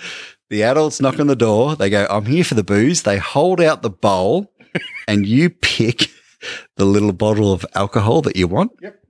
The 0.50 0.64
adults 0.64 1.00
knock 1.00 1.20
on 1.20 1.28
the 1.28 1.36
door. 1.36 1.76
They 1.76 1.90
go, 1.90 2.06
I'm 2.10 2.26
here 2.26 2.44
for 2.44 2.56
the 2.56 2.64
booze. 2.64 3.04
They 3.04 3.18
hold 3.18 3.62
out 3.62 3.82
the 3.82 3.90
bowl 3.90 4.52
and 5.08 5.26
you 5.26 5.50
pick 5.50 6.10
the 6.78 6.86
little 6.86 7.14
bottle 7.14 7.52
of 7.54 7.66
alcohol 7.76 8.22
that 8.24 8.36
you 8.36 8.48
want. 8.48 8.72
Yep. 8.82 9.02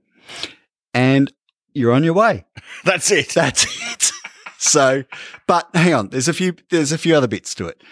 And 0.94 1.32
you're 1.74 1.92
on 1.92 2.04
your 2.04 2.14
way. 2.14 2.46
That's 2.84 3.10
it. 3.10 3.30
That's 3.34 3.64
it. 3.64 4.12
So, 4.58 5.04
but 5.46 5.68
hang 5.74 5.94
on, 5.94 6.08
there's 6.08 6.28
a 6.28 6.32
few 6.32 6.54
there's 6.70 6.90
a 6.92 6.98
few 6.98 7.14
other 7.14 7.28
bits 7.28 7.54
to 7.56 7.66
it. 7.66 7.82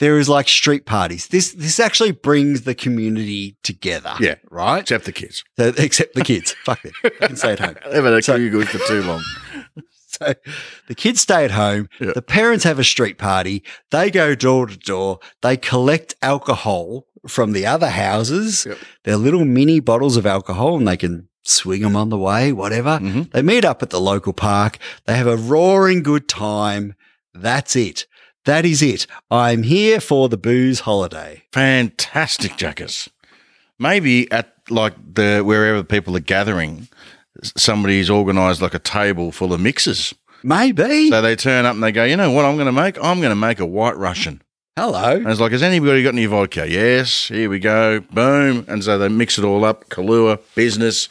There 0.00 0.18
is 0.18 0.28
like 0.28 0.48
street 0.48 0.86
parties. 0.86 1.28
This 1.28 1.52
this 1.52 1.80
actually 1.80 2.12
brings 2.12 2.62
the 2.62 2.74
community 2.74 3.56
together. 3.62 4.14
Yeah. 4.20 4.34
Right? 4.50 4.80
Except 4.80 5.04
the 5.06 5.12
kids. 5.12 5.42
So, 5.56 5.72
except 5.78 6.14
the 6.14 6.22
kids. 6.22 6.54
Fuck 6.64 6.82
them. 6.82 6.92
I 7.04 7.26
can 7.28 7.36
stay 7.36 7.52
at 7.52 7.60
home. 7.60 7.76
They've 7.90 8.04
had 8.04 8.12
a 8.12 8.22
So- 8.22 8.36
good 8.38 8.68
for 8.68 8.78
too 8.86 9.02
long. 9.02 9.22
So 10.06 10.34
the 10.86 10.94
kids 10.94 11.20
stay 11.22 11.44
at 11.44 11.50
home. 11.50 11.88
Yeah. 12.00 12.12
The 12.14 12.22
parents 12.22 12.62
have 12.64 12.78
a 12.78 12.84
street 12.84 13.18
party. 13.18 13.64
They 13.90 14.12
go 14.12 14.36
door 14.36 14.66
to 14.66 14.76
door. 14.76 15.18
They 15.42 15.56
collect 15.56 16.14
alcohol 16.22 17.06
from 17.28 17.52
the 17.52 17.66
other 17.66 17.90
houses. 17.90 18.66
Yep. 18.66 18.78
They're 19.04 19.16
little 19.16 19.44
mini 19.44 19.80
bottles 19.80 20.16
of 20.16 20.26
alcohol 20.26 20.76
and 20.76 20.86
they 20.86 20.96
can 20.96 21.28
swing 21.42 21.82
them 21.82 21.96
on 21.96 22.08
the 22.08 22.18
way, 22.18 22.52
whatever. 22.52 22.98
Mhm. 23.00 23.30
They 23.32 23.42
meet 23.42 23.64
up 23.64 23.82
at 23.82 23.90
the 23.90 24.00
local 24.00 24.32
park. 24.32 24.78
They 25.06 25.16
have 25.16 25.26
a 25.26 25.36
roaring 25.36 26.02
good 26.02 26.28
time. 26.28 26.94
That's 27.34 27.76
it. 27.76 28.06
That 28.46 28.64
is 28.66 28.82
it. 28.82 29.06
I'm 29.30 29.62
here 29.62 30.00
for 30.00 30.28
the 30.28 30.36
booze 30.36 30.80
holiday. 30.80 31.42
Fantastic, 31.52 32.56
Jackers. 32.56 33.08
Maybe 33.78 34.30
at 34.30 34.52
like 34.70 34.94
the 35.14 35.42
wherever 35.44 35.82
people 35.82 36.16
are 36.16 36.20
gathering, 36.20 36.88
somebody's 37.56 38.08
organised 38.10 38.62
like 38.62 38.74
a 38.74 38.78
table 38.78 39.32
full 39.32 39.52
of 39.52 39.60
mixes. 39.60 40.14
Maybe. 40.42 41.08
So 41.10 41.22
they 41.22 41.36
turn 41.36 41.64
up 41.66 41.74
and 41.74 41.82
they 41.82 41.90
go, 41.92 42.04
you 42.04 42.16
know 42.16 42.30
what 42.30 42.44
I'm 42.44 42.56
going 42.56 42.66
to 42.66 42.72
make? 42.72 42.96
I'm 43.02 43.18
going 43.20 43.30
to 43.30 43.34
make 43.36 43.60
a 43.60 43.66
white 43.66 43.96
Russian. 43.96 44.42
Hello. 44.76 45.12
And 45.12 45.28
it's 45.28 45.38
like, 45.38 45.52
has 45.52 45.62
anybody 45.62 46.02
got 46.02 46.14
any 46.14 46.26
vodka? 46.26 46.68
Yes. 46.68 47.28
Here 47.28 47.48
we 47.48 47.60
go. 47.60 48.00
Boom. 48.00 48.64
And 48.66 48.82
so 48.82 48.98
they 48.98 49.08
mix 49.08 49.38
it 49.38 49.44
all 49.44 49.64
up. 49.64 49.88
Kahlua, 49.88 50.40
business, 50.56 51.08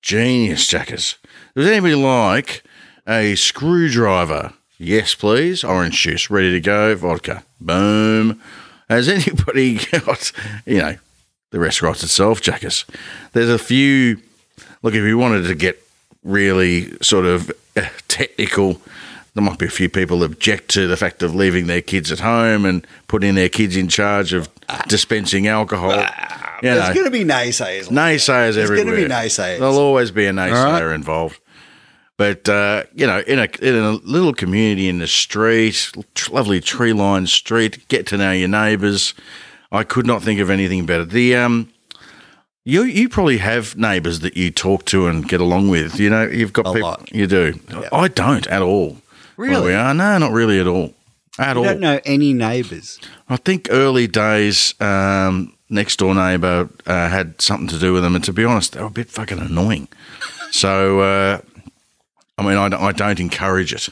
genius, 0.00 0.64
Jackers. 0.68 1.16
Does 1.56 1.66
anybody 1.66 1.96
like 1.96 2.62
a 3.08 3.34
screwdriver? 3.34 4.52
Yes, 4.78 5.16
please. 5.16 5.64
Orange 5.64 6.00
juice, 6.00 6.30
ready 6.30 6.52
to 6.52 6.60
go. 6.60 6.94
Vodka. 6.94 7.42
Boom. 7.60 8.40
Has 8.88 9.08
anybody 9.28 9.84
got, 9.90 10.30
you 10.64 10.78
know, 10.78 10.96
the 11.50 11.58
rest 11.58 11.82
writes 11.82 12.04
itself, 12.04 12.40
Jackers. 12.40 12.84
There's 13.32 13.48
a 13.48 13.58
few, 13.58 14.18
look, 14.84 14.94
if 14.94 15.02
you 15.02 15.18
wanted 15.18 15.48
to 15.48 15.56
get 15.56 15.82
really 16.22 16.96
sort 17.02 17.26
of 17.26 17.50
eh, 17.74 17.88
technical, 18.06 18.80
there 19.40 19.48
might 19.50 19.58
be 19.58 19.66
a 19.66 19.70
few 19.70 19.88
people 19.88 20.22
object 20.22 20.68
to 20.70 20.86
the 20.86 20.98
fact 20.98 21.22
of 21.22 21.34
leaving 21.34 21.66
their 21.66 21.80
kids 21.80 22.12
at 22.12 22.20
home 22.20 22.66
and 22.66 22.86
putting 23.08 23.34
their 23.34 23.48
kids 23.48 23.74
in 23.74 23.88
charge 23.88 24.34
of 24.34 24.50
dispensing 24.86 25.46
alcohol. 25.46 25.92
You 25.92 26.04
There's 26.62 26.88
know, 26.88 26.94
going 26.94 27.06
to 27.06 27.10
be 27.10 27.24
naysayers. 27.24 27.88
naysayers 27.88 28.26
There's 28.54 28.70
everywhere. 28.70 28.84
gonna 28.84 29.08
be 29.08 29.14
naysayers. 29.14 29.58
There'll 29.60 29.78
always 29.78 30.10
be 30.10 30.26
a 30.26 30.32
naysayer 30.32 30.88
right. 30.88 30.94
involved. 30.94 31.40
But 32.18 32.50
uh, 32.50 32.84
you 32.94 33.06
know, 33.06 33.20
in 33.20 33.38
a 33.38 33.48
in 33.62 33.74
a 33.76 33.92
little 33.92 34.34
community 34.34 34.90
in 34.90 34.98
the 34.98 35.06
street, 35.06 35.90
lovely 36.30 36.60
tree 36.60 36.92
lined 36.92 37.30
street, 37.30 37.88
get 37.88 38.06
to 38.08 38.18
know 38.18 38.32
your 38.32 38.48
neighbours. 38.48 39.14
I 39.72 39.84
could 39.84 40.06
not 40.06 40.22
think 40.22 40.38
of 40.38 40.50
anything 40.50 40.84
better. 40.84 41.06
The 41.06 41.34
um, 41.36 41.72
You 42.64 42.82
you 42.82 43.08
probably 43.08 43.38
have 43.38 43.74
neighbours 43.78 44.20
that 44.20 44.36
you 44.36 44.50
talk 44.50 44.84
to 44.86 45.06
and 45.06 45.26
get 45.26 45.40
along 45.40 45.70
with. 45.70 45.98
You 45.98 46.10
know, 46.10 46.26
you've 46.26 46.52
got 46.52 46.66
A 46.66 46.72
people. 46.74 46.90
lot. 46.90 47.10
You 47.10 47.26
do. 47.26 47.58
I 47.90 48.08
don't 48.08 48.46
at 48.48 48.60
all. 48.60 48.98
Really? 49.40 49.54
Where 49.54 49.62
we 49.64 49.74
are. 49.74 49.94
No, 49.94 50.18
not 50.18 50.32
really 50.32 50.60
at 50.60 50.66
all. 50.66 50.92
At 51.38 51.54
You 51.56 51.60
all. 51.60 51.64
don't 51.64 51.80
know 51.80 51.98
any 52.04 52.32
neighbours. 52.34 52.98
I 53.28 53.36
think 53.36 53.68
early 53.70 54.06
days, 54.06 54.74
um, 54.80 55.54
next 55.70 55.96
door 55.98 56.14
neighbour 56.14 56.68
uh, 56.86 57.08
had 57.08 57.40
something 57.40 57.68
to 57.68 57.78
do 57.78 57.92
with 57.94 58.02
them, 58.02 58.14
and 58.14 58.24
to 58.24 58.32
be 58.32 58.44
honest, 58.44 58.72
they 58.74 58.80
were 58.80 58.86
a 58.88 58.90
bit 58.90 59.10
fucking 59.10 59.38
annoying. 59.38 59.88
So, 60.52 60.98
uh, 60.98 61.40
I 62.36 62.42
mean, 62.42 62.56
I, 62.56 62.68
don't- 62.68 62.82
I 62.82 62.90
don't 62.90 63.20
encourage 63.20 63.72
it. 63.72 63.88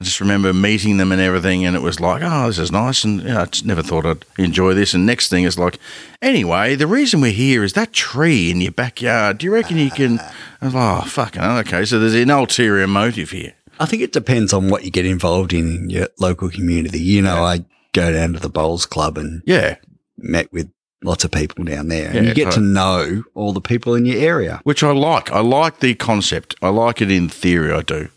I 0.00 0.04
just 0.04 0.20
remember 0.20 0.52
meeting 0.52 0.96
them 0.96 1.12
and 1.12 1.20
everything, 1.20 1.64
and 1.64 1.76
it 1.76 1.80
was 1.80 2.00
like, 2.00 2.22
oh, 2.24 2.48
this 2.48 2.58
is 2.58 2.72
nice, 2.72 3.04
and 3.04 3.22
you 3.22 3.28
know, 3.28 3.42
I 3.42 3.44
just 3.44 3.64
never 3.64 3.82
thought 3.82 4.04
I'd 4.04 4.24
enjoy 4.36 4.74
this. 4.74 4.94
And 4.94 5.06
next 5.06 5.28
thing 5.28 5.44
is 5.44 5.56
like, 5.60 5.78
anyway, 6.20 6.74
the 6.74 6.88
reason 6.88 7.20
we're 7.20 7.30
here 7.30 7.62
is 7.62 7.74
that 7.74 7.92
tree 7.92 8.50
in 8.50 8.60
your 8.60 8.72
backyard. 8.72 9.38
Do 9.38 9.46
you 9.46 9.52
reckon 9.54 9.76
you 9.78 9.92
can? 9.92 10.18
I 10.60 10.64
was 10.66 10.74
like, 10.74 11.04
oh, 11.04 11.08
fucking 11.08 11.40
okay. 11.42 11.84
So 11.84 12.00
there's 12.00 12.14
an 12.14 12.30
ulterior 12.30 12.88
motive 12.88 13.30
here. 13.30 13.54
I 13.78 13.86
think 13.86 14.02
it 14.02 14.12
depends 14.12 14.52
on 14.52 14.68
what 14.68 14.84
you 14.84 14.90
get 14.90 15.06
involved 15.06 15.52
in 15.52 15.66
in 15.76 15.90
your 15.90 16.08
local 16.18 16.48
community. 16.50 16.98
You 17.00 17.22
know, 17.22 17.42
I 17.44 17.64
go 17.92 18.12
down 18.12 18.32
to 18.34 18.40
the 18.40 18.48
bowls 18.48 18.86
club 18.86 19.18
and 19.18 19.42
Yeah, 19.46 19.76
met 20.18 20.52
with 20.52 20.70
lots 21.04 21.24
of 21.24 21.30
people 21.30 21.64
down 21.64 21.88
there, 21.88 22.10
Yeah, 22.12 22.18
and 22.18 22.26
you 22.28 22.34
get 22.34 22.52
to 22.52 22.60
know 22.60 23.22
all 23.34 23.52
the 23.52 23.60
people 23.60 23.94
in 23.94 24.06
your 24.06 24.18
area. 24.18 24.60
which 24.64 24.82
I 24.82 24.90
like. 24.92 25.30
I 25.30 25.40
like 25.40 25.80
the 25.80 25.94
concept. 25.94 26.54
I 26.62 26.68
like 26.70 27.00
it 27.02 27.10
in 27.10 27.28
theory. 27.28 27.72
I 27.72 27.82
do. 27.82 28.08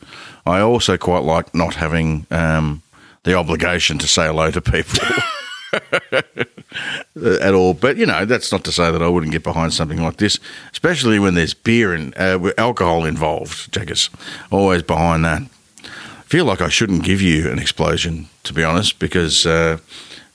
I 0.45 0.62
also 0.62 0.97
quite 0.97 1.24
like 1.24 1.53
not 1.53 1.76
having 1.76 2.26
um, 2.32 2.82
the 3.24 3.34
obligation 3.36 3.97
to 3.99 4.07
say 4.07 4.26
hello 4.28 4.49
to 4.51 4.62
people 4.62 4.99
at 7.42 7.54
all. 7.54 7.74
But 7.74 7.98
you 7.98 8.06
know, 8.06 8.26
that's 8.26 8.52
not 8.52 8.64
to 8.66 8.72
say 8.72 8.92
that 8.92 9.02
I 9.02 9.08
wouldn't 9.08 9.32
get 9.32 9.44
behind 9.44 9.74
something 9.74 10.02
like 10.02 10.18
this, 10.18 10.40
especially 10.72 11.20
when 11.20 11.34
there's 11.34 11.54
beer 11.54 11.94
and 11.94 12.16
uh, 12.18 12.52
alcohol 12.58 13.06
involved. 13.06 13.72
Jackers 13.72 14.10
always 14.52 14.84
behind 14.84 15.26
that. 15.26 15.44
I 15.84 16.32
feel 16.32 16.46
like 16.46 16.62
I 16.62 16.70
shouldn't 16.70 17.04
give 17.04 17.22
you 17.22 17.50
an 17.50 17.58
explosion, 17.58 18.30
to 18.44 18.54
be 18.54 18.64
honest, 18.64 19.00
because 19.00 19.46
uh, 19.46 19.80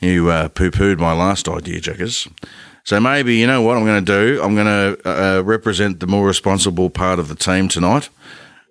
you 0.01 0.29
uh, 0.29 0.49
poo-pooed 0.49 0.99
my 0.99 1.13
last 1.13 1.49
idea, 1.49 1.81
Jackers. 1.81 2.27
So 2.85 3.01
maybe 3.01 3.37
you 3.37 3.47
know 3.47 3.63
what 3.63 3.77
I'm 3.77 3.87
going 3.87 4.05
to 4.05 4.13
do. 4.13 4.43
I'm 4.43 4.55
going 4.55 4.67
to 4.67 5.09
uh, 5.09 5.43
represent 5.43 6.01
the 6.01 6.07
more 6.07 6.27
responsible 6.27 6.91
part 6.91 7.19
of 7.19 7.29
the 7.29 7.35
team 7.35 7.69
tonight, 7.69 8.11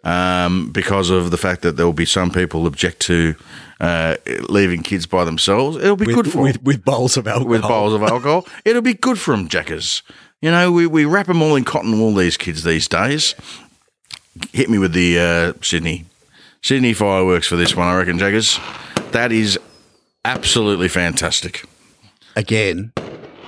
um, 0.04 0.72
because 0.72 1.10
of 1.10 1.32
the 1.32 1.38
fact 1.38 1.62
that 1.62 1.78
there 1.78 1.86
will 1.86 1.94
be 1.94 2.06
some 2.06 2.30
people 2.30 2.68
object 2.68 3.00
to 3.02 3.36
uh, 3.80 4.18
leaving 4.50 4.84
kids 4.84 5.06
by 5.06 5.24
themselves. 5.24 5.78
It'll 5.78 5.96
be 5.96 6.06
good 6.06 6.32
for 6.32 6.42
with, 6.42 6.62
with 6.64 6.84
bowls 6.86 7.18
of 7.18 7.28
alcohol. 7.28 7.50
with 7.50 7.62
bowls 7.62 7.94
of 7.94 8.04
alcohol. 8.04 8.48
It'll 8.66 8.82
be 8.82 8.94
good 8.94 9.20
for 9.20 9.32
them, 9.32 9.48
Jackers. 9.48 10.04
You 10.42 10.52
know, 10.52 10.72
we, 10.72 10.88
we 10.88 11.06
wrap 11.06 11.28
them 11.28 11.42
all 11.42 11.56
in 11.56 11.64
cotton 11.64 12.00
wool, 12.00 12.14
these 12.14 12.38
kids 12.38 12.64
these 12.64 12.88
days. 12.88 13.36
Hit 14.52 14.70
me 14.70 14.78
with 14.78 14.94
the 14.94 15.20
uh, 15.20 15.54
Sydney. 15.62 16.06
Sydney 16.62 16.94
fireworks 16.94 17.48
for 17.48 17.56
this 17.56 17.76
one, 17.76 17.88
I 17.88 17.96
reckon, 17.96 18.18
Jackers. 18.18 18.60
That 19.12 19.32
is 19.32 19.60
absolutely 20.26 20.88
fantastic. 20.88 21.66
Again, 22.36 22.94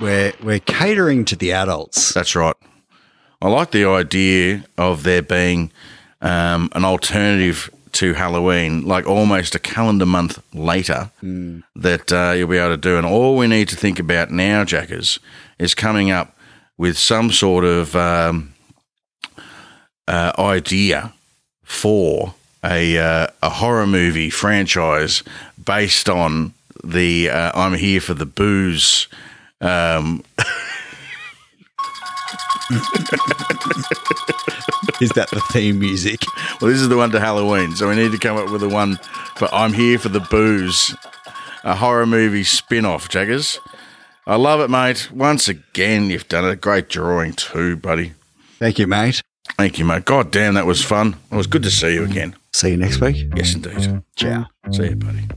we're 0.00 0.32
we're 0.42 0.60
catering 0.60 1.24
to 1.26 1.36
the 1.36 1.52
adults. 1.52 2.12
That's 2.14 2.36
right. 2.36 2.54
I 3.40 3.48
like 3.48 3.70
the 3.70 3.84
idea 3.84 4.64
of 4.78 5.02
there 5.02 5.22
being 5.22 5.72
um, 6.20 6.70
an 6.74 6.84
alternative 6.84 7.70
to 7.92 8.12
Halloween, 8.14 8.86
like 8.86 9.06
almost 9.06 9.54
a 9.54 9.58
calendar 9.58 10.06
month 10.06 10.42
later, 10.54 11.10
that 11.74 12.12
uh, 12.12 12.34
you'll 12.36 12.48
be 12.48 12.58
able 12.58 12.74
to 12.74 12.76
do. 12.76 12.98
And 12.98 13.06
all 13.06 13.36
we 13.36 13.46
need 13.46 13.68
to 13.70 13.76
think 13.76 13.98
about 13.98 14.30
now, 14.30 14.64
Jackers, 14.64 15.18
is 15.58 15.74
coming 15.74 16.10
up 16.10 16.36
with 16.76 16.98
some 16.98 17.32
sort 17.32 17.64
of 17.64 17.96
um, 17.96 18.52
uh, 20.06 20.32
idea 20.38 21.14
for 21.62 22.34
a 22.62 22.98
uh, 22.98 23.26
a 23.42 23.48
horror 23.48 23.86
movie 23.86 24.30
franchise 24.30 25.22
based 25.62 26.08
on 26.08 26.52
the 26.84 27.30
uh, 27.30 27.52
"I'm 27.54 27.74
Here 27.74 28.00
for 28.00 28.14
the 28.14 28.26
Booze." 28.26 29.08
Um, 29.60 30.22
Is 35.00 35.10
that 35.10 35.30
the 35.30 35.40
theme 35.52 35.78
music? 35.78 36.22
Well, 36.60 36.70
this 36.70 36.80
is 36.80 36.88
the 36.88 36.96
one 36.96 37.10
to 37.10 37.20
Halloween, 37.20 37.74
so 37.76 37.88
we 37.88 37.96
need 37.96 38.12
to 38.12 38.18
come 38.18 38.36
up 38.36 38.50
with 38.50 38.62
a 38.62 38.68
one 38.68 38.98
for 39.36 39.52
I'm 39.52 39.72
Here 39.72 39.98
for 39.98 40.08
the 40.08 40.20
Booze, 40.20 40.94
a 41.64 41.74
horror 41.74 42.06
movie 42.06 42.44
spin 42.44 42.84
off, 42.84 43.08
Jackers. 43.08 43.60
I 44.26 44.36
love 44.36 44.60
it, 44.60 44.70
mate. 44.70 45.10
Once 45.12 45.48
again, 45.48 46.10
you've 46.10 46.28
done 46.28 46.44
a 46.44 46.56
great 46.56 46.88
drawing 46.88 47.34
too, 47.34 47.76
buddy. 47.76 48.14
Thank 48.58 48.78
you, 48.78 48.86
mate. 48.86 49.22
Thank 49.56 49.78
you, 49.78 49.84
mate. 49.84 50.04
God 50.04 50.30
damn, 50.30 50.54
that 50.54 50.66
was 50.66 50.82
fun. 50.82 51.16
It 51.30 51.36
was 51.36 51.46
good 51.46 51.62
to 51.62 51.70
see 51.70 51.94
you 51.94 52.04
again. 52.04 52.34
See 52.52 52.70
you 52.70 52.76
next 52.76 53.00
week. 53.00 53.30
Yes, 53.36 53.54
indeed. 53.54 54.02
Ciao. 54.16 54.46
See 54.72 54.88
you, 54.88 54.96
buddy. 54.96 55.28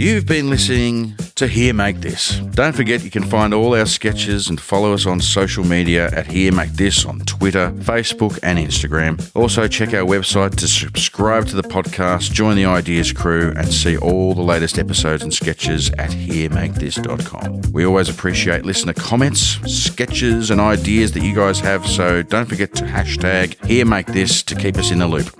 You've 0.00 0.26
been 0.26 0.48
listening 0.48 1.16
to 1.34 1.48
Here 1.48 1.74
Make 1.74 2.00
This. 2.00 2.38
Don't 2.52 2.72
forget 2.72 3.02
you 3.02 3.10
can 3.10 3.24
find 3.24 3.52
all 3.52 3.74
our 3.74 3.84
sketches 3.84 4.48
and 4.48 4.60
follow 4.60 4.92
us 4.92 5.06
on 5.06 5.20
social 5.20 5.64
media 5.64 6.08
at 6.12 6.28
Here 6.28 6.52
Make 6.52 6.70
This 6.70 7.04
on 7.04 7.18
Twitter, 7.22 7.72
Facebook, 7.78 8.38
and 8.44 8.60
Instagram. 8.60 9.20
Also, 9.34 9.66
check 9.66 9.92
our 9.94 10.06
website 10.06 10.54
to 10.58 10.68
subscribe 10.68 11.46
to 11.46 11.56
the 11.56 11.64
podcast, 11.64 12.30
join 12.30 12.54
the 12.54 12.64
Ideas 12.64 13.10
crew, 13.10 13.52
and 13.56 13.74
see 13.74 13.96
all 13.96 14.34
the 14.34 14.40
latest 14.40 14.78
episodes 14.78 15.24
and 15.24 15.34
sketches 15.34 15.90
at 15.98 16.10
HereMakeThis.com. 16.10 17.72
We 17.72 17.84
always 17.84 18.08
appreciate 18.08 18.64
listener 18.64 18.92
comments, 18.92 19.58
sketches, 19.68 20.52
and 20.52 20.60
ideas 20.60 21.10
that 21.14 21.24
you 21.24 21.34
guys 21.34 21.58
have, 21.58 21.84
so 21.84 22.22
don't 22.22 22.46
forget 22.46 22.72
to 22.74 22.84
hashtag 22.84 23.66
Here 23.66 23.84
Make 23.84 24.06
This 24.06 24.44
to 24.44 24.54
keep 24.54 24.76
us 24.76 24.92
in 24.92 25.00
the 25.00 25.08
loop. 25.08 25.34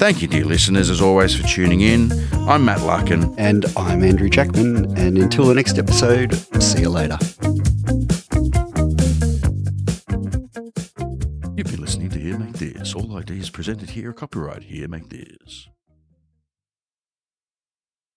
Thank 0.00 0.22
you, 0.22 0.28
dear 0.28 0.46
listeners, 0.46 0.88
as 0.88 1.02
always, 1.02 1.36
for 1.36 1.46
tuning 1.46 1.82
in. 1.82 2.10
I'm 2.48 2.64
Matt 2.64 2.80
Larkin. 2.80 3.34
And 3.36 3.66
I'm 3.90 4.04
Andrew 4.04 4.28
Jackman. 4.28 4.96
And 4.96 5.18
until 5.18 5.46
the 5.46 5.54
next 5.54 5.76
episode, 5.76 6.32
see 6.62 6.82
you 6.82 6.90
later. 6.90 7.18
You've 11.56 11.66
been 11.66 11.80
listening 11.80 12.08
to 12.10 12.18
Here 12.20 12.38
Make 12.38 12.52
This. 12.52 12.94
All 12.94 13.16
ideas 13.16 13.50
presented 13.50 13.90
here 13.90 14.10
are 14.10 14.12
copyright 14.12 14.62
Here 14.62 14.86
Make 14.86 15.08
This. 15.10 15.68